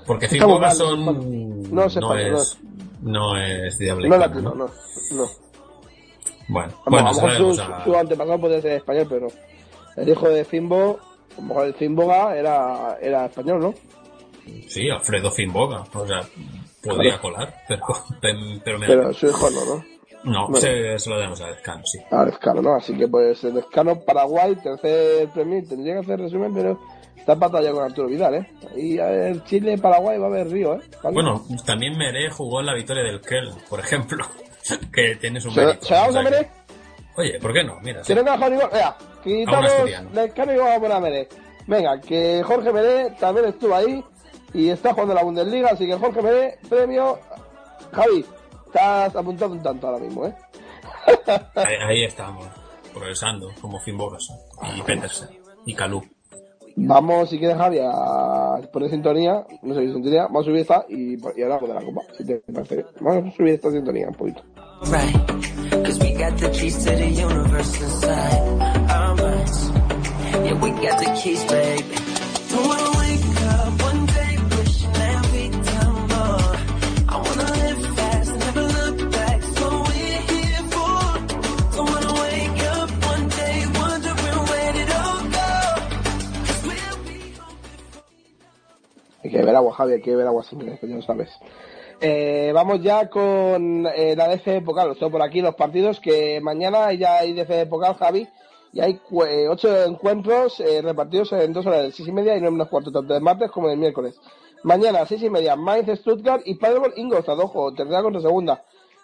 [0.05, 1.05] Porque Está cinco muy mal, son.
[1.05, 2.59] no No, sé, no es.
[3.01, 4.07] No es diable.
[4.07, 4.65] No latino, no.
[4.65, 5.27] no.
[6.47, 7.55] Bueno, A lo bueno, mejor sabemos.
[7.57, 9.33] su, a- su antepasado podría ser español, pero no.
[10.01, 10.99] El hijo de Fimbo,
[11.37, 13.73] a lo mejor el Fimboga era, era español, ¿no?
[14.67, 15.83] Sí, Alfredo Finboga.
[15.93, 16.21] O sea,
[16.83, 17.83] podría colar, pero,
[18.63, 19.85] pero me Pero su hijo no, ¿no?
[20.23, 20.57] No, Bueno.
[20.61, 21.99] se, se lo damos a Descano, sí.
[22.11, 22.75] Ah, Descano, ¿no?
[22.75, 26.79] Así que pues Descano, Paraguay, tercer premio, tendría que hacer resumen, pero
[27.17, 28.47] está en batalla con Arturo Vidal, ¿eh?
[28.77, 30.81] Y a ver, Chile, Paraguay va a haber río, ¿eh?
[31.03, 31.13] ¿Vale?
[31.13, 34.25] Bueno, también Meré jugó en la victoria del Kel, por ejemplo,
[34.93, 35.85] que tiene su ¿Se, mérito.
[35.85, 36.37] ¿se vamos a Meré?
[36.39, 36.63] que-
[37.15, 37.79] Oye, ¿por qué no?
[37.81, 40.13] Mira, Jorge Venga, quitamos.
[40.13, 41.27] Descano y vamos a poner a Meré.
[41.67, 44.03] Venga, que Jorge Meré también estuvo ahí
[44.53, 47.19] y está jugando la Bundesliga, así que Jorge Meré, premio.
[47.91, 48.25] Javi,
[48.67, 50.35] estás apuntado un tanto ahora mismo, ¿eh?
[51.55, 52.45] ahí, ahí estamos,
[52.93, 54.29] progresando, como Finbogas
[54.75, 55.29] y Petersen
[55.65, 56.03] y Calú.
[56.75, 59.45] Vamos, si quieres, Javi, a poner sintonía.
[59.61, 60.23] No sé si sintonía.
[60.23, 62.01] Vamos a subir esta y, y hablamos de la copa.
[62.17, 62.87] Si te parece bien.
[62.99, 64.41] Vamos a subir esta sintonía un poquito.
[64.85, 65.33] Right.
[89.23, 89.93] Hay que beber agua, Javi.
[89.93, 91.29] Hay que beber agua siempre, que ya lo sabes.
[92.01, 94.89] Eh, vamos ya con eh, la DF Pokal.
[94.89, 98.27] Los por aquí los partidos que mañana ya hay DF Pokal, Javi.
[98.73, 102.53] Y hay eh, ocho encuentros eh, repartidos en dos horas, seis y media y nueve
[102.53, 104.19] menos cuarto, tanto de martes como de miércoles.
[104.63, 108.63] Mañana, seis y media, Mainz, Stuttgart y Paderborn, Ingolstadt, ojo, tercera contra segunda.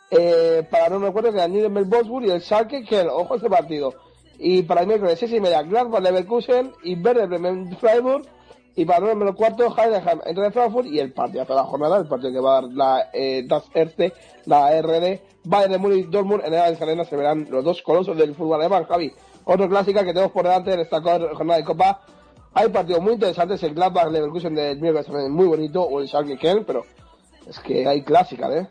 [0.10, 3.94] Eh, para no me acuerdo que Nuremberg Wolfsburg y el Schalke, que ojo ese partido.
[4.40, 8.26] Y para el miércoles 6 y media, Gladbach Leverkusen y Werder Bremen Freiburg.
[8.80, 11.98] Y para el número cuarto, Heidenheim entre de Frankfurt y el partido de la jornada,
[11.98, 14.14] el partido que va a dar la eh, Das Erste,
[14.46, 18.34] la RD, Bayern de Múnich, Dortmund, en el Arena se verán los dos colosos del
[18.36, 19.12] fútbol alemán, Javi.
[19.44, 22.00] Otro clásica que tenemos por delante en esta jornada de Copa.
[22.54, 26.64] Hay partidos muy interesantes, el Gladbach Leverkusen del miércoles también muy bonito, o el Schalke
[26.66, 26.86] pero
[27.50, 28.68] es que hay clásicas, ¿eh?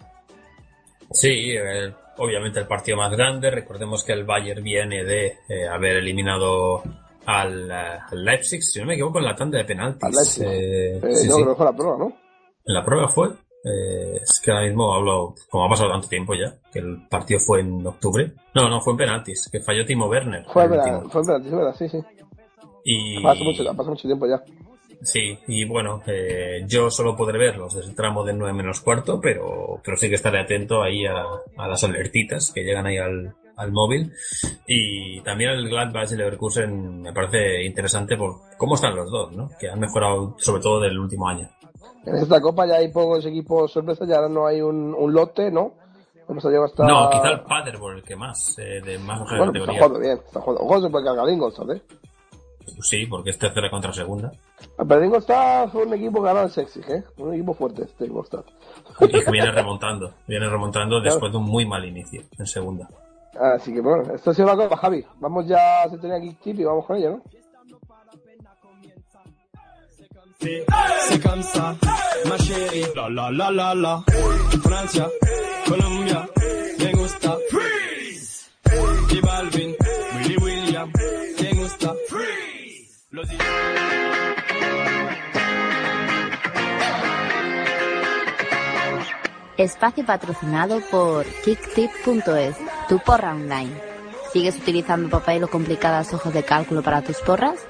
[1.10, 1.54] Sí,
[2.16, 3.50] obviamente el partido más grande.
[3.50, 6.82] Recordemos que el Bayern viene de eh, haber eliminado
[7.30, 10.02] al, al Leipzig, si no me equivoco, en la tanda de penaltis.
[10.04, 10.44] Al Leipzig.
[10.46, 11.42] Eh, Eh, sí, no, sí.
[11.42, 12.06] creo que fue la prueba, ¿no?
[12.64, 13.28] En la prueba fue.
[13.64, 17.38] eh, es que ahora mismo hablo, como ha pasado tanto tiempo ya, que el partido
[17.40, 18.32] fue en octubre.
[18.54, 20.44] No, no, fue en penaltis, que falló Timo Werner.
[20.52, 21.10] Fue verdad, último.
[21.10, 21.98] fue verdad, sí, verdad, sí, sí.
[22.84, 24.42] Y, Pasó mucho, pasó mucho tiempo ya.
[25.02, 29.20] Sí, y bueno, eh, yo solo podré verlos desde el tramo del 9 menos cuarto,
[29.20, 31.22] pero, pero sí que estaré atento ahí a,
[31.56, 34.12] a las alertitas que llegan ahí al, al móvil.
[34.66, 39.50] Y también el Gladbach y Leverkusen me parece interesante por cómo están los dos, ¿no?
[39.58, 41.48] Que han mejorado sobre todo del último año.
[42.06, 45.74] En esta copa ya hay pocos equipos sorpresas, ya no hay un, un lote, ¿no?
[46.28, 46.86] Hasta...
[46.86, 49.78] No, quizá el Paderborn, el que más, eh, de más Bueno, pues está categoría.
[49.78, 50.62] jugando bien, está jugando.
[50.64, 51.82] Ojo, se puede cargar Ingolstadt, ¿eh?
[52.80, 54.30] Sí, porque es tercera contra segunda.
[54.76, 57.02] Pero Ingolstadt fue un equipo ganado el sexy, ¿eh?
[57.16, 58.44] Un equipo fuerte, este Ingolstadt.
[59.00, 62.86] Y que viene remontando, viene remontando después de un muy mal inicio en segunda.
[63.40, 65.04] Así que bueno, esto sido la copa, Javi.
[65.20, 67.22] Vamos ya a tenía aquí tip y vamos con ella, ¿no?
[70.40, 71.74] C'est comme ça,
[72.28, 72.86] ma chérie.
[72.94, 74.04] La la la la la.
[74.62, 75.08] Francia,
[75.66, 76.28] Colombia,
[76.78, 77.36] me gusta.
[77.50, 78.48] Freeze.
[79.08, 79.74] J Balvin,
[80.14, 80.92] Willy William,
[81.40, 81.92] me gusta.
[82.08, 82.38] Freeze.
[89.56, 92.56] Espacio patrocinado por kicktip.es,
[92.88, 93.72] tu porra online.
[94.32, 97.60] ¿Sigues utilizando papel o complicadas hojas de cálculo para tus porras?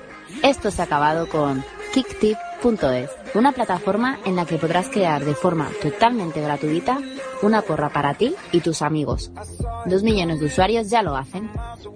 [0.42, 1.64] Esto se ha acabado con
[1.94, 6.98] kicktip.es, una plataforma en la que podrás crear de forma totalmente gratuita
[7.42, 9.30] una porra para ti y tus amigos.
[9.86, 11.50] Dos millones de usuarios ya lo hacen.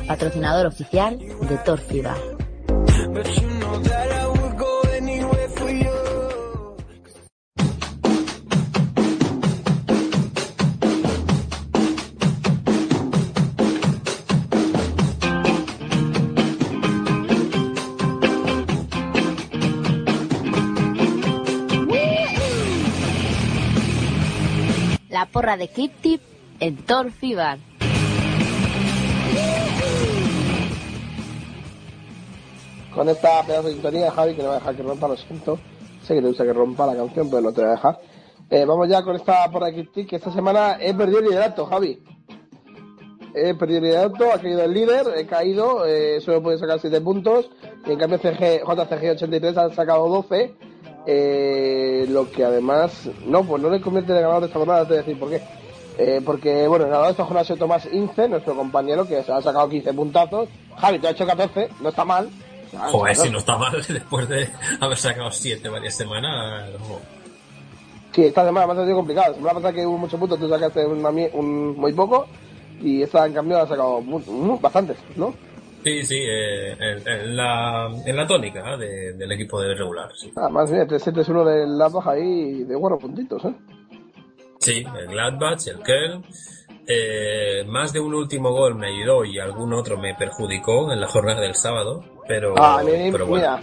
[0.06, 1.58] Patrocinador oficial de
[5.64, 6.04] you.
[25.14, 26.20] La porra de Clip Tip
[26.60, 27.58] en Torfiba.
[32.94, 35.58] Con esta pedazo de sintonía, Javi, que no va a dejar que rompa, lo siento.
[36.02, 38.00] Sé que le gusta que rompa la canción, pero no te voy a dejar.
[38.50, 42.00] Eh, vamos ya con esta de Kip que esta semana he perdido el liderato, Javi.
[43.34, 47.00] He perdido el liderato, ha caído el líder, he caído, eh, solo puede sacar 7
[47.00, 47.50] puntos.
[47.84, 50.54] Y en cambio CG, JCG83 ha sacado 12.
[51.06, 54.88] Eh, lo que además, no, pues no le convierte en ganador de esta jornada, te
[54.88, 55.42] voy a decir por qué.
[55.96, 59.40] Eh, porque, bueno, de esta jornada ha sido Tomás Ince, nuestro compañero, que se ha
[59.40, 60.48] sacado 15 puntazos.
[60.76, 62.28] Javi, te ha hecho 14, no está mal.
[62.90, 64.48] Joder, si no está mal después de
[64.80, 66.70] haber sacado siete varias semanas.
[66.80, 67.00] ojo.
[68.12, 69.28] Sí, esta semana me ha sido complicado.
[69.30, 72.26] La semana pasada que hubo muchos puntos, tú sacaste un, muy poco.
[72.80, 74.02] Y esta, en cambio, ha sacado
[74.60, 75.32] bastantes, ¿no?
[75.84, 80.08] Sí, sí, eh, en, en la, en la tónica de- del equipo de regular.
[80.16, 83.54] Sí, Además, mira, 3-7-1 del Gladbach ahí de buenos puntitos, ¿eh?
[84.64, 86.24] Sí, el Gladbach, el Köln.
[86.86, 91.06] Eh, más de un último gol me ayudó y algún otro me perjudicó en la
[91.08, 93.58] jornada del sábado, pero, Ah, mí, pero bueno.
[93.58, 93.62] mira,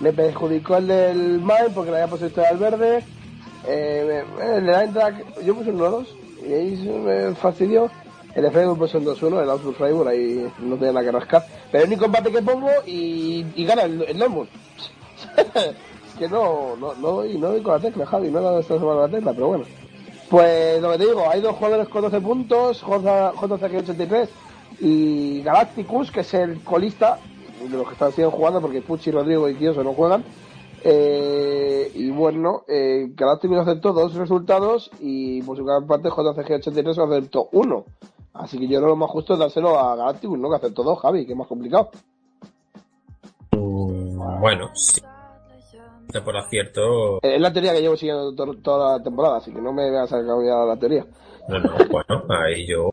[0.00, 3.04] me perjudicó el del Main porque le había puesto esto al verde.
[3.66, 4.22] Eh,
[4.56, 6.06] el Eintracht, yo puse un 1-2
[6.48, 7.90] y ahí se me fastidió.
[8.34, 11.44] El Freiburg puse un 2-1, el Augsburg Freiburg, ahí no tenía nada que rascar.
[11.70, 14.48] Pero el único empate que pongo y, y gana el, el Dortmund.
[15.36, 18.58] es que no, no, no, doy, no doy con la tecla, Javi, no he dado
[18.60, 19.64] esta semana la tecla, pero bueno.
[20.32, 24.28] Pues lo que te digo, hay dos jugadores con 12 puntos, JCG83
[24.80, 27.18] y Galacticus, que es el colista
[27.62, 30.24] de los que están siguen jugando, porque Pucci, Rodrigo y Kioso no juegan.
[30.84, 37.50] Eh, y bueno, eh, Galacticus aceptó dos resultados y por su gran parte JCG83 aceptó
[37.52, 37.84] uno.
[38.32, 40.48] Así que yo creo lo más justo es dárselo a Galacticus, ¿no?
[40.48, 41.90] Que aceptó dos, Javi, que es más complicado.
[43.50, 45.02] Bueno, sí.
[46.20, 49.60] Por acierto, Eh, Es la teoría que llevo siguiendo to- toda la temporada, así que
[49.60, 51.06] no me voy a sacar ya la teoría.
[51.48, 52.90] no, no, bueno, ahí yo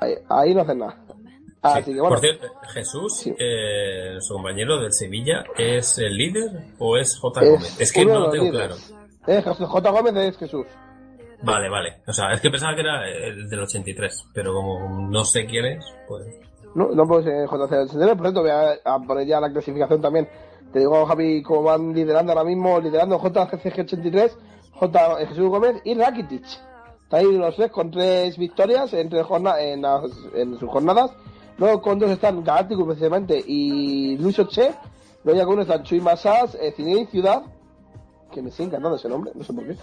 [0.00, 0.96] Ahí, ahí no hacen nada.
[1.62, 2.08] Así que bueno.
[2.08, 7.40] Por cierto, Jesús, eh, su compañero del Sevilla, ¿es el líder o es J.
[7.42, 7.80] Es Gómez?
[7.80, 8.74] Es que no lo tengo claro.
[9.26, 9.90] Eh, J.
[9.90, 10.66] Gómez es Jesús.
[11.42, 12.02] Vale, vale.
[12.06, 15.64] O sea, es que pensaba que era el del 83, pero como no sé quién
[15.66, 16.26] es, pues...
[16.74, 17.50] No, no puede ser JC
[18.16, 20.28] Por cierto, voy a, a poner ya la clasificación también.
[20.72, 24.30] Te digo, Javi, cómo van liderando ahora mismo, liderando JCG83,
[24.72, 25.16] J.
[25.26, 26.44] Jesús Gómez y Rakitic.
[27.02, 29.82] Está ahí los tres con tres victorias entre jorna en,
[30.58, 31.10] sus jornadas.
[31.58, 34.72] Luego con dos están Galáctico precisamente y Luis Oche.
[35.24, 36.72] Luego ya con uno están Chuy Massas, eh,
[37.10, 37.42] Ciudad,
[38.30, 39.76] que me sigue encantando ese nombre, no sé por qué.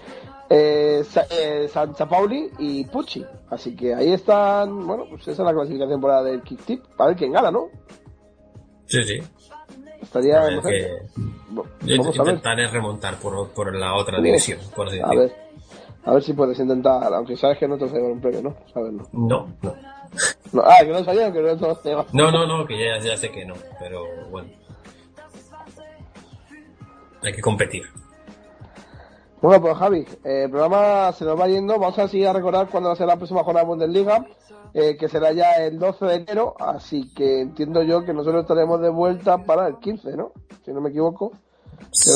[0.49, 1.69] Eh, eh,
[2.09, 3.25] Pauli y Pucci.
[3.49, 6.85] Así que ahí están, bueno, pues esa es la clasificación por la del Kick Tip.
[6.95, 7.67] Para ver quién gana, ¿no?
[8.85, 9.19] Sí, sí.
[10.07, 10.69] Estaría A ver, no sé.
[10.69, 11.01] que-
[11.85, 12.33] Yo Vamos a ver.
[12.35, 15.35] intentaré remontar por, por la otra división, por así A ver.
[16.05, 18.41] A ver si puedes intentar, aunque sabes que no te vas a llevar un premio,
[18.41, 18.55] ¿no?
[18.73, 19.07] Saberlo.
[19.11, 19.75] No, no.
[20.53, 22.05] No, ah, que no sabía que no te vas a llevar.
[22.13, 24.49] No, no, no, que ya, ya sé que no, pero bueno.
[27.23, 27.83] Hay que competir.
[29.41, 31.77] Bueno, pues Javi, eh, el programa se nos va yendo.
[31.77, 34.25] Vamos a seguir a recordar cuándo va a ser la próxima jornada de Bundesliga,
[34.73, 36.55] eh, que será ya el 12 de enero.
[36.59, 40.31] Así que entiendo yo que nosotros estaremos de vuelta para el 15, ¿no?
[40.65, 41.31] Si no me equivoco.
[41.91, 42.11] Sí,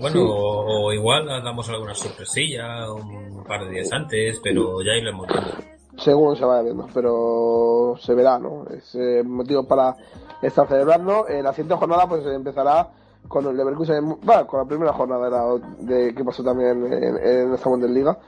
[0.00, 0.18] bueno, sí.
[0.18, 5.50] o, o igual damos alguna sorpresilla un par de días antes, pero ya iremos viendo.
[5.98, 8.64] según se vaya viendo, pero se verá, ¿no?
[8.66, 9.96] Es eh, motivo para
[10.40, 11.26] estar celebrando.
[11.28, 12.90] Eh, la siguiente jornada pues empezará
[13.28, 15.28] con el Leverkusen, bueno, con la primera jornada
[15.78, 18.18] de, de que pasó también en, en esta Bundesliga.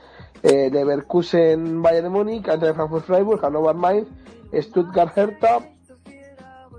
[0.43, 4.07] Eh, Leverkusen Bayern de Múnich, Eintracht Frankfurt Freiburg, Hannover Mainz,
[4.53, 5.59] Stuttgart Hertha,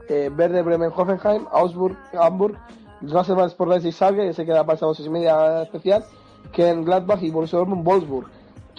[0.09, 2.57] eh, Verde Bremen Hoffenheim, Augsburg Hamburg,
[3.03, 6.05] Wasserman Sport Leipzig Salge, ese queda para seis y media especial,
[6.53, 8.27] Ken Gladbach y Borussia Dortmund Wolfsburg.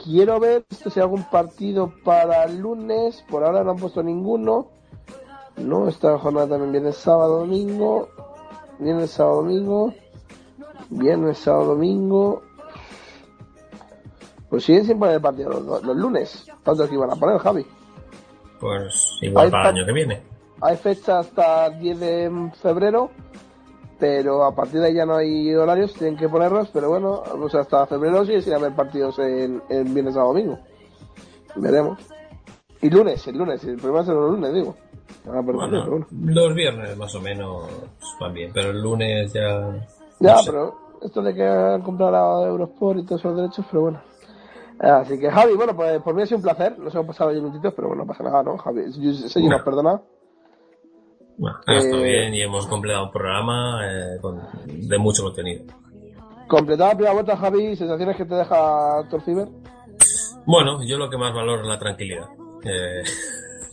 [0.04, 3.26] Quiero ver si hay algún partido para el lunes.
[3.30, 4.68] Por ahora no han puesto ninguno.
[5.58, 8.10] No, esta jornada también viene sábado, domingo.
[8.80, 9.94] Viene sábado, domingo.
[10.90, 12.42] Viernes, sábado, domingo.
[14.50, 16.46] Pues siguen sin poner partido los, los lunes.
[16.64, 17.66] Tanto que iban a poner, Javi.
[18.60, 20.22] Pues igual para el año que viene.
[20.62, 23.12] Hay fecha hasta el 10 de febrero,
[24.00, 27.62] pero a partir de ahí ya no hay horarios, tienen que ponerlos, pero bueno, sea,
[27.62, 30.58] hasta febrero sí sin haber partidos en, en viernes a domingo.
[31.56, 32.00] Veremos.
[32.82, 34.76] Y lunes, el lunes, el problema es los lunes, digo.
[35.28, 36.08] Ah, pero Bueno, bueno.
[36.26, 37.64] los viernes más o menos
[38.20, 39.88] van bien, pero el lunes ya...
[40.20, 40.52] Ya, no sé.
[40.52, 44.02] pero esto de que comprar a Eurosport y todos esos derechos, pero bueno.
[44.80, 46.78] Así que Javi, bueno, pues por mí ha sido un placer.
[46.80, 48.82] Nos hemos pasado 10 minutitos, pero bueno, no pasa nada, ¿no, Javi?
[48.82, 50.02] Eso nos perdona.
[51.38, 55.66] Bueno, ha estado Eh, bien y hemos completado un programa eh, con- de mucho contenido.
[56.48, 59.48] Completada la primera vuelta, Javi, sensaciones que te deja Torciber.
[60.46, 62.28] Bueno, yo lo que más valoro es la tranquilidad.
[62.64, 63.04] Eh,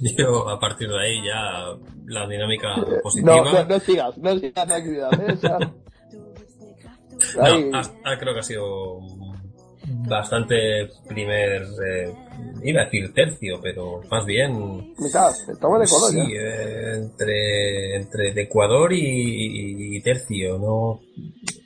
[0.16, 1.66] yo a partir de ahí ya
[2.06, 3.36] la dinámica positiva...
[3.36, 4.80] No, no, no sigas, no sigas la
[7.36, 9.00] No, hasta creo que ha sido
[10.08, 12.12] bastante primer, eh,
[12.62, 14.94] iba a decir tercio, pero más bien...
[14.98, 16.40] mitad, estamos color Sí, ya.
[16.40, 21.00] eh, entre, entre de Ecuador y, y tercio, ¿no?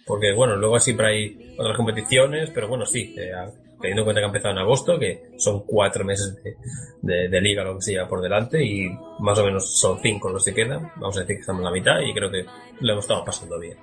[0.06, 3.32] Porque, bueno, luego siempre hay otras competiciones, pero bueno, sí, eh,
[3.80, 6.56] teniendo en cuenta que ha empezado en agosto, que son cuatro meses de,
[7.02, 8.88] de- de liga lo que se lleva por delante y
[9.20, 11.70] más o menos son cinco los que quedan, vamos a decir que estamos en la
[11.72, 12.44] mitad y creo que
[12.80, 13.76] lo hemos estado pasando bien.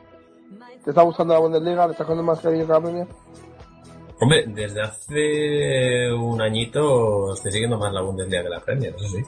[0.84, 1.86] ¿Te está gustando la Bundesliga?
[1.88, 3.08] ¿Le estás cogiendo más cariño que la Premier?
[4.22, 9.24] Hombre, desde hace un añito estoy siguiendo más la Bundesliga que la Premier, eso sí.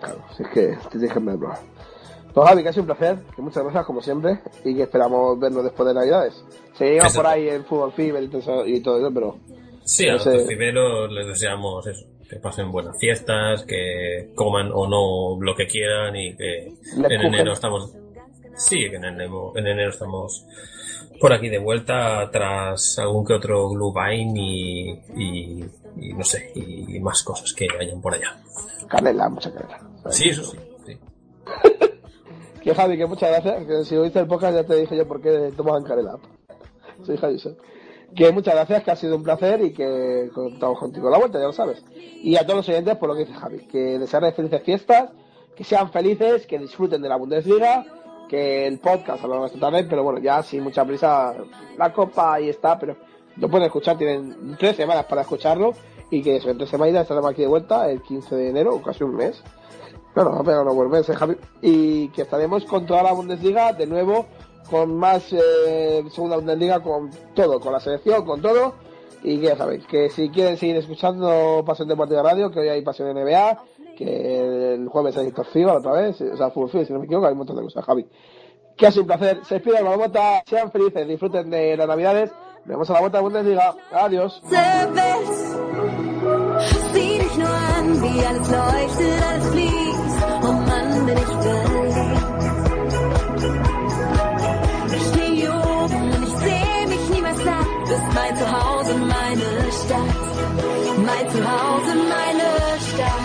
[0.00, 1.52] Claro, si es que te ver, bro.
[2.34, 5.38] Pues Javi, que ha sido un placer, que muchas gracias como siempre, y que esperamos
[5.38, 6.42] vernos después de Navidades.
[6.74, 7.18] Seguimos Exacto.
[7.22, 8.22] por ahí en Fútbol Fever
[8.66, 9.36] y todo eso, pero...
[9.84, 15.42] Sí, a los ciberos les deseamos eso, que pasen buenas fiestas, que coman o no
[15.42, 17.92] lo que quieran y que en enero estamos...
[18.54, 20.44] Sí, que en enero, en enero estamos
[21.20, 25.64] por aquí de vuelta tras algún que otro Glühwein y, y,
[25.96, 28.36] y no sé, y más cosas que hayan por allá.
[28.88, 29.80] Canela, mucha canela.
[30.10, 30.58] Sí, eso sí.
[30.86, 30.98] sí.
[32.62, 35.20] Que Javi, que muchas gracias, que si oíste el podcast ya te dije yo por
[35.20, 36.16] qué tomaban canela.
[37.02, 37.58] Soy Javi Sot.
[38.14, 41.46] Que muchas gracias, que ha sido un placer y que contamos contigo la vuelta, ya
[41.46, 41.82] lo sabes.
[41.94, 45.10] Y a todos los oyentes, por lo que dice Javi, que desearles felices fiestas,
[45.56, 47.84] que sean felices, que disfruten de la Bundesliga,
[48.28, 51.34] que el podcast de esta tarde, pero bueno, ya sin mucha prisa,
[51.76, 52.96] la copa ahí está, pero
[53.36, 55.72] lo pueden escuchar, tienen tres semanas para escucharlo
[56.10, 59.04] y que eso, en tres semanas estaremos aquí de vuelta el 15 de enero, casi
[59.04, 59.42] un mes.
[60.14, 61.36] Pegado unos buenos meses, Javi.
[61.62, 64.26] Y que estaremos con toda la Bundesliga de nuevo,
[64.72, 68.74] con más eh, segunda Bundesliga, con todo, con la selección, con todo.
[69.22, 73.14] Y ya sabéis, que si quieren seguir escuchando Pasión Deportiva Radio, que hoy hay Pasión
[73.14, 73.64] NBA,
[73.98, 77.34] que el jueves hay Torciba otra vez, o sea, Fútbol si no me equivoco, hay
[77.34, 78.06] un de cosas, Javi.
[78.74, 79.44] Que ha sido un placer.
[79.44, 82.32] Se despide el Marmota, sean felices, disfruten de las Navidades.
[82.60, 83.74] Nos vemos a la vuelta de Bundesliga.
[83.92, 84.42] Adiós.
[98.02, 100.16] ist mein Zuhause, meine Stadt.
[101.06, 103.21] Mein Zuhause, meine Stadt.